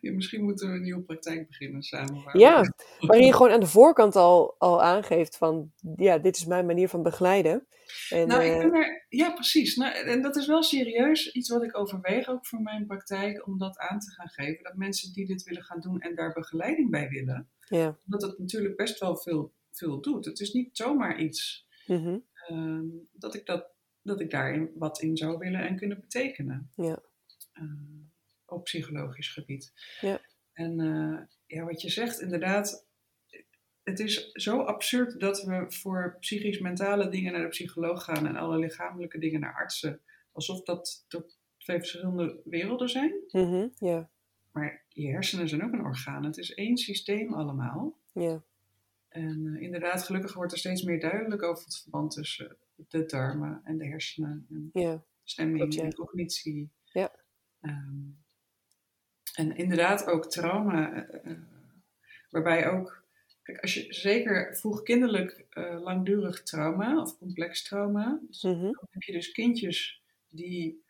Ja, 0.00 0.12
misschien 0.12 0.44
moeten 0.44 0.68
we 0.68 0.74
een 0.74 0.82
nieuwe 0.82 1.02
praktijk 1.02 1.46
beginnen 1.46 1.82
samen. 1.82 2.24
waar 2.24 2.38
Ja, 2.38 2.72
waarin 3.00 3.26
je 3.26 3.32
gewoon 3.32 3.52
aan 3.52 3.60
de 3.60 3.66
voorkant 3.66 4.16
al, 4.16 4.54
al 4.58 4.82
aangeeft 4.82 5.36
van... 5.36 5.72
Ja, 5.96 6.18
dit 6.18 6.36
is 6.36 6.46
mijn 6.46 6.66
manier 6.66 6.88
van 6.88 7.02
begeleiden. 7.02 7.66
En, 8.10 8.28
Nou, 8.28 8.42
ik 8.42 8.52
eh, 8.52 8.58
ben 8.58 8.74
er, 8.74 9.06
ja, 9.08 9.32
precies. 9.32 9.76
Nou, 9.76 9.94
en 9.94 10.22
dat 10.22 10.36
is 10.36 10.46
wel 10.46 10.62
serieus 10.62 11.32
iets 11.32 11.48
wat 11.48 11.62
ik 11.62 11.78
overweeg 11.78 12.28
ook 12.28 12.46
voor 12.46 12.60
mijn 12.60 12.86
praktijk, 12.86 13.46
om 13.46 13.58
dat 13.58 13.78
aan 13.78 13.98
te 13.98 14.10
gaan 14.10 14.28
geven. 14.28 14.64
Dat 14.64 14.76
mensen 14.76 15.12
die 15.12 15.26
dit 15.26 15.42
willen 15.42 15.62
gaan 15.62 15.80
doen 15.80 16.00
en 16.00 16.14
daar 16.14 16.32
begeleiding 16.32 16.90
bij 16.90 17.08
willen, 17.08 17.48
ja. 17.60 17.98
dat 18.04 18.22
het 18.22 18.38
natuurlijk 18.38 18.76
best 18.76 18.98
wel 18.98 19.16
veel, 19.16 19.54
veel 19.70 20.00
doet. 20.00 20.24
Het 20.24 20.40
is 20.40 20.52
niet 20.52 20.76
zomaar 20.76 21.18
iets 21.20 21.66
mhm, 21.86 22.18
ehm, 22.46 22.84
dat, 23.12 23.34
ik 23.34 23.46
dat, 23.46 23.70
dat 24.02 24.20
ik 24.20 24.30
daarin 24.30 24.70
wat 24.74 25.00
in 25.00 25.16
zou 25.16 25.38
willen 25.38 25.60
en 25.60 25.76
kunnen 25.76 26.00
betekenen. 26.00 26.70
Ja. 26.74 27.02
Eh, 27.52 27.64
op 28.46 28.64
psychologisch 28.64 29.32
gebied. 29.32 29.72
Ja. 30.00 30.20
En 30.52 30.80
eh, 30.80 31.22
ja, 31.46 31.64
wat 31.64 31.82
je 31.82 31.90
zegt, 31.90 32.20
inderdaad, 32.20 32.86
het 33.82 34.00
is 34.00 34.30
zo 34.32 34.60
absurd 34.60 35.20
dat 35.20 35.42
we 35.42 35.64
voor 35.68 36.16
psychisch-mentale 36.20 37.08
dingen 37.08 37.32
naar 37.32 37.42
de 37.42 37.48
psycholoog 37.48 38.04
gaan 38.04 38.26
en 38.26 38.36
alle 38.36 38.58
lichamelijke 38.58 39.18
dingen 39.18 39.40
naar 39.40 39.54
artsen. 39.54 40.00
Alsof 40.32 40.62
dat 40.62 41.04
twee 41.58 41.78
verschillende 41.78 42.40
werelden 42.44 42.88
zijn. 42.88 43.14
ja, 43.74 44.10
Maar 44.52 44.84
je 44.88 45.10
hersenen 45.10 45.48
zijn 45.48 45.64
ook 45.64 45.72
een 45.72 45.84
orgaan. 45.84 46.24
Het 46.24 46.36
is 46.36 46.54
één 46.54 46.76
systeem 46.76 47.34
allemaal. 47.34 47.98
ja, 48.12 48.44
En 49.08 49.54
eh, 49.54 49.62
inderdaad, 49.62 50.02
gelukkig 50.02 50.34
wordt 50.34 50.52
er 50.52 50.58
steeds 50.58 50.82
meer 50.82 51.00
duidelijk 51.00 51.42
over 51.42 51.64
het 51.64 51.76
verband 51.76 52.12
tussen 52.12 52.56
de 52.88 53.04
darmen 53.06 53.60
en 53.64 53.78
de 53.78 53.86
hersenen. 53.86 54.46
En 54.48 55.04
stemming 55.22 55.58
Klopt, 55.58 55.78
en 55.78 55.94
cognitie. 55.94 56.70
Ja. 56.84 57.24
Ehm, 57.60 58.10
en 59.36 59.56
inderdaad 59.56 60.06
ook 60.06 60.30
trauma, 60.30 60.92
eh, 61.08 61.30
eh, 61.30 61.38
waarbij 62.30 62.70
ook, 62.70 63.04
kijk, 63.42 63.60
als 63.60 63.74
je 63.74 63.86
zeker 63.94 64.56
vroegkinderlijk 64.56 65.46
eh, 65.50 65.80
langdurig 65.82 66.42
trauma 66.42 67.00
of 67.00 67.18
complex 67.18 67.62
trauma, 67.62 68.20
dus 68.26 68.42
mhm, 68.42 68.60
dan 68.60 68.86
heb 68.90 69.02
je 69.02 69.12
dus 69.12 69.32
kindjes 69.32 70.02
die 70.28 70.84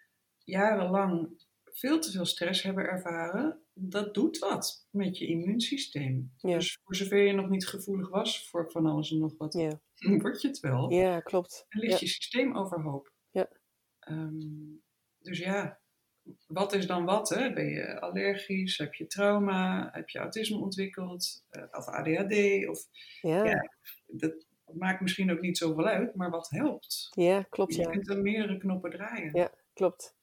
jarenlang 0.44 1.44
veel 1.64 1.98
te 2.00 2.10
veel 2.10 2.24
stress 2.24 2.62
hebben 2.62 2.84
ervaren. 2.84 3.60
Dat 3.72 4.14
doet 4.14 4.38
wat 4.38 4.86
met 4.90 5.18
je 5.18 5.26
immuunsysteem. 5.26 6.32
Ja. 6.36 6.54
Dus 6.56 6.78
voor 6.84 6.94
zover 6.96 7.18
je 7.18 7.32
nog 7.32 7.48
niet 7.48 7.66
gevoelig 7.66 8.08
was 8.08 8.48
voor 8.48 8.70
van 8.70 8.86
alles 8.86 9.10
en 9.10 9.18
nog 9.18 9.34
wat, 9.36 9.52
ja, 9.54 9.80
word 10.22 10.42
je 10.42 10.48
het 10.48 10.60
wel. 10.60 10.90
ja, 10.92 11.20
klopt. 11.20 11.64
En 11.68 11.80
ligt 11.80 11.92
Ja. 11.92 11.98
je 12.00 12.06
systeem 12.06 12.56
overhoop. 12.56 13.12
Ja. 13.30 13.48
Ehm, 13.98 14.38
dus 15.18 15.38
ja, 15.38 15.80
wat 16.46 16.72
is 16.72 16.86
dan 16.86 17.04
wat? 17.04 17.28
Hè? 17.28 17.52
Ben 17.52 17.66
je 17.68 18.00
allergisch? 18.00 18.78
Heb 18.78 18.94
je 18.94 19.06
trauma? 19.06 19.88
Heb 19.92 20.08
je 20.08 20.18
autisme 20.18 20.58
ontwikkeld? 20.58 21.44
Eh, 21.50 21.62
of 21.72 21.86
ADHD? 21.88 22.66
Of, 22.68 22.86
Ja, 23.20 23.44
ja, 23.44 23.44
Ja. 23.44 23.70
dat 24.06 24.34
maakt 24.72 25.00
misschien 25.00 25.30
ook 25.30 25.40
niet 25.40 25.58
zoveel 25.58 25.86
uit, 25.86 26.14
maar 26.14 26.30
wat 26.30 26.48
helpt? 26.50 27.10
klopt, 27.50 27.74
Je 27.74 27.82
ja. 27.82 27.90
kunt 27.90 28.08
er 28.10 28.18
meerdere 28.22 28.58
knoppen 28.58 28.90
draaien. 28.90 29.30
Ja. 29.34 29.50
Klopt. 29.72 30.14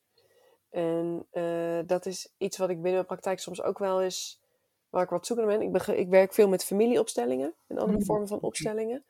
En 0.70 1.26
eh, 1.32 1.80
dat 1.86 2.06
is 2.06 2.34
iets 2.38 2.58
wat 2.58 2.70
ik 2.70 2.76
binnen 2.76 2.94
mijn 2.94 3.06
praktijk 3.06 3.40
soms 3.40 3.62
ook 3.62 3.78
wel 3.80 4.02
eens, 4.04 4.42
waar 4.90 5.04
ik 5.04 5.10
wat 5.10 5.26
zoekende 5.26 5.52
ben. 5.58 5.62
Ik, 5.62 5.72
bege- 5.72 5.98
ik 5.98 6.08
werk 6.10 6.34
veel 6.34 6.48
met 6.50 6.64
familieopstellingen 6.64 7.54
en 7.68 7.78
andere 7.78 7.98
Mm, 7.98 8.06
vormen 8.06 8.28
van 8.28 8.40
opstellingen. 8.40 9.04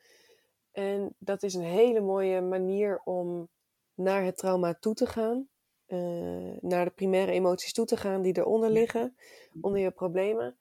En 0.71 1.15
dat 1.17 1.43
is 1.43 1.53
een 1.53 1.63
hele 1.63 1.99
mooie 2.01 2.41
manier 2.41 3.01
om 3.03 3.49
naar 3.93 4.23
het 4.23 4.38
trauma 4.38 4.73
toe 4.73 4.93
te 4.93 5.06
gaan. 5.06 5.47
Eh, 5.93 6.58
naar 6.69 6.86
de 6.86 6.91
primaire 6.91 7.32
emoties 7.32 7.73
toe 7.73 7.86
te 7.86 7.97
gaan 7.97 8.21
die 8.21 8.38
eronder 8.38 8.69
liggen, 8.69 9.17
onder 9.62 9.79
je 9.82 9.91
problemen. 9.91 10.58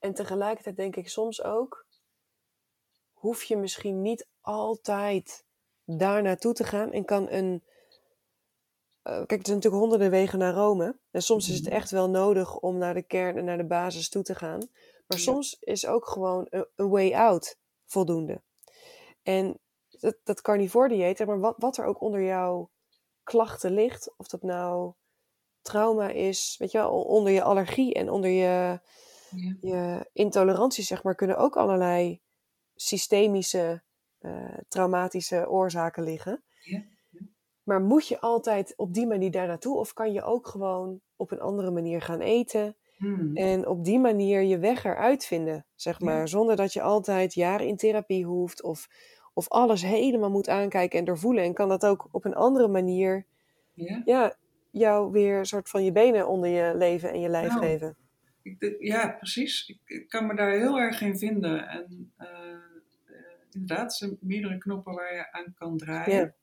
En 0.00 0.14
tegelijkertijd 0.14 0.76
denk 0.76 0.96
ik 0.96 1.08
soms 1.08 1.42
ook, 1.42 1.86
hoef 3.12 3.42
je 3.42 3.56
misschien 3.56 4.02
niet 4.02 4.28
altijd 4.40 5.44
daar 5.84 6.22
naartoe 6.22 6.52
te 6.52 6.64
gaan 6.64 6.92
en 6.92 7.04
kan 7.04 7.30
een 7.30 7.62
eh, 9.02 9.14
kijk, 9.14 9.30
er 9.40 9.46
zijn 9.46 9.56
natuurlijk 9.56 9.82
honderden 9.82 10.10
wegen 10.10 10.38
naar 10.38 10.54
Rome. 10.54 10.98
En 11.10 11.22
soms 11.22 11.48
is 11.48 11.54
het 11.56 11.64
Mhm. 11.64 11.74
echt 11.74 11.90
wel 11.90 12.10
nodig 12.10 12.58
om 12.58 12.78
naar 12.78 12.94
de 12.94 13.02
kern 13.02 13.36
en 13.36 13.44
naar 13.44 13.56
de 13.56 13.66
basis 13.66 14.08
toe 14.08 14.22
te 14.22 14.34
gaan. 14.34 14.58
Maar 15.06 15.18
Ja. 15.18 15.24
soms 15.24 15.56
is 15.60 15.86
ook 15.86 16.06
gewoon 16.08 16.46
een, 16.50 16.66
een 16.76 16.88
way 16.88 17.12
out 17.14 17.58
voldoende. 17.84 18.42
En 19.22 19.58
dat, 19.88 20.16
dat 20.24 20.40
carnivore 20.40 20.88
dieet, 20.88 21.26
maar 21.26 21.40
wat, 21.40 21.54
wat 21.58 21.76
er 21.76 21.84
ook 21.84 22.00
onder 22.00 22.22
jouw 22.22 22.70
klachten 23.28 23.72
ligt, 23.74 24.14
of 24.16 24.26
dat 24.28 24.42
nou 24.42 24.92
trauma 25.62 26.08
is, 26.08 26.54
weet 26.58 26.70
je 26.70 26.78
wel, 26.78 27.02
onder 27.02 27.32
je 27.32 27.42
allergie 27.42 27.94
en 27.94 28.10
onder 28.10 28.30
je, 28.30 28.80
Ja. 29.30 29.56
je 29.60 30.08
intolerantie, 30.12 30.84
zeg 30.84 31.02
maar, 31.02 31.14
kunnen 31.14 31.36
ook 31.38 31.56
allerlei 31.56 32.20
systemische, 32.74 33.82
eh, 34.18 34.58
traumatische 34.68 35.48
oorzaken 35.48 36.02
liggen. 36.02 36.42
Ja, 36.60 36.82
Maar 37.62 37.80
moet 37.80 38.08
je 38.08 38.20
altijd 38.20 38.72
op 38.76 38.94
die 38.94 39.06
manier 39.06 39.30
daar 39.30 39.46
naartoe? 39.46 39.76
Of 39.76 39.92
kan 39.92 40.12
je 40.12 40.22
ook 40.22 40.46
gewoon 40.46 41.00
op 41.16 41.30
een 41.30 41.40
andere 41.40 41.70
manier 41.70 42.00
gaan 42.02 42.20
eten? 42.20 42.76
Hmm. 42.96 43.36
En 43.36 43.66
op 43.66 43.84
die 43.84 43.98
manier 43.98 44.42
je 44.42 44.58
weg 44.58 44.84
eruit 44.84 45.24
vinden, 45.24 45.66
zeg 45.74 46.00
maar. 46.00 46.28
Zonder 46.28 46.56
dat 46.56 46.72
je 46.72 46.82
altijd 46.82 47.34
jaren 47.34 47.66
in 47.66 47.76
therapie 47.76 48.24
hoeft. 48.24 48.62
Of, 48.62 48.88
of 49.38 49.48
alles 49.48 49.82
helemaal 49.82 50.30
moet 50.30 50.48
aankijken 50.48 50.98
en 50.98 51.04
doorvoelen. 51.04 51.44
En 51.44 51.54
kan 51.54 51.68
dat 51.68 51.86
ook 51.86 52.08
op 52.10 52.24
een 52.24 52.34
andere 52.34 52.68
manier, 52.68 53.24
Ja. 53.74 54.02
ja, 54.04 54.36
jou 54.70 55.12
weer 55.12 55.38
een 55.38 55.46
soort 55.46 55.68
van 55.68 55.84
je 55.84 55.92
benen 55.92 56.28
onder 56.28 56.50
je 56.50 56.76
leven 56.76 57.10
en 57.12 57.20
je 57.20 57.28
lijf 57.28 57.48
Nou, 57.48 57.60
geven. 57.60 57.96
Ik, 58.42 58.76
ja, 58.78 59.08
precies. 59.08 59.68
Ik, 59.68 59.80
ik 59.84 60.08
kan 60.08 60.26
me 60.26 60.34
daar 60.34 60.50
heel 60.50 60.78
erg 60.78 61.00
in 61.00 61.18
vinden. 61.18 61.68
En 61.68 62.12
eh, 62.16 62.28
eh, 62.28 63.14
inderdaad, 63.50 63.90
er 63.90 63.96
zijn 63.96 64.16
meerdere 64.20 64.58
knoppen 64.58 64.94
waar 64.94 65.14
je 65.14 65.32
aan 65.32 65.54
kan 65.54 65.76
draaien. 65.76 66.16
Ja. 66.16 66.34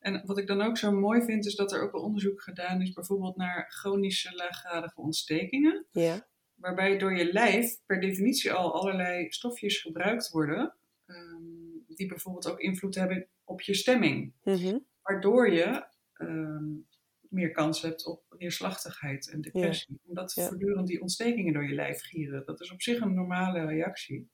En 0.00 0.22
wat 0.26 0.38
ik 0.38 0.46
dan 0.46 0.62
ook 0.62 0.76
zo 0.76 0.92
mooi 0.92 1.22
vind, 1.22 1.46
is 1.46 1.54
dat 1.54 1.72
er 1.72 1.82
ook 1.82 1.92
wel 1.92 2.02
onderzoek 2.02 2.42
gedaan 2.42 2.82
is, 2.82 2.92
bijvoorbeeld 2.92 3.36
naar 3.36 3.66
chronische 3.68 4.34
laaggradige 4.34 5.00
ontstekingen. 5.00 5.86
Ja, 5.90 6.26
Waarbij 6.54 6.98
door 6.98 7.16
je 7.16 7.32
lijf 7.32 7.80
per 7.86 8.00
definitie 8.00 8.52
al 8.52 8.74
allerlei 8.74 9.26
stofjes 9.30 9.80
gebruikt 9.80 10.30
worden, 10.30 10.74
ehm, 11.06 11.57
die 11.98 12.08
bijvoorbeeld 12.08 12.50
ook 12.50 12.60
invloed 12.60 12.94
hebben 12.94 13.28
op 13.44 13.60
je 13.60 13.74
stemming. 13.74 14.34
mhm, 14.42 14.78
Waardoor 15.02 15.50
je 15.52 15.86
ehm, 16.12 16.64
meer 17.20 17.50
kans 17.50 17.82
hebt 17.82 18.06
op 18.06 18.24
neerslachtigheid 18.38 19.30
en 19.30 19.40
depressie. 19.40 20.00
Omdat 20.04 20.34
Ja. 20.34 20.46
voortdurend 20.48 20.86
die 20.86 21.00
ontstekingen 21.00 21.52
door 21.52 21.68
je 21.68 21.74
lijf 21.74 22.00
gieren. 22.00 22.44
Dat 22.46 22.60
is 22.60 22.72
op 22.72 22.82
zich 22.82 23.00
een 23.00 23.14
normale 23.14 23.64
reactie. 23.66 24.30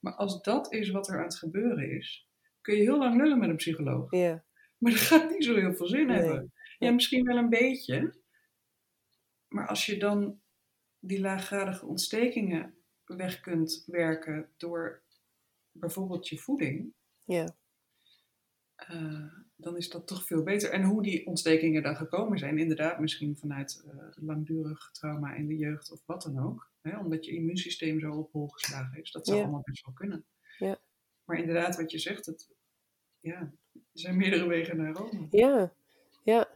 Maar 0.00 0.12
als 0.14 0.42
dat 0.42 0.72
is 0.72 0.90
wat 0.90 1.08
er 1.08 1.16
aan 1.18 1.24
het 1.24 1.36
gebeuren 1.38 1.90
is, 1.96 2.28
kun 2.60 2.74
je 2.76 2.82
heel 2.82 2.98
lang 2.98 3.16
lullen 3.16 3.38
met 3.38 3.48
een 3.48 3.56
psycholoog. 3.56 4.10
ja, 4.10 4.44
Maar 4.78 4.92
dat 4.92 5.00
gaat 5.00 5.30
niet 5.30 5.44
zo 5.44 5.54
heel 5.56 5.74
veel 5.74 5.86
zin 5.86 6.06
Nee. 6.06 6.16
hebben. 6.16 6.52
Ja, 6.78 6.90
misschien 6.90 7.24
wel 7.24 7.36
een 7.36 7.48
beetje. 7.48 8.14
Maar 9.48 9.66
als 9.66 9.86
je 9.86 9.96
dan 9.98 10.40
die 10.98 11.20
laaggradige 11.20 11.86
ontstekingen 11.86 12.78
weg 13.04 13.40
kunt 13.40 13.82
werken 13.86 14.52
door 14.56 15.02
bijvoorbeeld 15.72 16.28
je 16.28 16.38
voeding, 16.38 16.94
ja, 17.28 17.56
eh, 18.76 19.32
dan 19.56 19.76
is 19.76 19.88
dat 19.88 20.06
toch 20.06 20.24
veel 20.26 20.42
beter. 20.42 20.70
En 20.70 20.82
hoe 20.84 21.02
die 21.02 21.26
ontstekingen 21.26 21.82
dan 21.82 21.96
gekomen 21.96 22.38
zijn, 22.38 22.58
inderdaad, 22.58 23.00
misschien 23.00 23.36
vanuit 23.36 23.84
eh, 23.86 23.96
langdurig 24.26 24.90
trauma 24.92 25.34
in 25.34 25.46
de 25.46 25.56
jeugd 25.56 25.92
of 25.92 26.02
wat 26.06 26.22
dan 26.22 26.38
ook. 26.38 26.70
Hè, 26.80 26.98
omdat 26.98 27.24
je 27.24 27.32
immuunsysteem 27.32 28.00
zo 28.00 28.12
op 28.12 28.32
hol 28.32 28.48
geslagen 28.48 29.00
is. 29.00 29.10
Dat 29.10 29.26
zou 29.26 29.38
Ja. 29.38 29.44
allemaal 29.44 29.62
best 29.64 29.84
wel 29.84 29.94
kunnen. 29.94 30.24
Ja. 30.58 30.78
Maar 31.24 31.38
inderdaad, 31.38 31.76
wat 31.76 31.90
je 31.90 31.98
zegt, 31.98 32.26
het, 32.26 32.50
ja, 33.20 33.40
er 33.72 33.80
zijn 33.92 34.16
meerdere 34.16 34.46
wegen 34.46 34.76
naar 34.76 34.92
Rome. 34.92 35.26
ja, 35.30 35.72
ja. 36.24 36.48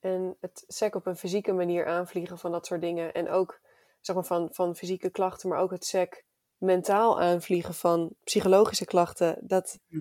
En 0.00 0.36
het 0.40 0.64
sec 0.66 0.94
op 0.94 1.06
een 1.06 1.16
fysieke 1.16 1.52
manier 1.52 1.86
aanvliegen 1.86 2.38
van 2.38 2.52
dat 2.52 2.66
soort 2.66 2.80
dingen. 2.80 3.14
En 3.14 3.28
ook, 3.28 3.60
zeg 4.00 4.14
maar, 4.16 4.24
van, 4.24 4.48
van 4.52 4.76
fysieke 4.76 5.10
klachten, 5.10 5.48
maar 5.48 5.58
ook 5.58 5.70
het 5.70 5.84
sec 5.84 6.24
mentaal 6.58 7.20
aanvliegen 7.20 7.74
van 7.74 8.14
psychologische 8.24 8.84
klachten. 8.84 9.38
Dat, 9.40 9.78
Hm. 9.88 10.00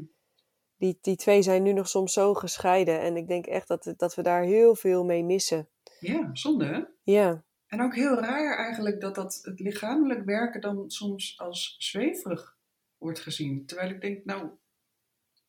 die, 0.76 0.98
die 1.02 1.16
twee 1.16 1.42
zijn 1.42 1.64
nu 1.64 1.74
nog 1.74 1.88
soms 1.88 2.14
zo 2.14 2.34
gescheiden. 2.34 3.00
En 3.02 3.16
ik 3.18 3.28
denk 3.28 3.46
echt 3.46 3.68
dat, 3.68 3.94
dat 3.98 4.16
we 4.16 4.22
daar 4.22 4.44
heel 4.44 4.76
veel 4.76 5.04
mee 5.06 5.24
missen. 5.24 5.68
Ja, 6.00 6.30
zonde 6.34 6.66
hè? 6.66 6.82
Ja, 7.04 7.44
En 7.68 7.82
ook 7.82 7.96
heel 7.96 8.16
raar 8.16 8.58
eigenlijk 8.58 9.02
dat, 9.02 9.16
dat 9.16 9.40
het 9.42 9.60
lichamelijk 9.60 10.26
werken 10.26 10.62
dan 10.62 10.90
soms 10.90 11.40
als 11.40 11.76
zweverig 11.78 12.58
wordt 12.98 13.20
gezien. 13.20 13.66
Terwijl 13.66 13.90
ik 13.90 14.02
denk, 14.02 14.26
nou, 14.26 14.50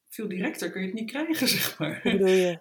veel 0.08 0.28
directer 0.28 0.70
kun 0.70 0.80
je 0.80 0.86
het 0.86 0.96
niet 0.96 1.10
krijgen, 1.10 1.48
zeg 1.58 1.78
maar. 1.78 2.00
hoe 2.02 2.12
bedoel 2.12 2.26
je? 2.28 2.58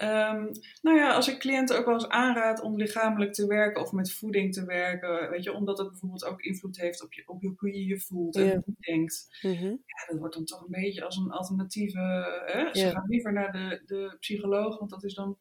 Ehm, 0.00 0.46
nou 0.82 0.96
ja, 0.96 1.14
als 1.14 1.28
ik 1.28 1.38
cliënten 1.38 1.78
ook 1.78 1.84
wel 1.84 1.94
eens 1.94 2.08
aanraad 2.08 2.60
om 2.60 2.76
lichamelijk 2.76 3.32
te 3.32 3.46
werken 3.46 3.82
of 3.82 3.92
met 3.92 4.12
voeding 4.12 4.52
te 4.52 4.64
werken, 4.64 5.30
weet 5.30 5.44
je, 5.44 5.52
omdat 5.52 5.78
het 5.78 5.88
bijvoorbeeld 5.90 6.24
ook 6.24 6.40
invloed 6.40 6.76
heeft 6.80 7.02
op, 7.02 7.12
je, 7.12 7.22
op 7.28 7.42
hoe 7.56 7.72
je 7.72 7.84
je 7.86 8.00
voelt 8.00 8.36
en 8.36 8.44
Ja. 8.44 8.54
hoe 8.54 8.62
je 8.78 8.92
denkt. 8.92 9.38
Mhm. 9.42 9.64
Ja, 9.66 10.06
dat 10.08 10.18
wordt 10.18 10.34
dan 10.34 10.44
toch 10.44 10.60
een 10.60 10.70
beetje 10.80 11.04
als 11.04 11.16
een 11.16 11.30
alternatieve. 11.30 11.98
Hè? 12.46 12.74
Ze 12.74 12.84
Ja. 12.86 12.90
gaan 12.90 13.08
liever 13.08 13.32
naar 13.32 13.52
de, 13.52 13.82
de 13.86 14.16
psycholoog, 14.20 14.78
want 14.78 14.90
dat 14.90 15.04
is 15.04 15.14
dan, 15.14 15.38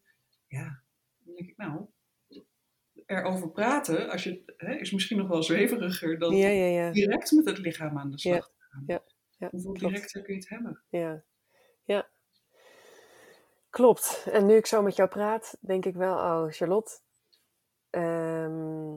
ja, 0.47 0.83
dan 1.23 1.35
denk 1.35 1.49
ik, 1.49 1.57
nou, 1.57 1.85
erover 3.05 3.51
praten 3.51 4.09
als 4.09 4.23
je, 4.23 4.53
hè, 4.57 4.75
is 4.75 4.91
misschien 4.91 5.17
nog 5.17 5.27
wel 5.27 5.43
zweveriger 5.43 6.19
dan 6.19 6.35
Ja, 6.35 6.91
direct 6.91 7.31
met 7.31 7.45
het 7.45 7.57
lichaam 7.57 7.97
aan 7.97 8.11
de 8.11 8.19
slag 8.19 8.35
Ja. 8.35 8.41
te 8.41 8.65
gaan. 8.69 8.83
Ja. 8.87 9.03
Ja, 9.37 9.47
Hoeveel 9.51 9.73
directer 9.73 10.21
kun 10.21 10.33
je 10.33 10.39
het 10.39 10.49
hebben? 10.49 10.83
Ja. 10.89 11.23
ja. 11.83 12.09
Klopt. 13.69 14.25
En 14.31 14.45
nu 14.45 14.55
ik 14.55 14.65
zo 14.65 14.81
met 14.81 14.95
jou 14.95 15.09
praat, 15.09 15.57
denk 15.59 15.85
ik 15.85 15.95
wel, 15.95 16.13
oh 16.13 16.45
Charlotte, 16.49 16.99
ehm, 17.89 18.93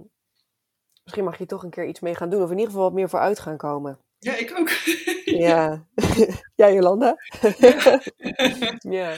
misschien 1.02 1.24
mag 1.24 1.38
je 1.38 1.46
toch 1.46 1.62
een 1.62 1.70
keer 1.70 1.86
iets 1.86 2.00
mee 2.00 2.14
gaan 2.14 2.30
doen. 2.30 2.42
Of 2.42 2.50
in 2.50 2.56
ieder 2.56 2.70
geval 2.70 2.84
wat 2.84 2.92
meer 2.92 3.08
vooruit 3.08 3.38
gaan 3.38 3.56
komen. 3.56 3.98
Ja, 4.18 4.36
ik 4.36 4.58
ook. 4.58 4.70
Ja. 5.24 5.86
ja, 6.54 6.70
Jolanda? 6.70 7.16
ja. 8.78 9.16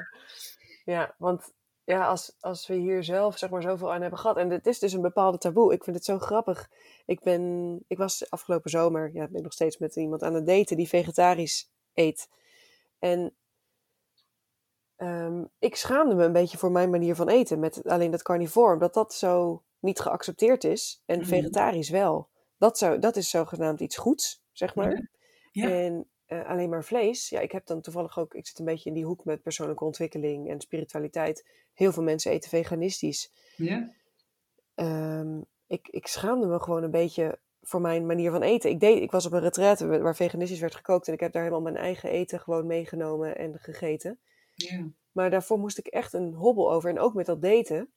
Ja, 0.84 1.14
want 1.18 1.52
ja, 1.84 2.06
als, 2.06 2.36
als 2.40 2.66
we 2.66 2.74
hier 2.74 3.04
zelf 3.04 3.38
zeg 3.38 3.50
maar 3.50 3.62
zoveel 3.62 3.92
aan 3.92 4.00
hebben 4.00 4.18
gehad. 4.18 4.36
En 4.36 4.50
het 4.50 4.66
is 4.66 4.78
dus 4.78 4.92
een 4.92 5.00
bepaalde 5.00 5.38
taboe. 5.38 5.72
Ik 5.72 5.84
vind 5.84 5.96
het 5.96 6.04
zo 6.04 6.18
grappig. 6.18 6.68
Ik, 7.06 7.22
ben, 7.22 7.84
ik 7.86 7.98
was 7.98 8.30
afgelopen 8.30 8.70
zomer, 8.70 9.10
ja, 9.12 9.26
ben 9.26 9.36
ik 9.36 9.42
nog 9.42 9.52
steeds 9.52 9.78
met 9.78 9.96
iemand 9.96 10.22
aan 10.22 10.34
het 10.34 10.46
daten 10.46 10.76
die 10.76 10.88
vegetarisch 10.88 11.70
eet. 11.94 12.28
En 12.98 13.34
ehm, 15.04 15.44
ik 15.58 15.76
schaamde 15.76 16.14
me 16.14 16.24
een 16.24 16.32
beetje 16.32 16.58
voor 16.58 16.70
mijn 16.72 16.90
manier 16.90 17.14
van 17.14 17.28
eten. 17.28 17.58
Met 17.58 17.84
alleen 17.84 18.10
dat 18.10 18.22
carnivore. 18.22 18.72
Omdat 18.72 18.94
dat 18.94 19.14
zo 19.14 19.62
niet 19.78 20.00
geaccepteerd 20.00 20.64
is. 20.64 21.02
En 21.06 21.18
Mhm. 21.18 21.28
vegetarisch 21.28 21.90
wel. 21.90 22.28
Dat, 22.58 22.78
zou, 22.78 22.98
dat 22.98 23.16
is 23.16 23.30
zogenaamd 23.30 23.80
iets 23.80 23.96
goeds, 23.96 24.42
zeg 24.52 24.74
maar. 24.74 24.90
Ja. 24.90 25.08
Ja. 25.52 25.70
En 25.70 26.06
eh, 26.26 26.48
alleen 26.48 26.68
maar 26.68 26.84
vlees. 26.84 27.28
Ja, 27.28 27.40
ik 27.40 27.52
heb 27.52 27.66
dan 27.66 27.80
toevallig 27.80 28.18
ook, 28.18 28.34
ik 28.34 28.46
zit 28.46 28.58
een 28.58 28.64
beetje 28.64 28.88
in 28.88 28.94
die 28.94 29.04
hoek 29.04 29.24
met 29.24 29.42
persoonlijke 29.42 29.84
ontwikkeling 29.84 30.50
en 30.50 30.60
spiritualiteit. 30.60 31.46
Heel 31.72 31.92
veel 31.92 32.02
mensen 32.02 32.30
eten 32.30 32.48
veganistisch. 32.50 33.32
Ja. 33.56 33.90
Ehm, 34.74 35.40
ik, 35.66 35.88
ik 35.88 36.06
schaamde 36.06 36.46
me 36.46 36.60
gewoon 36.60 36.82
een 36.82 36.90
beetje 36.90 37.38
voor 37.62 37.80
mijn 37.80 38.06
manier 38.06 38.30
van 38.30 38.42
eten. 38.42 38.70
Ik, 38.70 38.80
deed, 38.80 39.02
ik 39.02 39.10
was 39.10 39.26
op 39.26 39.32
een 39.32 39.40
retraite 39.40 39.86
waar 40.00 40.16
veganistisch 40.16 40.60
werd 40.60 40.74
gekookt. 40.74 41.08
En 41.08 41.14
ik 41.14 41.20
heb 41.20 41.32
daar 41.32 41.42
helemaal 41.42 41.62
mijn 41.72 41.76
eigen 41.76 42.10
eten 42.10 42.40
gewoon 42.40 42.66
meegenomen 42.66 43.36
en 43.36 43.58
gegeten. 43.58 44.18
Ja. 44.54 44.86
Maar 45.12 45.30
daarvoor 45.30 45.58
moest 45.58 45.78
ik 45.78 45.86
echt 45.86 46.12
een 46.12 46.32
hobbel 46.34 46.72
over. 46.72 46.90
En 46.90 46.98
ook 46.98 47.14
met 47.14 47.26
dat 47.26 47.42
daten. 47.42 47.92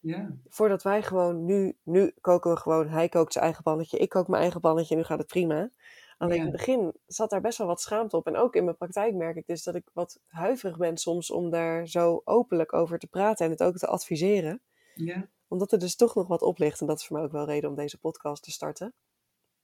Ja. 0.00 0.36
Voordat 0.48 0.82
wij 0.82 1.02
gewoon 1.02 1.44
nu, 1.44 1.76
nu 1.82 2.12
koken 2.20 2.50
we 2.50 2.56
gewoon. 2.56 2.88
Hij 2.88 3.08
kookt 3.08 3.32
zijn 3.32 3.44
eigen 3.44 3.62
pannetje, 3.62 3.98
ik 3.98 4.08
kook 4.08 4.28
mijn 4.28 4.42
eigen 4.42 4.60
pannetje. 4.60 4.96
Nu 4.96 5.02
gaat 5.04 5.18
het 5.18 5.26
prima. 5.26 5.70
Alleen 6.18 6.36
Ja. 6.36 6.44
in 6.44 6.48
het 6.48 6.56
begin 6.56 6.92
zat 7.06 7.30
daar 7.30 7.40
best 7.40 7.58
wel 7.58 7.66
wat 7.66 7.80
schaamte 7.80 8.16
op. 8.16 8.26
En 8.26 8.36
ook 8.36 8.54
in 8.54 8.64
mijn 8.64 8.76
praktijk 8.76 9.14
merk 9.14 9.36
ik 9.36 9.46
dus 9.46 9.62
dat 9.62 9.74
ik 9.74 9.90
wat 9.92 10.20
huiverig 10.26 10.76
ben 10.76 10.96
soms 10.96 11.30
om 11.30 11.50
daar 11.50 11.88
zo 11.88 12.20
openlijk 12.24 12.72
over 12.72 12.98
te 12.98 13.06
praten 13.06 13.44
en 13.44 13.50
het 13.50 13.62
ook 13.62 13.76
te 13.76 13.86
adviseren. 13.86 14.62
Ja. 14.94 15.28
Omdat 15.48 15.72
er 15.72 15.78
dus 15.78 15.96
toch 15.96 16.14
nog 16.14 16.26
wat 16.26 16.42
op 16.42 16.58
ligt. 16.58 16.80
En 16.80 16.86
dat 16.86 16.98
is 16.98 17.06
voor 17.06 17.16
mij 17.16 17.24
ook 17.24 17.32
wel 17.32 17.46
reden 17.46 17.70
om 17.70 17.76
deze 17.76 17.98
podcast 17.98 18.42
te 18.42 18.50
starten. 18.50 18.92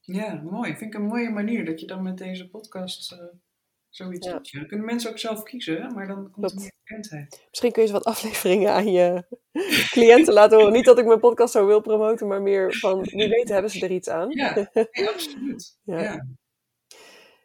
Ja, 0.01 0.35
mooi. 0.51 0.77
Vind 0.77 0.95
ik 0.95 1.01
een 1.01 1.07
mooie 1.07 1.31
manier 1.31 1.65
dat 1.65 1.81
je 1.81 1.87
dan 1.87 2.03
met 2.03 2.19
deze 2.19 2.49
podcast 2.49 3.13
eh, 3.13 3.19
zoiets 3.91 4.27
Ja. 4.27 4.41
Dan 4.51 4.67
kunnen 4.67 4.87
mensen 4.87 5.11
ook 5.11 5.19
zelf 5.19 5.43
kiezen, 5.43 5.95
maar 5.95 6.07
dan 6.07 6.31
komt 6.31 6.51
er 6.51 6.59
meer 6.59 6.73
bekendheid. 6.85 7.47
Misschien 7.49 7.73
kun 7.73 7.83
je 7.83 7.89
eens 7.89 7.99
wat 7.99 8.05
afleveringen 8.15 8.73
aan 8.73 8.93
je 8.93 9.25
cliënten 9.95 10.33
laten 10.33 10.59
horen. 10.59 10.73
Niet 10.73 10.85
dat 10.85 10.99
ik 10.99 11.07
mijn 11.07 11.21
podcast 11.21 11.53
zo 11.53 11.67
wil 11.67 11.81
promoten, 11.81 12.27
maar 12.27 12.43
meer 12.43 12.75
van 12.75 13.03
wie 13.03 13.29
weet 13.29 13.49
hebben 13.49 13.71
ze 13.71 13.85
er 13.85 13.91
iets 13.91 14.09
aan. 14.09 14.31
Ja, 14.31 14.55
nee, 14.73 15.09
absoluut. 15.09 15.79
Ja. 15.83 16.03
Ja. 16.03 16.27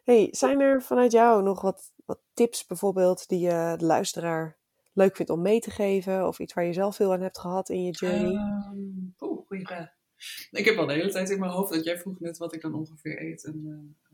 Hey, 0.04 0.28
zijn 0.30 0.60
er 0.60 0.82
vanuit 0.82 1.12
jou 1.12 1.42
nog 1.42 1.60
wat, 1.60 1.92
wat 2.04 2.20
tips 2.34 2.66
bijvoorbeeld 2.66 3.28
die 3.28 3.40
je 3.40 3.74
de 3.78 3.84
luisteraar 3.84 4.56
leuk 4.92 5.16
vindt 5.16 5.30
om 5.30 5.42
mee 5.42 5.60
te 5.60 5.70
geven? 5.70 6.26
Of 6.26 6.38
iets 6.38 6.54
waar 6.54 6.64
je 6.64 6.72
zelf 6.72 6.96
veel 6.96 7.12
aan 7.12 7.20
hebt 7.20 7.38
gehad 7.38 7.68
in 7.68 7.84
je 7.84 7.90
journey? 7.90 8.38
Oeh, 9.20 9.46
goeie 9.46 9.66
vraag. 9.66 9.94
Ik 10.50 10.64
heb 10.64 10.76
al 10.76 10.86
de 10.86 10.92
hele 10.92 11.10
tijd 11.10 11.30
in 11.30 11.38
mijn 11.38 11.50
hoofd 11.52 11.72
dat 11.72 11.84
jij 11.84 11.98
vroeg 11.98 12.20
net 12.20 12.38
wat 12.38 12.54
ik 12.54 12.60
dan 12.60 12.74
ongeveer 12.74 13.22
eet 13.22 13.44
en 13.44 13.62
eh, 13.64 14.05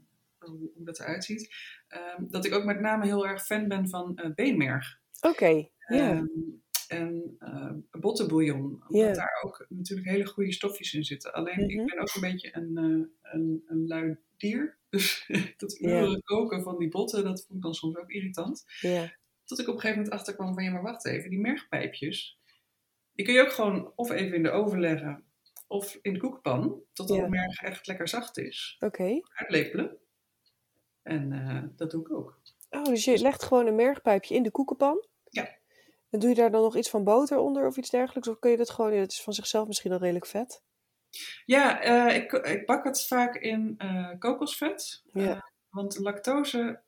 hoe, 0.50 0.70
hoe 0.74 0.84
dat 0.84 1.00
eruit 1.00 1.24
ziet. 1.24 1.54
Ehm, 1.88 2.24
dat 2.28 2.44
ik 2.44 2.54
ook 2.54 2.64
met 2.64 2.80
name 2.80 3.04
heel 3.04 3.26
erg 3.26 3.44
fan 3.44 3.68
ben 3.68 3.88
van 3.88 4.16
eh, 4.16 4.34
beenmerg. 4.34 5.00
Oké, 5.20 5.46
ja. 5.46 5.68
Ehm, 5.88 6.26
en 6.88 7.36
uh, 7.38 7.72
bottenbouillon. 8.00 8.84
Omdat 8.88 9.14
daar 9.14 9.42
ook 9.44 9.66
natuurlijk 9.68 10.08
hele 10.08 10.26
goede 10.26 10.52
stofjes 10.52 10.92
in 10.94 11.04
zitten. 11.04 11.32
Alleen 11.32 11.60
Mhm. 11.60 11.70
ik 11.80 11.86
ben 11.86 11.98
ook 12.00 12.14
een 12.14 12.20
beetje 12.20 12.56
een, 12.56 12.76
eh, 12.76 13.32
een, 13.32 13.62
een 13.66 13.86
lui 13.86 14.16
dier. 14.36 14.78
Dus 14.90 15.24
dat 15.56 15.80
uren 15.80 16.22
koken 16.22 16.62
van 16.62 16.78
die 16.78 16.88
botten, 16.88 17.24
dat 17.24 17.44
vond 17.44 17.56
ik 17.58 17.62
dan 17.64 17.74
soms 17.74 17.96
ook 17.96 18.10
irritant. 18.10 18.64
ja. 18.80 19.20
Tot 19.44 19.58
ik 19.60 19.68
op 19.68 19.74
een 19.74 19.80
gegeven 19.80 20.02
moment 20.02 20.20
achterkwam 20.20 20.54
van 20.54 20.64
ja, 20.64 20.70
maar 20.70 20.82
wacht 20.82 21.06
even, 21.06 21.30
die 21.30 21.40
mergpijpjes. 21.40 22.38
Die 23.12 23.24
kun 23.24 23.34
je 23.34 23.40
ook 23.40 23.52
gewoon 23.52 23.92
of 23.96 24.10
even 24.10 24.36
in 24.36 24.42
de 24.42 24.50
oven 24.50 24.80
leggen. 24.80 25.24
Of 25.66 25.98
in 26.02 26.12
de 26.12 26.18
koekpan, 26.18 26.82
totdat 26.92 27.16
de 27.16 27.28
merg 27.28 27.62
echt 27.62 27.86
lekker 27.86 28.08
zacht 28.08 28.38
is. 28.38 28.76
Oké. 28.78 29.20
Uitlepelen. 29.34 29.96
En 31.02 31.32
eh, 31.32 31.62
dat 31.76 31.90
doe 31.90 32.00
ik 32.00 32.12
ook. 32.12 32.40
Oh, 32.70 32.84
dus 32.84 33.04
je 33.04 33.18
legt 33.18 33.42
gewoon 33.42 33.66
een 33.66 33.74
mergpijpje 33.74 34.34
in 34.34 34.42
de 34.42 34.50
koekenpan? 34.50 35.06
Ja. 35.30 35.48
En 36.10 36.18
doe 36.18 36.28
je 36.28 36.34
daar 36.34 36.50
dan 36.50 36.62
nog 36.62 36.76
iets 36.76 36.90
van 36.90 37.04
boter 37.04 37.38
onder 37.38 37.66
of 37.66 37.76
iets 37.76 37.90
dergelijks? 37.90 38.28
Of 38.28 38.38
kun 38.38 38.50
je 38.50 38.56
dat 38.56 38.70
gewoon, 38.70 38.94
ja, 38.94 39.00
het 39.00 39.12
is 39.12 39.22
van 39.22 39.32
zichzelf 39.32 39.66
misschien 39.66 39.92
al 39.92 39.98
redelijk 39.98 40.26
vet. 40.26 40.62
Ja, 41.44 41.80
eh, 41.80 42.16
ik, 42.16 42.32
ik 42.32 42.66
bak 42.66 42.84
het 42.84 43.06
vaak 43.06 43.34
in 43.34 43.74
eh, 43.78 44.10
kokosvet. 44.18 45.02
Ja. 45.12 45.50
Want 45.68 45.98
lactose 45.98 46.82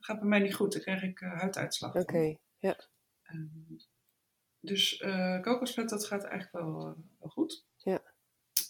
gaat 0.00 0.18
bij 0.18 0.28
mij 0.28 0.38
niet 0.38 0.54
goed. 0.54 0.72
Daar 0.72 0.82
krijg 0.82 1.02
ik 1.02 1.18
huiduitslag. 1.18 1.94
Oké, 1.94 2.36
ja. 2.58 2.76
Ehm, 3.22 3.76
dus 4.60 5.04
kokosvet, 5.40 5.88
dat 5.88 6.06
gaat 6.06 6.24
eigenlijk 6.24 6.52
wel, 6.52 6.96
wel 7.18 7.28
goed. 7.30 7.66
Ja. 7.76 8.02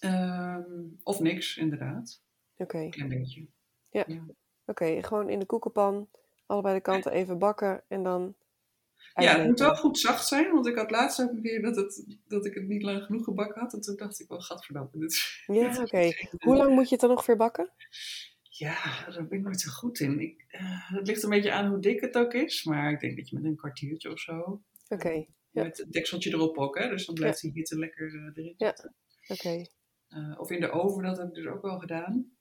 Ehm, 0.00 0.84
of 1.02 1.20
niks, 1.20 1.56
inderdaad. 1.56 2.22
Oké, 2.56 2.78
Een 2.78 2.90
klein 2.90 3.08
beetje. 3.08 3.48
Oké. 4.66 5.02
Gewoon 5.02 5.28
in 5.30 5.38
de 5.38 5.46
koekenpan, 5.46 6.08
allebei 6.46 6.74
de 6.74 6.80
kanten 6.80 7.12
even 7.12 7.38
bakken 7.38 7.82
en 7.88 8.02
dan... 8.02 8.34
Ja, 9.14 9.36
het 9.36 9.46
moet 9.46 9.58
wel 9.58 9.76
goed 9.76 9.98
zacht 9.98 10.26
zijn. 10.26 10.52
Want 10.52 10.66
ik 10.66 10.76
had 10.76 10.90
laatst 10.90 11.22
ook 11.22 11.30
een 11.30 11.42
keer 11.42 11.62
dat, 11.62 11.76
het, 11.76 12.18
dat 12.26 12.46
ik 12.46 12.54
het 12.54 12.68
niet 12.68 12.82
lang 12.82 13.02
genoeg 13.02 13.24
gebakken 13.24 13.60
had. 13.60 13.72
En 13.72 13.80
toen 13.80 13.96
dacht 13.96 14.20
ik 14.20 14.28
wel, 14.28 14.40
gadverdamme. 14.40 14.90
Dit. 14.92 15.42
Ja, 15.46 15.78
oké. 15.82 16.12
Hoe 16.38 16.56
lang 16.56 16.74
moet 16.74 16.84
je 16.88 16.90
het 16.90 17.00
dan 17.00 17.10
ongeveer 17.10 17.36
bakken? 17.36 17.70
Ja, 18.42 19.04
daar 19.10 19.26
ben 19.26 19.38
ik 19.38 19.44
nooit 19.44 19.60
zo 19.60 19.70
goed 19.70 20.00
in. 20.00 20.20
Ik, 20.20 20.44
eh, 20.48 20.90
het 20.90 21.06
ligt 21.06 21.22
een 21.22 21.30
beetje 21.30 21.52
aan 21.52 21.68
hoe 21.68 21.80
dik 21.80 22.00
het 22.00 22.16
ook 22.16 22.32
is. 22.32 22.64
Maar 22.64 22.92
ik 22.92 23.00
denk 23.00 23.16
dat 23.16 23.28
je 23.28 23.36
met 23.36 23.44
een 23.44 23.56
kwartiertje 23.56 24.10
of 24.12 24.18
zo... 24.20 24.62
Oké, 24.88 25.24
Ja. 25.50 25.62
Met 25.62 25.78
het 25.78 25.92
dekseltje 25.92 26.30
erop 26.30 26.58
ook, 26.58 26.78
hè. 26.78 26.88
Dus 26.88 27.06
dan 27.06 27.14
blijft 27.14 27.40
die 27.40 27.52
hitte 27.52 27.78
lekker 27.78 28.06
eh, 28.06 28.30
erin 28.34 28.54
Ja. 28.56 28.74
oké. 29.28 29.64
Eh, 30.08 30.40
of 30.40 30.50
in 30.50 30.60
de 30.60 30.70
oven, 30.70 31.02
dat 31.02 31.16
heb 31.18 31.28
ik 31.28 31.34
dus 31.34 31.46
ook 31.46 31.62
wel 31.62 31.78
gedaan. 31.78 32.35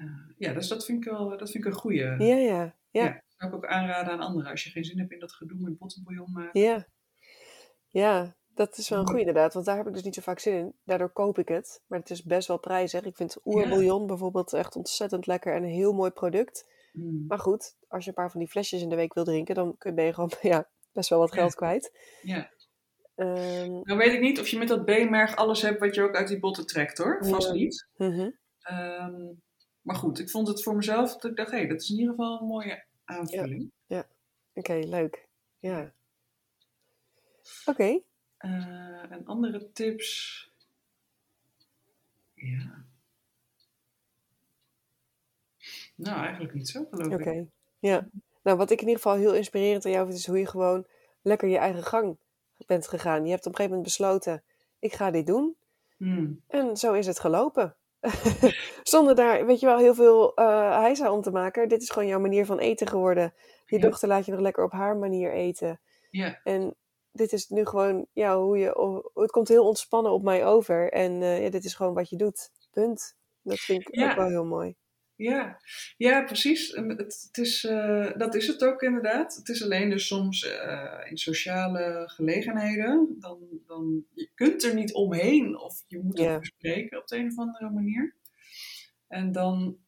Ja. 0.00 0.06
Eh, 0.06 0.34
ja, 0.38 0.52
dus 0.52 0.68
dat 0.68 0.84
vind 0.84 1.04
ik 1.04 1.10
wel 1.12 1.28
dat 1.28 1.50
vind 1.50 1.64
ik 1.64 1.70
een 1.72 1.78
goeie. 1.78 1.98
Ja, 2.04 2.16
ja, 2.18 2.36
ja. 2.36 2.74
Ja, 2.90 3.22
zou 3.36 3.50
ik 3.50 3.56
ook 3.56 3.66
aanraden 3.66 4.12
aan 4.12 4.20
anderen. 4.20 4.50
Als 4.50 4.64
je 4.64 4.70
geen 4.70 4.84
zin 4.84 4.98
hebt 4.98 5.12
in 5.12 5.18
dat 5.18 5.32
gedoe 5.32 5.58
met 5.60 5.78
bottenbouillon 5.78 6.32
maken. 6.32 6.60
Ja. 6.60 6.86
Ja, 7.88 8.36
dat 8.54 8.76
is 8.78 8.88
wel 8.88 8.98
een 8.98 9.06
goede 9.06 9.20
inderdaad. 9.20 9.54
Want 9.54 9.66
daar 9.66 9.76
heb 9.76 9.86
ik 9.86 9.92
dus 9.92 10.02
niet 10.02 10.14
zo 10.14 10.20
vaak 10.20 10.38
zin 10.38 10.54
in. 10.54 10.72
Daardoor 10.84 11.10
koop 11.10 11.38
ik 11.38 11.48
het. 11.48 11.82
Maar 11.86 11.98
het 11.98 12.10
is 12.10 12.22
best 12.22 12.48
wel 12.48 12.58
prijzig. 12.58 13.02
Ik 13.04 13.16
vind 13.16 13.36
oerbouillon 13.44 14.06
bijvoorbeeld 14.06 14.52
echt 14.52 14.76
ontzettend 14.76 15.26
lekker 15.26 15.54
en 15.54 15.62
een 15.62 15.68
heel 15.68 15.92
mooi 15.92 16.10
product. 16.10 16.70
Mm. 16.92 17.24
Maar 17.28 17.38
goed, 17.38 17.76
als 17.88 18.02
je 18.04 18.08
een 18.08 18.14
paar 18.16 18.30
van 18.30 18.40
die 18.40 18.48
flesjes 18.48 18.82
in 18.82 18.88
de 18.88 18.96
week 18.96 19.14
wil 19.14 19.24
drinken, 19.24 19.54
dan 19.54 19.74
kun- 19.78 19.94
ben 19.94 20.04
je 20.04 20.14
gewoon 20.14 20.32
ja, 20.52 20.68
best 20.92 21.08
wel 21.08 21.18
wat 21.18 21.34
Ja. 21.34 21.40
geld 21.40 21.54
kwijt. 21.54 21.98
Ja. 22.22 22.50
Ehm, 23.14 23.70
Nou 23.82 23.96
weet 23.98 24.12
ik 24.12 24.20
niet 24.20 24.40
of 24.40 24.48
je 24.48 24.58
met 24.58 24.68
dat 24.68 24.84
beenmerg 24.84 25.36
alles 25.36 25.62
hebt 25.62 25.80
wat 25.80 25.94
je 25.94 26.02
ook 26.02 26.14
uit 26.16 26.28
die 26.28 26.38
botten 26.40 26.66
trekt 26.66 26.98
hoor. 26.98 27.18
Vast 27.26 27.52
niet. 27.52 27.88
Ehm, 27.96 29.32
maar 29.86 29.96
goed, 29.96 30.18
ik 30.18 30.30
vond 30.30 30.48
het 30.48 30.62
voor 30.62 30.76
mezelf, 30.76 31.12
dat 31.16 31.30
ik 31.30 31.36
dacht, 31.36 31.50
hé, 31.50 31.66
dat 31.66 31.82
is 31.82 31.90
in 31.90 31.96
ieder 31.96 32.10
geval 32.10 32.40
een 32.40 32.46
mooie 32.46 32.84
aanvulling. 33.04 33.70
Oké, 34.56 34.72
leuk. 34.72 35.28
Ja. 35.58 35.92
Oké. 37.64 38.00
Eh, 38.36 39.12
en 39.12 39.24
andere 39.24 39.72
tips. 39.72 40.50
Ja. 42.34 42.84
Nou, 45.94 46.20
eigenlijk 46.20 46.54
niet 46.54 46.68
zo, 46.68 46.86
geloof 46.90 47.12
Oké. 47.12 47.30
ik. 47.30 47.48
Ja. 47.78 48.08
Nou, 48.42 48.56
wat 48.56 48.70
ik 48.70 48.80
in 48.80 48.86
ieder 48.86 49.02
geval 49.02 49.16
heel 49.16 49.34
inspirerend 49.34 49.84
aan 49.84 49.92
jou 49.92 50.06
vind, 50.06 50.18
is 50.18 50.26
hoe 50.26 50.38
je 50.38 50.46
gewoon 50.46 50.86
lekker 51.22 51.48
je 51.48 51.58
eigen 51.58 51.82
gang 51.82 52.18
bent 52.66 52.88
gegaan. 52.88 53.24
Je 53.24 53.30
hebt 53.30 53.46
op 53.46 53.52
een 53.52 53.56
gegeven 53.56 53.76
moment 53.76 53.82
besloten, 53.82 54.42
ik 54.78 54.92
ga 54.92 55.10
dit 55.10 55.26
doen. 55.26 55.56
Hmm. 55.96 56.42
En 56.46 56.76
zo 56.76 56.92
is 56.92 57.06
het 57.06 57.20
gelopen. 57.20 57.76
Zonder 58.82 59.14
daar, 59.14 59.46
weet 59.46 59.60
je 59.60 59.66
wel, 59.66 59.78
heel 59.78 59.94
veel 59.94 60.34
eh 60.34 60.78
heisa 60.78 61.12
om 61.12 61.22
te 61.22 61.30
maken. 61.30 61.68
Dit 61.68 61.82
is 61.82 61.90
gewoon 61.90 62.08
jouw 62.08 62.20
manier 62.20 62.46
van 62.46 62.58
eten 62.58 62.86
geworden. 62.86 63.34
Je 63.66 63.76
Ja. 63.76 63.82
dochter 63.82 64.08
laat 64.08 64.24
je 64.26 64.32
nog 64.32 64.40
lekker 64.40 64.64
op 64.64 64.72
haar 64.72 64.96
manier 64.96 65.32
eten. 65.32 65.80
Ja. 66.10 66.40
En 66.44 66.74
dit 67.12 67.32
is 67.32 67.48
nu 67.48 67.64
gewoon, 67.66 68.06
ja, 68.12 68.38
hoe 68.38 68.58
je, 68.58 68.76
oh, 68.78 69.04
het 69.14 69.30
komt 69.30 69.48
heel 69.48 69.66
ontspannen 69.66 70.12
op 70.12 70.22
mij 70.22 70.46
over. 70.46 70.92
En 70.92 71.22
eh, 71.22 71.42
ja, 71.42 71.50
dit 71.50 71.64
is 71.64 71.74
gewoon 71.74 71.94
wat 71.94 72.08
je 72.10 72.16
doet. 72.16 72.50
Punt. 72.70 73.16
Dat 73.42 73.58
vind 73.58 73.88
ik 73.88 73.94
Ja. 73.94 74.10
ook 74.10 74.16
wel 74.16 74.28
heel 74.28 74.44
mooi. 74.44 74.76
Ja, 75.16 75.60
ja 75.96 76.24
precies. 76.24 76.72
Het, 76.72 76.98
het 77.26 77.38
is, 77.38 77.64
eh, 77.64 78.10
dat 78.16 78.34
is 78.34 78.46
het 78.46 78.64
ook 78.64 78.82
inderdaad. 78.82 79.36
Het 79.36 79.48
is 79.48 79.62
alleen 79.62 79.90
dus 79.90 80.06
soms 80.06 80.48
eh, 80.48 81.10
in 81.10 81.18
sociale 81.18 82.02
gelegenheden. 82.06 83.16
Dan, 83.18 83.38
dan, 83.66 84.04
je 84.14 84.30
kunt 84.34 84.64
er 84.64 84.74
niet 84.74 84.92
omheen 84.92 85.58
of 85.58 85.84
je 85.86 85.98
moet 85.98 86.18
het 86.18 86.40
bespreken 86.40 86.98
op 86.98 87.06
de 87.06 87.16
een 87.16 87.30
of 87.30 87.38
andere 87.38 87.70
manier. 87.70 88.14
En 89.08 89.32
dan, 89.32 89.78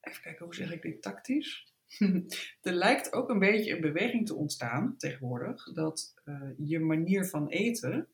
even 0.00 0.22
kijken, 0.22 0.44
hoe 0.44 0.54
zeg 0.54 0.72
ik 0.72 0.82
dit 0.82 1.02
tactisch? 1.02 1.72
er 2.60 2.72
lijkt 2.72 3.12
ook 3.12 3.28
een 3.28 3.38
beetje 3.38 3.74
een 3.74 3.80
beweging 3.80 4.26
te 4.26 4.34
ontstaan 4.34 4.96
tegenwoordig. 4.96 5.72
Dat 5.72 6.14
eh, 6.24 6.50
je 6.58 6.80
manier 6.80 7.24
van 7.24 7.48
eten 7.48 8.08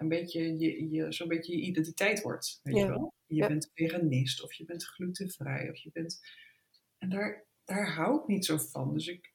een 0.00 0.08
beetje 0.08 0.58
je, 0.58 0.90
je, 0.90 1.12
zo'n 1.12 1.28
beetje 1.28 1.56
je 1.56 1.62
identiteit 1.62 2.22
wordt. 2.22 2.60
Weet 2.62 2.76
Ja. 2.76 2.80
je 2.82 2.88
wel? 2.88 3.14
Je 3.26 3.34
Ja. 3.36 3.46
bent 3.46 3.70
veganist 3.74 4.42
of 4.42 4.52
je 4.52 4.64
bent 4.64 4.84
glutenvrij 4.84 5.70
of 5.70 5.76
je 5.76 5.90
bent... 5.92 6.20
En 6.98 7.08
daar, 7.08 7.46
daar 7.64 7.94
hou 7.94 8.20
ik 8.20 8.26
niet 8.26 8.44
zo 8.44 8.56
van. 8.56 8.92
Dus, 8.94 9.06
ik, 9.06 9.32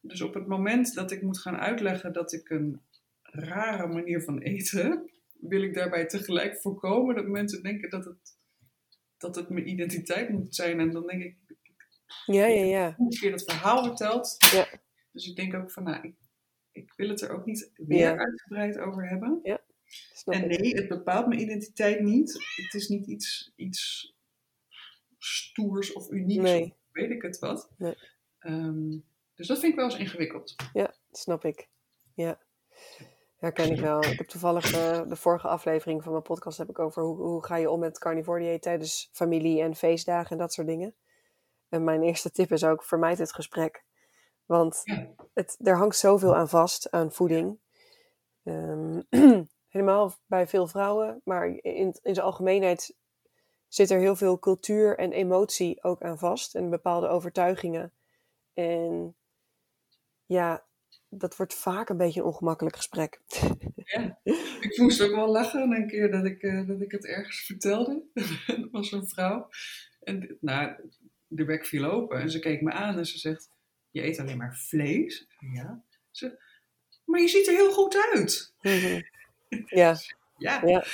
dus 0.00 0.20
op 0.20 0.34
het 0.34 0.46
moment 0.46 0.94
dat 0.94 1.10
ik 1.10 1.22
moet 1.22 1.38
gaan 1.38 1.56
uitleggen 1.56 2.12
dat 2.12 2.32
ik 2.32 2.48
een 2.50 2.80
rare 3.22 3.86
manier 3.86 4.22
van 4.22 4.38
eten... 4.38 5.10
wil 5.40 5.62
ik 5.62 5.74
daarbij 5.74 6.06
tegelijk 6.06 6.60
voorkomen 6.60 7.14
dat 7.14 7.26
mensen 7.26 7.62
denken 7.62 7.90
dat 7.90 8.04
het, 8.04 8.36
dat 9.16 9.36
het 9.36 9.48
mijn 9.48 9.68
identiteit 9.68 10.28
moet 10.30 10.54
zijn. 10.54 10.80
En 10.80 10.90
dan 10.90 11.06
denk 11.06 11.22
ik, 11.22 11.36
Ja, 12.26 12.46
ja, 12.46 12.64
ja. 12.64 12.94
hoe 12.96 13.08
keer 13.18 13.30
dat 13.30 13.42
verhaal 13.44 13.84
vertelt. 13.84 14.36
Ja. 14.52 14.68
Dus 15.12 15.26
ik 15.28 15.36
denk 15.36 15.54
ook 15.54 15.70
van, 15.70 15.82
nou, 15.84 16.06
ik, 16.08 16.14
ik 16.72 16.92
wil 16.96 17.08
het 17.08 17.20
er 17.20 17.30
ook 17.30 17.44
niet 17.44 17.70
weer 17.74 17.98
Ja. 17.98 18.16
uitgebreid 18.16 18.78
over 18.78 19.08
hebben. 19.08 19.40
Snap 19.42 19.67
En 20.24 20.48
nee, 20.48 20.74
het 20.74 20.88
bepaalt 20.88 21.26
mijn 21.26 21.40
identiteit 21.40 22.00
niet. 22.00 22.32
Het 22.56 22.74
is 22.74 22.88
niet 22.88 23.06
iets, 23.06 23.52
iets 23.56 24.12
stoers 25.18 25.92
of 25.92 26.10
unieks, 26.10 26.42
Nee. 26.42 26.62
of 26.64 26.70
weet 26.92 27.10
ik 27.10 27.22
het 27.22 27.38
wat. 27.38 27.70
Nee. 27.76 27.94
Ehm, 28.38 28.98
dus 29.34 29.46
dat 29.46 29.58
vind 29.58 29.72
ik 29.72 29.78
wel 29.78 29.84
eens 29.90 29.98
ingewikkeld. 29.98 30.54
Ja, 30.72 30.94
snap 31.10 31.44
ik. 31.44 31.68
Ja. 32.14 32.38
Herken 33.36 33.70
ik 33.70 33.80
wel. 33.80 34.04
Ik 34.04 34.18
heb 34.18 34.28
toevallig 34.28 34.72
eh, 34.72 35.02
de 35.08 35.16
vorige 35.16 35.48
aflevering 35.48 36.02
van 36.02 36.12
mijn 36.12 36.24
podcast 36.24 36.58
heb 36.58 36.68
ik 36.68 36.78
over 36.78 37.02
hoe, 37.02 37.16
hoe 37.16 37.44
ga 37.44 37.56
je 37.56 37.70
om 37.70 37.80
met 37.80 37.98
carnivore 37.98 38.40
dieet 38.40 38.62
tijdens 38.62 39.08
familie 39.12 39.60
en 39.62 39.74
feestdagen 39.74 40.30
en 40.30 40.38
dat 40.38 40.52
soort 40.52 40.66
dingen. 40.66 40.94
En 41.68 41.84
mijn 41.84 42.02
eerste 42.02 42.30
tip 42.30 42.52
is 42.52 42.64
ook, 42.64 42.84
vermijd 42.84 43.18
het 43.18 43.32
gesprek. 43.32 43.84
Want 44.46 44.80
Ja. 44.84 45.14
het, 45.34 45.56
er 45.62 45.76
hangt 45.76 45.96
zoveel 45.96 46.36
aan 46.36 46.48
vast, 46.48 46.90
aan 46.90 47.12
voeding. 47.12 47.58
Ehm, 48.44 49.00
helemaal 49.68 50.14
bij 50.26 50.46
veel 50.46 50.66
vrouwen, 50.66 51.20
maar 51.24 51.46
in, 51.46 51.98
in 52.02 52.14
zijn 52.14 52.26
algemeenheid 52.26 52.96
zit 53.68 53.90
er 53.90 53.98
heel 53.98 54.16
veel 54.16 54.38
cultuur 54.38 54.98
en 54.98 55.12
emotie 55.12 55.82
ook 55.82 56.02
aan 56.02 56.18
vast. 56.18 56.54
En 56.54 56.70
bepaalde 56.70 57.08
overtuigingen. 57.08 57.92
En 58.54 59.16
ja, 60.26 60.66
dat 61.08 61.36
wordt 61.36 61.54
vaak 61.54 61.88
een 61.88 61.96
beetje 61.96 62.20
een 62.20 62.26
ongemakkelijk 62.26 62.76
gesprek. 62.76 63.20
Ja. 63.74 64.20
Ik 64.60 64.74
moest 64.76 65.02
ook 65.02 65.14
wel 65.14 65.28
lachen 65.28 65.70
een 65.70 65.86
keer 65.86 66.10
dat 66.10 66.24
ik, 66.24 66.42
eh, 66.42 66.66
dat 66.66 66.80
ik 66.80 66.90
het 66.90 67.06
ergens 67.06 67.40
vertelde. 67.40 68.02
dat 68.46 68.68
was 68.70 68.92
een 68.92 69.08
vrouw. 69.08 69.48
En 70.00 70.36
nou, 70.40 70.90
de 71.26 71.44
bek 71.44 71.66
viel 71.66 71.84
open 71.84 72.20
en 72.20 72.30
ze 72.30 72.38
keek 72.38 72.60
me 72.60 72.72
aan 72.72 72.98
en 72.98 73.06
ze 73.06 73.18
zegt: 73.18 73.50
Je 73.90 74.02
eet 74.02 74.18
alleen 74.18 74.36
maar 74.36 74.56
vlees? 74.56 75.26
Ja. 75.52 75.84
Ze, 76.10 76.38
maar 77.04 77.20
je 77.20 77.28
ziet 77.28 77.46
er 77.46 77.54
heel 77.54 77.72
goed 77.72 77.96
uit. 78.12 78.54
Mhm. 78.60 79.00
Ja, 79.66 79.96
Ja, 80.36 80.60
Ja. 80.64 80.84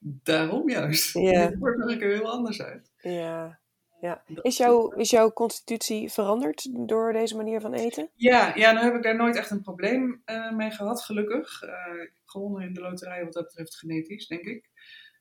daarom 0.00 0.70
juist. 0.70 1.14
Ja. 1.14 1.46
Dit 1.48 1.58
wordt 1.58 1.80
er 1.80 1.90
een 1.90 2.00
heel 2.00 2.30
anders 2.30 2.62
uit. 2.62 2.90
ja, 2.98 3.58
ja. 4.00 4.22
Is, 4.42 4.56
jouw, 4.56 4.90
is 4.90 5.10
jouw 5.10 5.32
constitutie 5.32 6.10
veranderd 6.12 6.88
door 6.88 7.12
deze 7.12 7.36
manier 7.36 7.60
van 7.60 7.74
eten? 7.74 8.08
Ja, 8.14 8.54
ja, 8.54 8.72
nou 8.72 8.84
heb 8.84 8.94
ik 8.94 9.02
daar 9.02 9.16
nooit 9.16 9.36
echt 9.36 9.50
een 9.50 9.62
probleem 9.62 10.22
eh, 10.24 10.52
mee 10.52 10.70
gehad, 10.70 11.02
gelukkig. 11.02 11.62
Eh, 11.62 11.94
ik 12.02 12.12
heb 12.14 12.26
gewonnen 12.26 12.62
in 12.66 12.74
de 12.74 12.80
loterij 12.80 13.24
wat 13.24 13.32
dat 13.32 13.44
betreft 13.44 13.76
genetisch, 13.76 14.26
denk 14.26 14.44
ik. 14.44 14.68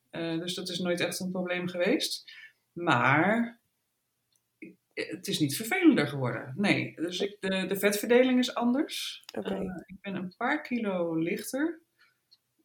Eh, 0.10 0.40
dus 0.40 0.54
dat 0.56 0.70
is 0.70 0.80
nooit 0.80 1.00
echt 1.00 1.20
een 1.20 1.32
probleem 1.32 1.68
geweest. 1.68 2.32
Maar 2.74 3.60
het 4.94 5.28
is 5.28 5.40
niet 5.40 5.56
vervelender 5.56 6.08
geworden. 6.08 6.54
Nee, 6.56 6.96
dus 6.96 7.20
ik, 7.20 7.38
de, 7.40 7.66
de 7.66 7.76
vetverdeling 7.80 8.40
is 8.40 8.56
anders. 8.56 9.24
Oké. 9.38 9.84
Ik 9.86 10.02
ben 10.02 10.16
een 10.16 10.34
paar 10.38 10.62
kilo 10.62 11.16
lichter. 11.16 11.82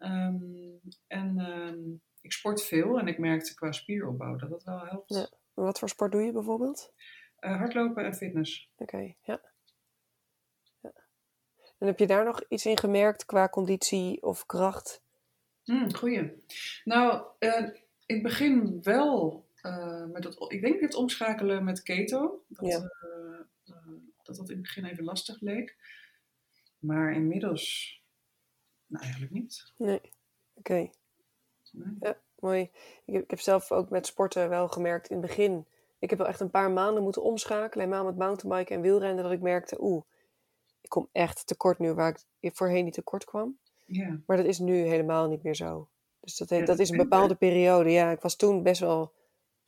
Ehm, 0.03 0.77
en 1.07 1.39
ehm, 1.39 1.81
ik 2.21 2.33
sport 2.33 2.63
veel 2.63 2.99
en 2.99 3.07
ik 3.07 3.19
merkte 3.19 3.55
qua 3.55 3.73
spieropbouw 3.73 4.37
dat 4.37 4.51
dat 4.51 4.65
wel 4.65 4.81
helpt. 4.87 5.15
Ja. 5.15 5.29
Wat 5.55 5.79
voor 5.79 5.89
sport 5.89 6.13
doe 6.13 6.23
je 6.23 6.33
bijvoorbeeld? 6.33 6.93
Eh, 7.37 7.57
hardlopen 7.57 8.05
en 8.05 8.15
fitness. 8.15 8.71
Oké, 8.77 9.15
ja. 9.23 9.41
ja. 10.81 10.93
En 11.79 11.87
heb 11.87 11.99
je 11.99 12.07
daar 12.07 12.25
nog 12.25 12.43
iets 12.49 12.67
in 12.67 12.79
gemerkt 12.79 13.25
qua 13.25 13.49
conditie 13.49 14.23
of 14.23 14.47
kracht? 14.47 15.03
Hmm, 15.65 15.95
goeie. 15.95 16.43
Nou, 16.85 17.27
in 17.39 18.15
het 18.15 18.23
begin 18.23 18.83
wel 18.83 19.47
eh, 19.55 20.05
met 20.05 20.25
het, 20.25 20.45
ik 20.49 20.61
denk 20.61 20.81
het 20.81 20.95
omschakelen 20.95 21.65
met 21.65 21.83
keto. 21.83 22.45
Dat, 22.49 22.67
Ja. 22.67 22.81
dat 24.23 24.37
dat 24.37 24.49
in 24.49 24.55
het 24.57 24.63
begin 24.63 24.85
even 24.85 25.05
lastig 25.05 25.41
leek. 25.41 25.77
Maar 26.79 27.13
inmiddels, 27.13 28.02
nou 28.93 29.05
eigenlijk 29.05 29.33
niet. 29.33 29.73
Nee. 29.77 30.01
Oké. 30.55 30.91
Nee. 31.73 32.15
Mooi. 32.39 32.71
Ik 33.05 33.15
heb, 33.15 33.23
ik 33.23 33.31
heb 33.31 33.41
zelf 33.41 33.73
ook 33.73 33.91
met 33.91 34.07
sporten 34.07 34.49
wel 34.49 34.69
gemerkt 34.69 35.09
in 35.09 35.17
het 35.17 35.27
begin. 35.27 35.67
Ik 35.99 36.11
heb 36.11 36.19
wel 36.19 36.29
echt 36.29 36.41
een 36.41 36.51
paar 36.51 36.71
maanden 36.71 37.03
moeten 37.03 37.23
omschakelen. 37.23 37.85
Helemaal 37.85 38.05
met 38.05 38.19
mountainbiken 38.19 38.77
en 38.77 38.83
wielrennen. 38.83 39.25
Dat 39.25 39.33
ik 39.33 39.41
merkte, 39.41 39.77
oeh, 39.81 40.05
ik 40.81 40.89
kom 40.89 41.09
echt 41.13 41.47
tekort 41.47 41.79
nu 41.79 41.93
waar 41.93 42.19
ik 42.41 42.57
voorheen 42.57 42.85
niet 42.85 42.95
tekort 42.95 43.25
kwam. 43.25 43.59
Ja, 43.87 44.21
Maar 44.27 44.37
dat 44.37 44.47
is 44.47 44.59
nu 44.59 44.75
helemaal 44.75 45.29
niet 45.29 45.43
meer 45.43 45.55
zo. 45.55 45.89
Dus 46.21 46.37
dat, 46.37 46.49
Ja, 46.49 46.65
dat 46.65 46.79
is 46.79 46.91
een 46.91 46.97
bepaalde 46.97 47.35
periode. 47.35 47.91
Ja, 47.91 48.11
ik 48.11 48.21
was 48.21 48.37
toen 48.37 48.63
best 48.63 48.81
wel 48.81 49.13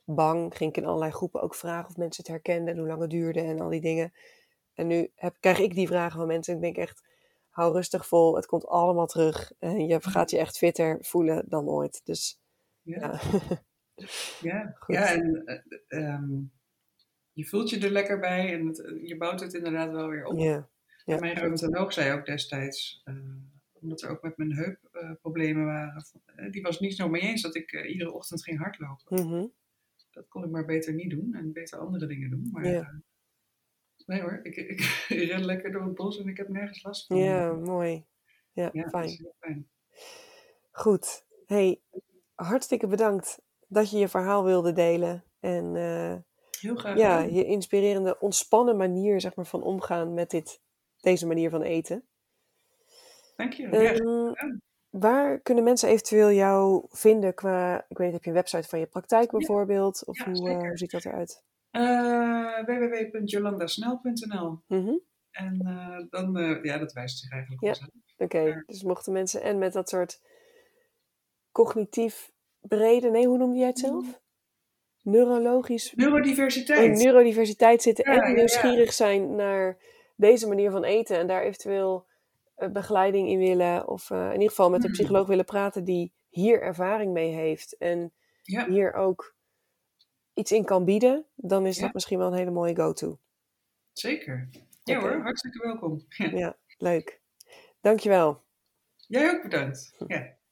bang. 0.03 0.57
Ging 0.57 0.69
ik 0.69 0.77
in 0.77 0.85
allerlei 0.85 1.11
groepen 1.11 1.41
ook 1.41 1.55
vragen 1.55 1.89
of 1.89 1.97
mensen 1.97 2.23
het 2.23 2.31
herkenden. 2.31 2.73
En 2.73 2.79
hoe 2.79 2.87
lang 2.87 3.01
het 3.01 3.09
duurde 3.09 3.41
en 3.41 3.59
al 3.59 3.69
die 3.69 3.81
dingen. 3.81 4.13
En 4.73 4.87
nu 4.87 5.11
heb, 5.15 5.35
krijg 5.39 5.59
ik 5.59 5.73
die 5.75 5.87
vragen 5.87 6.19
van 6.19 6.27
mensen. 6.27 6.53
En 6.53 6.59
ik 6.59 6.65
denk 6.65 6.87
echt, 6.87 7.03
hou 7.55 7.73
rustig 7.73 8.07
vol. 8.07 8.35
Het 8.35 8.45
komt 8.45 8.67
allemaal 8.67 9.07
terug. 9.07 9.51
En 9.59 9.87
je 9.87 10.01
gaat 10.01 10.31
je 10.31 10.37
echt 10.37 10.57
fitter 10.57 10.97
voelen 11.01 11.45
dan 11.47 11.67
ooit. 11.67 12.01
Dus 12.03 12.39
ja, 12.81 12.97
ja, 12.97 13.19
ja. 14.51 14.75
Goed. 14.79 14.95
ja 14.95 15.13
en 15.13 15.45
eh, 15.45 15.59
ehm, 15.87 16.41
je 17.31 17.45
voelt 17.45 17.69
je 17.69 17.79
er 17.79 17.91
lekker 17.91 18.19
bij 18.19 18.53
en 18.53 18.67
het, 18.67 18.93
je 19.03 19.17
bouwt 19.17 19.39
het 19.39 19.53
inderdaad 19.53 19.91
wel 19.91 20.07
weer 20.07 20.25
op. 20.25 20.39
ja. 20.39 20.69
ja. 21.05 21.19
Mijn 21.19 21.35
reumatoloog 21.35 21.93
zei 21.93 22.11
ook 22.11 22.25
destijds, 22.25 23.01
eh, 23.03 23.15
omdat 23.73 24.01
er 24.01 24.09
ook 24.09 24.21
met 24.21 24.37
mijn 24.37 24.53
heup 24.53 24.79
eh, 24.91 25.11
problemen 25.21 25.65
waren, 25.65 26.05
eh, 26.25 26.51
die 26.51 26.61
was 26.61 26.79
niet 26.79 26.95
zo 26.95 27.09
mee 27.09 27.21
eens 27.21 27.41
dat 27.41 27.55
ik 27.55 27.71
eh, 27.71 27.91
iedere 27.91 28.13
ochtend 28.13 28.43
ging 28.43 28.59
hardlopen. 28.59 29.25
Mhm. 29.25 29.47
Dat 30.11 30.27
kon 30.27 30.43
ik 30.43 30.49
maar 30.49 30.65
beter 30.65 30.93
niet 30.93 31.09
doen 31.09 31.33
en 31.33 31.53
beter 31.53 31.79
andere 31.79 32.05
dingen 32.05 32.29
doen. 32.29 32.49
Maar 32.51 32.67
Ja. 32.67 33.01
Nee 34.05 34.21
hoor, 34.21 34.39
ik, 34.43 34.55
ik, 34.55 34.79
ik 35.09 35.29
ren 35.29 35.45
lekker 35.45 35.71
door 35.71 35.83
het 35.83 35.95
bos 35.95 36.19
en 36.19 36.27
ik 36.27 36.37
heb 36.37 36.49
nergens 36.49 36.83
last 36.83 37.07
van. 37.07 37.17
Ja, 37.17 37.51
mooi. 37.53 38.05
Ja, 38.51 38.71
fijn. 38.89 39.67
Goed. 40.71 41.25
Hey, 41.45 41.81
hartstikke 42.35 42.87
bedankt 42.87 43.41
dat 43.67 43.91
je 43.91 43.97
je 43.97 44.07
verhaal 44.07 44.43
wilde 44.43 44.71
delen. 44.71 45.23
En 45.39 45.75
eh, 45.75 46.15
Heel 46.59 46.75
graag. 46.75 46.97
ja, 46.97 47.19
je 47.19 47.45
inspirerende, 47.45 48.19
ontspannen 48.19 48.77
manier 48.77 49.21
zeg 49.21 49.35
maar, 49.35 49.45
van 49.45 49.63
omgaan 49.63 50.13
met 50.13 50.29
dit, 50.29 50.61
deze 50.97 51.27
manier 51.27 51.49
van 51.49 51.61
eten. 51.61 52.03
Dank 53.35 53.53
je. 53.53 53.69
ja, 53.69 53.93
Ehm, 53.93 54.55
waar 54.89 55.39
kunnen 55.39 55.63
mensen 55.63 55.89
eventueel 55.89 56.31
jou 56.31 56.85
vinden 56.89 57.33
qua, 57.33 57.85
ik 57.87 57.97
weet 57.97 58.05
niet, 58.05 58.15
heb 58.15 58.23
je 58.23 58.29
een 58.29 58.35
website 58.35 58.67
van 58.67 58.79
je 58.79 58.85
praktijk 58.87 59.31
bijvoorbeeld? 59.31 60.05
Of 60.05 60.17
Ja, 60.17 60.31
hoe, 60.31 60.49
eh, 60.49 60.57
hoe 60.57 60.77
ziet 60.77 60.91
dat 60.91 61.05
eruit? 61.05 61.43
Eh, 61.75 62.63
www.jolandasnel.nl 62.65 64.59
Mhm. 64.67 64.93
En 65.31 65.61
eh, 65.65 65.97
dan, 66.09 66.37
eh, 66.37 66.63
ja, 66.63 66.77
dat 66.77 66.93
wijst 66.93 67.19
zich 67.19 67.31
eigenlijk 67.31 67.61
Ja. 67.63 67.67
vanzelf. 67.67 67.91
Oké, 68.17 68.63
dus 68.65 68.83
mochten 68.83 69.13
mensen 69.13 69.41
en 69.41 69.57
met 69.57 69.73
dat 69.73 69.89
soort 69.89 70.21
cognitief 71.51 72.31
brede, 72.61 73.09
nee, 73.09 73.27
hoe 73.27 73.37
noemde 73.37 73.57
jij 73.57 73.67
het 73.67 73.79
zelf? 73.79 74.21
Neurologisch 75.01 75.93
Neurodiversiteit. 75.95 76.83
in 76.83 76.91
neurodiversiteit 77.05 77.81
zitten 77.81 78.11
Ja, 78.13 78.21
en 78.23 78.29
ja. 78.29 78.35
nieuwsgierig 78.35 78.93
zijn 78.93 79.35
naar 79.35 79.77
deze 80.15 80.47
manier 80.47 80.71
van 80.71 80.83
eten 80.83 81.17
en 81.17 81.27
daar 81.27 81.43
eventueel 81.43 82.05
begeleiding 82.71 83.29
in 83.29 83.37
willen 83.37 83.87
of 83.87 84.09
in 84.09 84.31
ieder 84.31 84.49
geval 84.49 84.69
met 84.69 84.79
een 84.79 84.85
Hmm. 84.89 84.93
psycholoog 84.97 85.27
willen 85.27 85.45
praten 85.45 85.83
die 85.83 86.13
hier 86.29 86.61
ervaring 86.61 87.13
mee 87.13 87.31
heeft 87.33 87.77
en 87.77 88.13
hier 88.43 88.93
ook 88.93 89.34
iets 90.35 90.51
in 90.51 90.65
kan 90.65 90.85
bieden, 90.85 91.25
dan 91.35 91.65
is 91.65 91.75
Ja. 91.77 91.81
dat 91.83 91.93
misschien 91.93 92.17
wel 92.17 92.27
een 92.27 92.37
hele 92.37 92.51
mooie 92.51 92.75
go-to. 92.75 93.19
Zeker. 93.93 94.49
Ja 94.83 94.99
hoor, 94.99 95.21
hartstikke 95.21 95.59
welkom. 95.67 96.05
Ja. 96.09 96.29
Ja, 96.37 96.57
leuk. 96.77 97.21
Dankjewel. 97.81 98.43
Jij 98.95 99.29
ook 99.31 99.41
bedankt. 99.41 99.95
Ja. 100.07 100.34